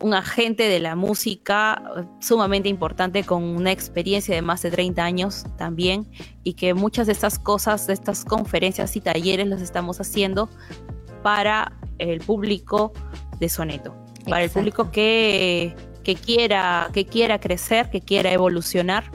un 0.02 0.14
agente 0.14 0.64
de 0.64 0.80
la 0.80 0.96
música 0.96 1.82
sumamente 2.20 2.70
importante 2.70 3.24
con 3.24 3.44
una 3.44 3.72
experiencia 3.72 4.36
de 4.36 4.42
más 4.42 4.62
de 4.62 4.72
30 4.72 5.04
años 5.04 5.46
también 5.58 6.08
y 6.44 6.54
que 6.54 6.74
muchas 6.74 7.08
de 7.08 7.14
estas 7.14 7.40
cosas, 7.40 7.88
de 7.88 7.94
estas 7.94 8.26
conferencias 8.26 8.96
y 8.96 9.02
talleres 9.02 9.48
las 9.48 9.62
estamos 9.62 10.02
haciendo 10.02 10.50
para 11.24 11.74
el 11.98 12.20
público 12.20 12.92
de 13.40 13.50
Soneto, 13.50 13.96
para 14.30 14.44
el 14.44 14.50
público 14.50 14.92
que, 14.92 15.76
que, 16.04 16.16
quiera, 16.16 16.90
que 16.94 17.06
quiera 17.06 17.40
crecer, 17.40 17.90
que 17.90 18.02
quiera 18.02 18.32
evolucionar 18.32 19.06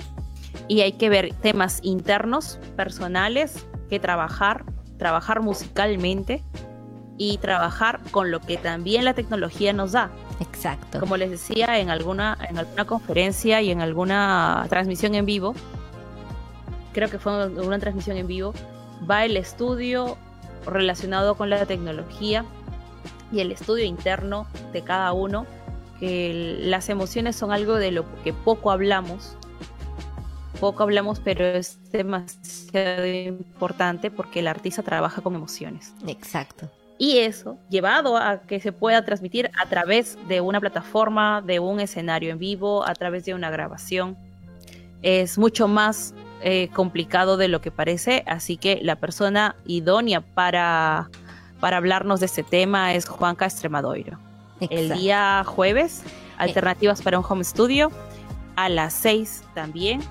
y 0.66 0.80
hay 0.80 0.92
que 0.92 1.08
ver 1.08 1.34
temas 1.34 1.80
internos, 1.82 2.58
personales, 2.76 3.66
que 3.88 4.00
trabajar, 4.00 4.64
trabajar 4.98 5.42
musicalmente 5.42 6.42
y 7.18 7.38
trabajar 7.38 8.00
con 8.10 8.30
lo 8.30 8.40
que 8.40 8.56
también 8.56 9.04
la 9.04 9.14
tecnología 9.14 9.72
nos 9.72 9.92
da. 9.92 10.10
Exacto. 10.40 11.00
Como 11.00 11.16
les 11.16 11.30
decía 11.30 11.78
en 11.78 11.90
alguna, 11.90 12.36
en 12.48 12.58
alguna 12.58 12.84
conferencia 12.86 13.60
y 13.62 13.70
en 13.70 13.80
alguna 13.80 14.66
transmisión 14.68 15.14
en 15.14 15.26
vivo, 15.26 15.54
creo 16.92 17.08
que 17.08 17.18
fue 17.18 17.48
una 17.48 17.78
transmisión 17.78 18.16
en 18.16 18.26
vivo, 18.26 18.52
va 19.08 19.24
el 19.24 19.36
estudio 19.36 20.16
relacionado 20.66 21.36
con 21.36 21.50
la 21.50 21.64
tecnología 21.66 22.44
y 23.32 23.40
el 23.40 23.52
estudio 23.52 23.84
interno 23.84 24.46
de 24.72 24.82
cada 24.82 25.12
uno, 25.12 25.46
que 26.00 26.56
las 26.62 26.88
emociones 26.88 27.36
son 27.36 27.52
algo 27.52 27.76
de 27.76 27.92
lo 27.92 28.04
que 28.22 28.32
poco 28.32 28.70
hablamos 28.70 29.36
poco 30.60 30.82
hablamos, 30.82 31.20
pero 31.20 31.44
es 31.44 31.78
demasiado 31.90 33.06
importante 33.06 34.10
porque 34.10 34.40
el 34.40 34.46
artista 34.46 34.82
trabaja 34.82 35.22
con 35.22 35.34
emociones. 35.34 35.94
Exacto. 36.06 36.70
Y 37.00 37.20
eso, 37.20 37.56
llevado 37.70 38.18
a 38.18 38.42
que 38.42 38.60
se 38.60 38.72
pueda 38.72 39.06
transmitir 39.06 39.50
a 39.58 39.66
través 39.70 40.18
de 40.28 40.42
una 40.42 40.60
plataforma, 40.60 41.40
de 41.40 41.58
un 41.58 41.80
escenario 41.80 42.30
en 42.30 42.38
vivo, 42.38 42.86
a 42.86 42.92
través 42.92 43.24
de 43.24 43.32
una 43.32 43.48
grabación, 43.48 44.18
es 45.00 45.38
mucho 45.38 45.66
más 45.66 46.14
eh, 46.42 46.68
complicado 46.74 47.38
de 47.38 47.48
lo 47.48 47.62
que 47.62 47.70
parece. 47.70 48.22
Así 48.26 48.58
que 48.58 48.80
la 48.82 48.96
persona 48.96 49.56
idónea 49.64 50.20
para, 50.20 51.08
para 51.58 51.78
hablarnos 51.78 52.20
de 52.20 52.26
este 52.26 52.42
tema 52.42 52.92
es 52.92 53.08
Juanca 53.08 53.46
Extremadoiro. 53.46 54.18
El 54.68 54.92
día 54.92 55.42
jueves, 55.46 56.02
alternativas 56.36 57.00
para 57.00 57.18
un 57.18 57.24
home 57.26 57.44
studio, 57.44 57.90
a 58.56 58.68
las 58.68 58.92
6 58.92 59.44
también 59.54 60.02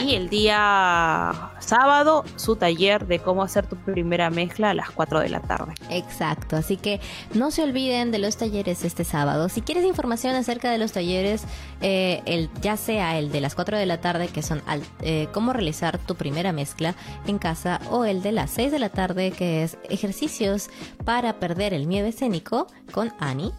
y 0.00 0.14
el 0.14 0.28
día 0.28 1.52
sábado, 1.60 2.24
su 2.36 2.56
taller 2.56 3.06
de 3.06 3.18
cómo 3.18 3.42
hacer 3.42 3.66
tu 3.66 3.76
primera 3.76 4.30
mezcla 4.30 4.70
a 4.70 4.74
las 4.74 4.90
4 4.90 5.20
de 5.20 5.28
la 5.28 5.40
tarde. 5.40 5.74
Exacto, 5.90 6.56
así 6.56 6.76
que 6.76 7.00
no 7.34 7.50
se 7.50 7.62
olviden 7.62 8.10
de 8.10 8.18
los 8.18 8.36
talleres 8.36 8.84
este 8.84 9.04
sábado. 9.04 9.48
Si 9.48 9.62
quieres 9.62 9.84
información 9.84 10.34
acerca 10.34 10.70
de 10.70 10.78
los 10.78 10.92
talleres, 10.92 11.44
eh, 11.80 12.22
el, 12.26 12.50
ya 12.60 12.76
sea 12.76 13.18
el 13.18 13.32
de 13.32 13.40
las 13.40 13.54
4 13.54 13.78
de 13.78 13.86
la 13.86 14.00
tarde, 14.00 14.28
que 14.28 14.42
son 14.42 14.62
eh, 15.00 15.28
cómo 15.32 15.52
realizar 15.52 15.98
tu 15.98 16.14
primera 16.14 16.52
mezcla 16.52 16.94
en 17.26 17.38
casa, 17.38 17.80
o 17.90 18.04
el 18.04 18.22
de 18.22 18.32
las 18.32 18.50
6 18.50 18.72
de 18.72 18.78
la 18.78 18.90
tarde, 18.90 19.32
que 19.32 19.62
es 19.62 19.78
ejercicios 19.88 20.68
para 21.04 21.40
perder 21.40 21.74
el 21.74 21.86
miedo 21.86 22.06
escénico 22.06 22.66
con 22.92 23.12
Ani. 23.18 23.52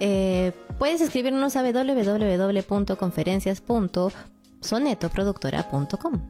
Eh, 0.00 0.52
puedes 0.78 1.00
escribirnos 1.00 1.56
a 1.56 1.62
www.conferencias.com 1.62 4.10
sonetoproductora.com. 4.62 6.20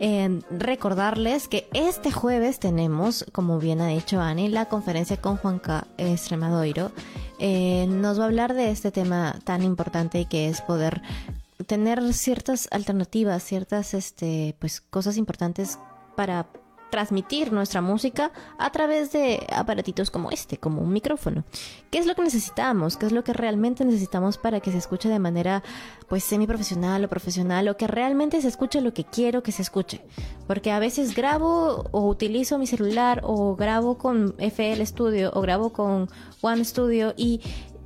Eh, 0.00 0.40
recordarles 0.50 1.48
que 1.48 1.68
este 1.72 2.12
jueves 2.12 2.60
tenemos, 2.60 3.26
como 3.32 3.58
bien 3.58 3.80
ha 3.80 3.88
dicho 3.88 4.20
Ani, 4.20 4.48
la 4.48 4.66
conferencia 4.66 5.16
con 5.20 5.36
Juanca 5.36 5.86
Extremadoiro. 5.96 6.92
Eh, 7.40 7.86
nos 7.88 8.18
va 8.18 8.24
a 8.24 8.26
hablar 8.26 8.54
de 8.54 8.70
este 8.70 8.92
tema 8.92 9.36
tan 9.44 9.62
importante 9.62 10.26
que 10.26 10.48
es 10.48 10.62
poder 10.62 11.02
tener 11.66 12.14
ciertas 12.14 12.68
alternativas, 12.70 13.42
ciertas 13.42 13.92
este, 13.94 14.54
pues, 14.60 14.80
cosas 14.80 15.16
importantes 15.16 15.78
para 16.16 16.46
transmitir 16.90 17.52
nuestra 17.52 17.80
música 17.80 18.32
a 18.58 18.70
través 18.70 19.12
de 19.12 19.46
aparatitos 19.52 20.10
como 20.10 20.30
este, 20.30 20.58
como 20.58 20.82
un 20.82 20.92
micrófono. 20.92 21.44
¿Qué 21.90 21.98
es 21.98 22.06
lo 22.06 22.14
que 22.14 22.22
necesitamos? 22.22 22.96
¿Qué 22.96 23.06
es 23.06 23.12
lo 23.12 23.24
que 23.24 23.32
realmente 23.32 23.84
necesitamos 23.84 24.38
para 24.38 24.60
que 24.60 24.72
se 24.72 24.78
escuche 24.78 25.08
de 25.08 25.18
manera 25.18 25.62
pues 26.08 26.24
semiprofesional 26.24 27.04
o 27.04 27.08
profesional 27.08 27.68
o 27.68 27.76
que 27.76 27.86
realmente 27.86 28.40
se 28.40 28.48
escuche 28.48 28.80
lo 28.80 28.94
que 28.94 29.04
quiero 29.04 29.42
que 29.42 29.52
se 29.52 29.62
escuche? 29.62 30.02
Porque 30.46 30.70
a 30.70 30.78
veces 30.78 31.14
grabo 31.14 31.84
o 31.90 32.08
utilizo 32.08 32.58
mi 32.58 32.66
celular 32.66 33.20
o 33.24 33.56
grabo 33.56 33.98
con 33.98 34.34
FL 34.38 34.84
Studio 34.84 35.30
o 35.34 35.40
grabo 35.40 35.70
con 35.70 36.08
One 36.40 36.64
Studio 36.64 37.14
y 37.16 37.40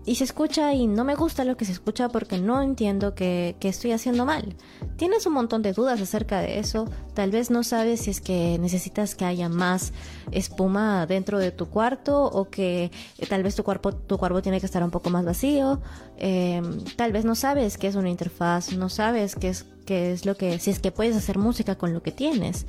y 0.05 0.17
se 0.17 0.25
escucha 0.25 0.75
y 0.75 0.87
no 0.87 1.05
me 1.05 1.15
gusta 1.15 1.45
lo 1.45 1.57
que 1.57 1.65
se 1.65 1.73
escucha 1.73 2.09
porque 2.09 2.39
no 2.39 2.61
entiendo 2.61 3.15
que, 3.15 3.57
estoy 3.61 3.93
haciendo 3.93 4.27
mal. 4.27 4.57
Tienes 4.97 5.27
un 5.27 5.35
montón 5.35 5.63
de 5.63 5.73
dudas 5.73 6.01
acerca 6.01 6.41
de 6.41 6.59
eso, 6.59 6.89
tal 7.15 7.31
vez 7.31 7.51
no 7.51 7.63
sabes 7.63 8.01
si 8.01 8.11
es 8.11 8.21
que 8.21 8.59
necesitas 8.59 9.15
que 9.15 9.25
haya 9.25 9.49
más 9.49 9.93
espuma 10.31 11.07
dentro 11.07 11.39
de 11.39 11.53
tu 11.53 11.69
cuarto 11.69 12.25
o 12.25 12.51
que 12.51 12.91
eh, 13.19 13.27
tal 13.27 13.43
vez 13.43 13.55
tu 13.55 13.63
cuerpo, 13.63 13.93
tu 13.93 14.19
cuerpo 14.19 14.43
tiene 14.43 14.61
que 14.61 14.67
estar 14.67 14.83
un 14.83 14.91
poco 14.91 15.11
más 15.11 15.25
vacío, 15.25 15.81
em, 16.17 16.85
tal 16.97 17.13
vez 17.13 17.25
no 17.25 17.35
sabes 17.35 17.79
qué 17.79 17.87
es 17.87 17.95
una 17.95 18.11
interfaz, 18.11 18.73
no 18.73 18.89
sabes 18.89 19.37
qué 19.37 19.49
es, 19.49 19.67
qué 19.87 20.13
es 20.13 20.27
lo 20.27 20.37
que, 20.37 20.59
si 20.59 20.71
es 20.71 20.81
que 20.81 20.91
puedes 20.91 21.17
hacer 21.17 21.39
música 21.39 21.77
con 21.77 21.93
lo 21.93 22.03
que 22.03 22.11
tienes. 22.13 22.67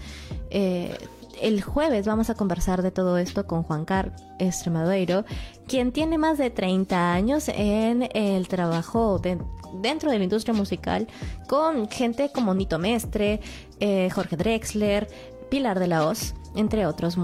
Eh, 0.52 0.96
el 1.42 1.62
jueves 1.62 2.06
vamos 2.06 2.30
a 2.30 2.36
conversar 2.36 2.82
de 2.82 2.92
todo 2.92 3.18
esto 3.18 3.48
con 3.48 3.64
Juan 3.64 3.86
Carlos 3.86 4.22
Extremadeiro, 4.40 5.26
quien 5.68 5.92
tiene 5.92 6.18
más 6.18 6.38
de 6.38 6.50
30 6.50 7.14
años 7.14 7.50
en 7.50 8.10
el 8.14 8.48
trabajo 8.48 9.20
dentro 9.20 10.12
de 10.12 10.18
la 10.18 10.24
industria 10.24 10.54
musical 10.54 11.08
con 11.48 11.90
gente 11.90 12.32
como 12.34 12.54
Nito 12.54 12.80
Mestre, 12.80 13.42
eh, 13.80 14.10
Jorge 14.10 14.38
Drexler, 14.38 15.08
Pilar 15.50 15.80
de 15.80 15.88
la 15.88 16.06
Hoz, 16.06 16.36
entre 16.56 16.86
otros, 16.86 17.18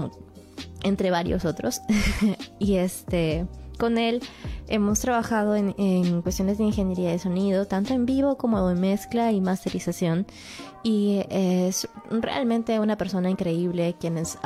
entre 0.82 1.10
varios 1.10 1.44
otros. 1.44 1.80
y 2.58 2.76
este 2.76 3.46
con 3.80 3.98
él 3.98 4.22
hemos 4.68 5.00
trabajado 5.00 5.56
en, 5.56 6.22
cuestiones 6.22 6.58
de 6.58 6.64
ingeniería 6.64 7.10
de 7.10 7.18
sonido, 7.18 7.66
tanto 7.66 7.94
en 7.94 8.06
vivo 8.06 8.36
como 8.36 8.70
en 8.70 8.78
mezcla 8.78 9.32
y 9.32 9.40
masterización. 9.40 10.26
Y 10.82 11.24
es 11.28 11.88
realmente 12.10 12.78
una 12.78 12.96
persona 12.96 13.28
increíble, 13.28 13.96
quien, 13.98 14.16
es, 14.16 14.38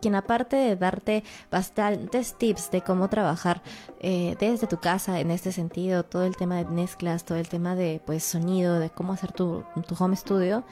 quien 0.00 0.14
aparte 0.14 0.56
de 0.56 0.76
darte 0.76 1.24
bastantes 1.50 2.34
tips 2.38 2.70
de 2.70 2.82
cómo 2.82 3.08
trabajar 3.08 3.62
eh, 4.00 4.36
desde 4.38 4.66
tu 4.66 4.78
casa 4.78 5.20
en 5.20 5.30
este 5.30 5.52
sentido, 5.52 6.04
todo 6.04 6.24
el 6.24 6.36
tema 6.36 6.56
de 6.56 6.64
mezclas, 6.66 7.24
todo 7.24 7.38
el 7.38 7.48
tema 7.48 7.74
de 7.74 8.00
pues 8.06 8.22
sonido, 8.22 8.78
de 8.78 8.90
cómo 8.90 9.12
hacer 9.12 9.32
tu, 9.32 9.64
home 9.98 10.16
studio, 10.16 10.64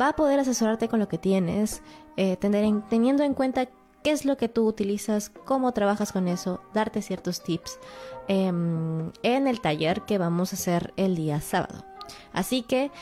va 0.00 0.08
a 0.08 0.16
poder 0.16 0.40
asesorarte 0.40 0.88
con 0.88 0.98
lo 0.98 1.08
que 1.08 1.18
tienes, 1.18 1.82
eh, 2.16 2.36
teniendo 2.36 3.22
en 3.22 3.34
cuenta 3.34 3.68
qué 4.06 4.12
es 4.12 4.24
lo 4.24 4.36
que 4.36 4.48
tú 4.48 4.68
utilizas, 4.68 5.30
cómo 5.30 5.72
trabajas 5.72 6.12
con 6.12 6.28
eso, 6.28 6.60
darte 6.72 7.02
ciertos 7.02 7.42
tips 7.42 7.80
em, 8.28 9.10
en 9.24 9.48
el 9.48 9.60
taller 9.60 10.02
que 10.02 10.16
vamos 10.16 10.52
a 10.52 10.54
hacer 10.54 10.94
el 10.96 11.16
día 11.16 11.40
sábado. 11.40 11.84
Así 12.32 12.62
que 12.62 12.92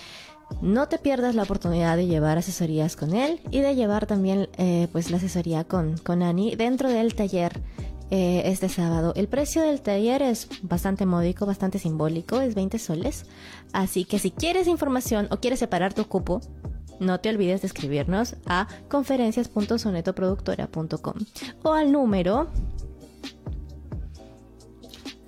no 0.63 0.89
te 0.89 0.97
pierdas 0.97 1.35
la 1.35 1.43
oportunidad 1.43 1.99
de 1.99 2.07
llevar 2.07 2.39
asesorías 2.39 2.97
con 2.97 3.15
él 3.15 3.43
y 3.51 3.61
de 3.61 3.75
llevar 3.75 4.07
también 4.07 4.49
eh, 4.57 4.89
pues 4.93 5.11
la 5.11 5.19
asesoría 5.19 5.65
con, 5.65 5.99
con 5.99 6.23
Ani 6.23 6.57
dentro 6.57 6.89
del 6.89 7.15
taller 7.15 7.61
eh, 8.11 8.41
este 8.47 8.71
sábado. 8.71 9.13
El 9.15 9.29
precio 9.29 9.61
del 9.61 9.83
taller 9.83 10.23
es 10.23 10.49
bastante 10.63 11.05
módico, 11.05 11.45
bastante 11.45 11.79
simbólico, 11.79 12.41
es 12.41 12.55
20 12.55 12.79
soles. 12.79 13.27
Así 13.75 14.07
que 14.07 14.19
si 14.19 14.31
quieres 14.31 14.67
información 14.69 15.29
o 15.31 15.37
quieres 15.37 15.59
separar 15.59 15.93
tu 15.93 16.07
cupo, 16.07 16.41
no 17.01 17.19
te 17.21 17.29
olvides 17.29 17.61
de 17.63 17.67
escribirnos 17.67 18.37
a 18.47 18.69
conferencias.sonetoproductora.com 18.89 21.15
o 21.63 21.73
al 21.73 21.91
número 21.93 22.49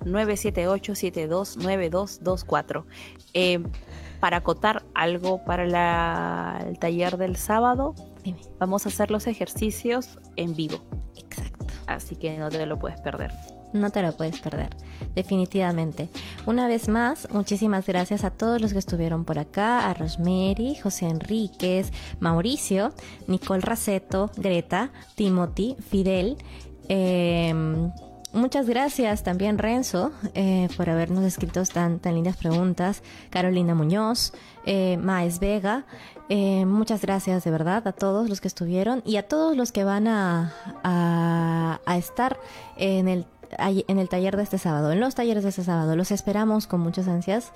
978-729224. 0.05 2.85
Eh, 3.33 3.61
para 4.19 4.37
acotar 4.37 4.83
algo 4.95 5.43
para 5.45 6.63
el 6.67 6.79
taller 6.79 7.17
del 7.17 7.35
sábado, 7.35 7.93
vamos 8.59 8.85
a 8.85 8.89
hacer 8.89 9.11
los 9.11 9.27
ejercicios 9.27 10.17
en 10.35 10.55
vivo. 10.55 10.83
Exacto. 11.15 11.67
Así 11.85 12.15
que 12.15 12.35
no 12.37 12.49
te 12.49 12.65
lo 12.65 12.79
puedes 12.79 12.99
perder. 13.01 13.31
No 13.73 13.89
te 13.89 14.01
lo 14.01 14.13
puedes 14.13 14.39
perder, 14.39 14.69
definitivamente. 15.13 16.09
Una 16.45 16.67
vez 16.67 16.87
más, 16.87 17.27
muchísimas 17.31 17.85
gracias 17.85 18.23
a 18.23 18.31
todos 18.31 18.61
los 18.61 18.71
que 18.71 18.79
estuvieron 18.79 19.25
por 19.25 19.39
acá, 19.39 19.89
a 19.89 19.93
Rosemary, 19.93 20.75
José 20.75 21.07
Enríquez, 21.07 21.91
Mauricio, 22.19 22.93
Nicole 23.27 23.61
Raceto, 23.61 24.31
Greta, 24.37 24.91
Timothy, 25.15 25.75
Fidel. 25.89 26.37
Em, 26.87 27.91
muchas 28.31 28.67
gracias 28.67 29.23
también 29.23 29.57
Renzo 29.57 30.13
eh, 30.33 30.69
por 30.77 30.89
habernos 30.89 31.25
escrito 31.25 31.61
tan, 31.65 31.99
tan 31.99 32.15
lindas 32.15 32.37
preguntas. 32.37 33.03
Carolina 33.29 33.75
Muñoz, 33.75 34.31
eh, 34.65 34.97
Maes 34.97 35.39
Vega. 35.39 35.85
Eh, 36.29 36.65
muchas 36.65 37.01
gracias 37.01 37.43
de 37.43 37.51
verdad 37.51 37.85
a 37.87 37.91
todos 37.91 38.29
los 38.29 38.39
que 38.39 38.47
estuvieron 38.47 39.01
y 39.05 39.17
a 39.17 39.27
todos 39.27 39.55
los 39.57 39.71
que 39.71 39.83
van 39.83 40.07
a, 40.07 40.53
a 40.83 41.97
estar 41.97 42.37
en 42.77 43.07
el 43.07 43.25
en 43.59 43.99
el 43.99 44.09
taller 44.09 44.37
de 44.37 44.43
este 44.43 44.57
sábado, 44.57 44.91
en 44.91 44.99
los 44.99 45.15
talleres 45.15 45.43
de 45.43 45.49
este 45.49 45.63
sábado. 45.63 45.95
Los 45.95 46.11
esperamos 46.11 46.67
con 46.67 46.79
muchas 46.79 47.07
ansias 47.07 47.51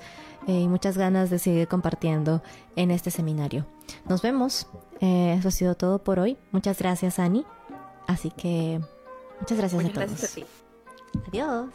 eh, 0.47 0.61
y 0.61 0.67
muchas 0.67 0.97
ganas 0.97 1.29
de 1.29 1.39
seguir 1.39 1.67
compartiendo 1.67 2.41
en 2.75 2.91
este 2.91 3.11
seminario. 3.11 3.65
Nos 4.07 4.21
vemos. 4.21 4.67
Eh, 4.99 5.35
eso 5.37 5.47
ha 5.47 5.51
sido 5.51 5.75
todo 5.75 6.03
por 6.03 6.19
hoy. 6.19 6.37
Muchas 6.51 6.79
gracias, 6.79 7.19
Ani. 7.19 7.45
Así 8.07 8.31
que 8.31 8.81
muchas 9.39 9.57
gracias 9.57 9.85
a 9.85 9.87
todos. 9.87 9.95
Gracias 9.95 10.31
a 10.31 10.35
ti. 10.35 10.45
Adiós. 11.27 11.69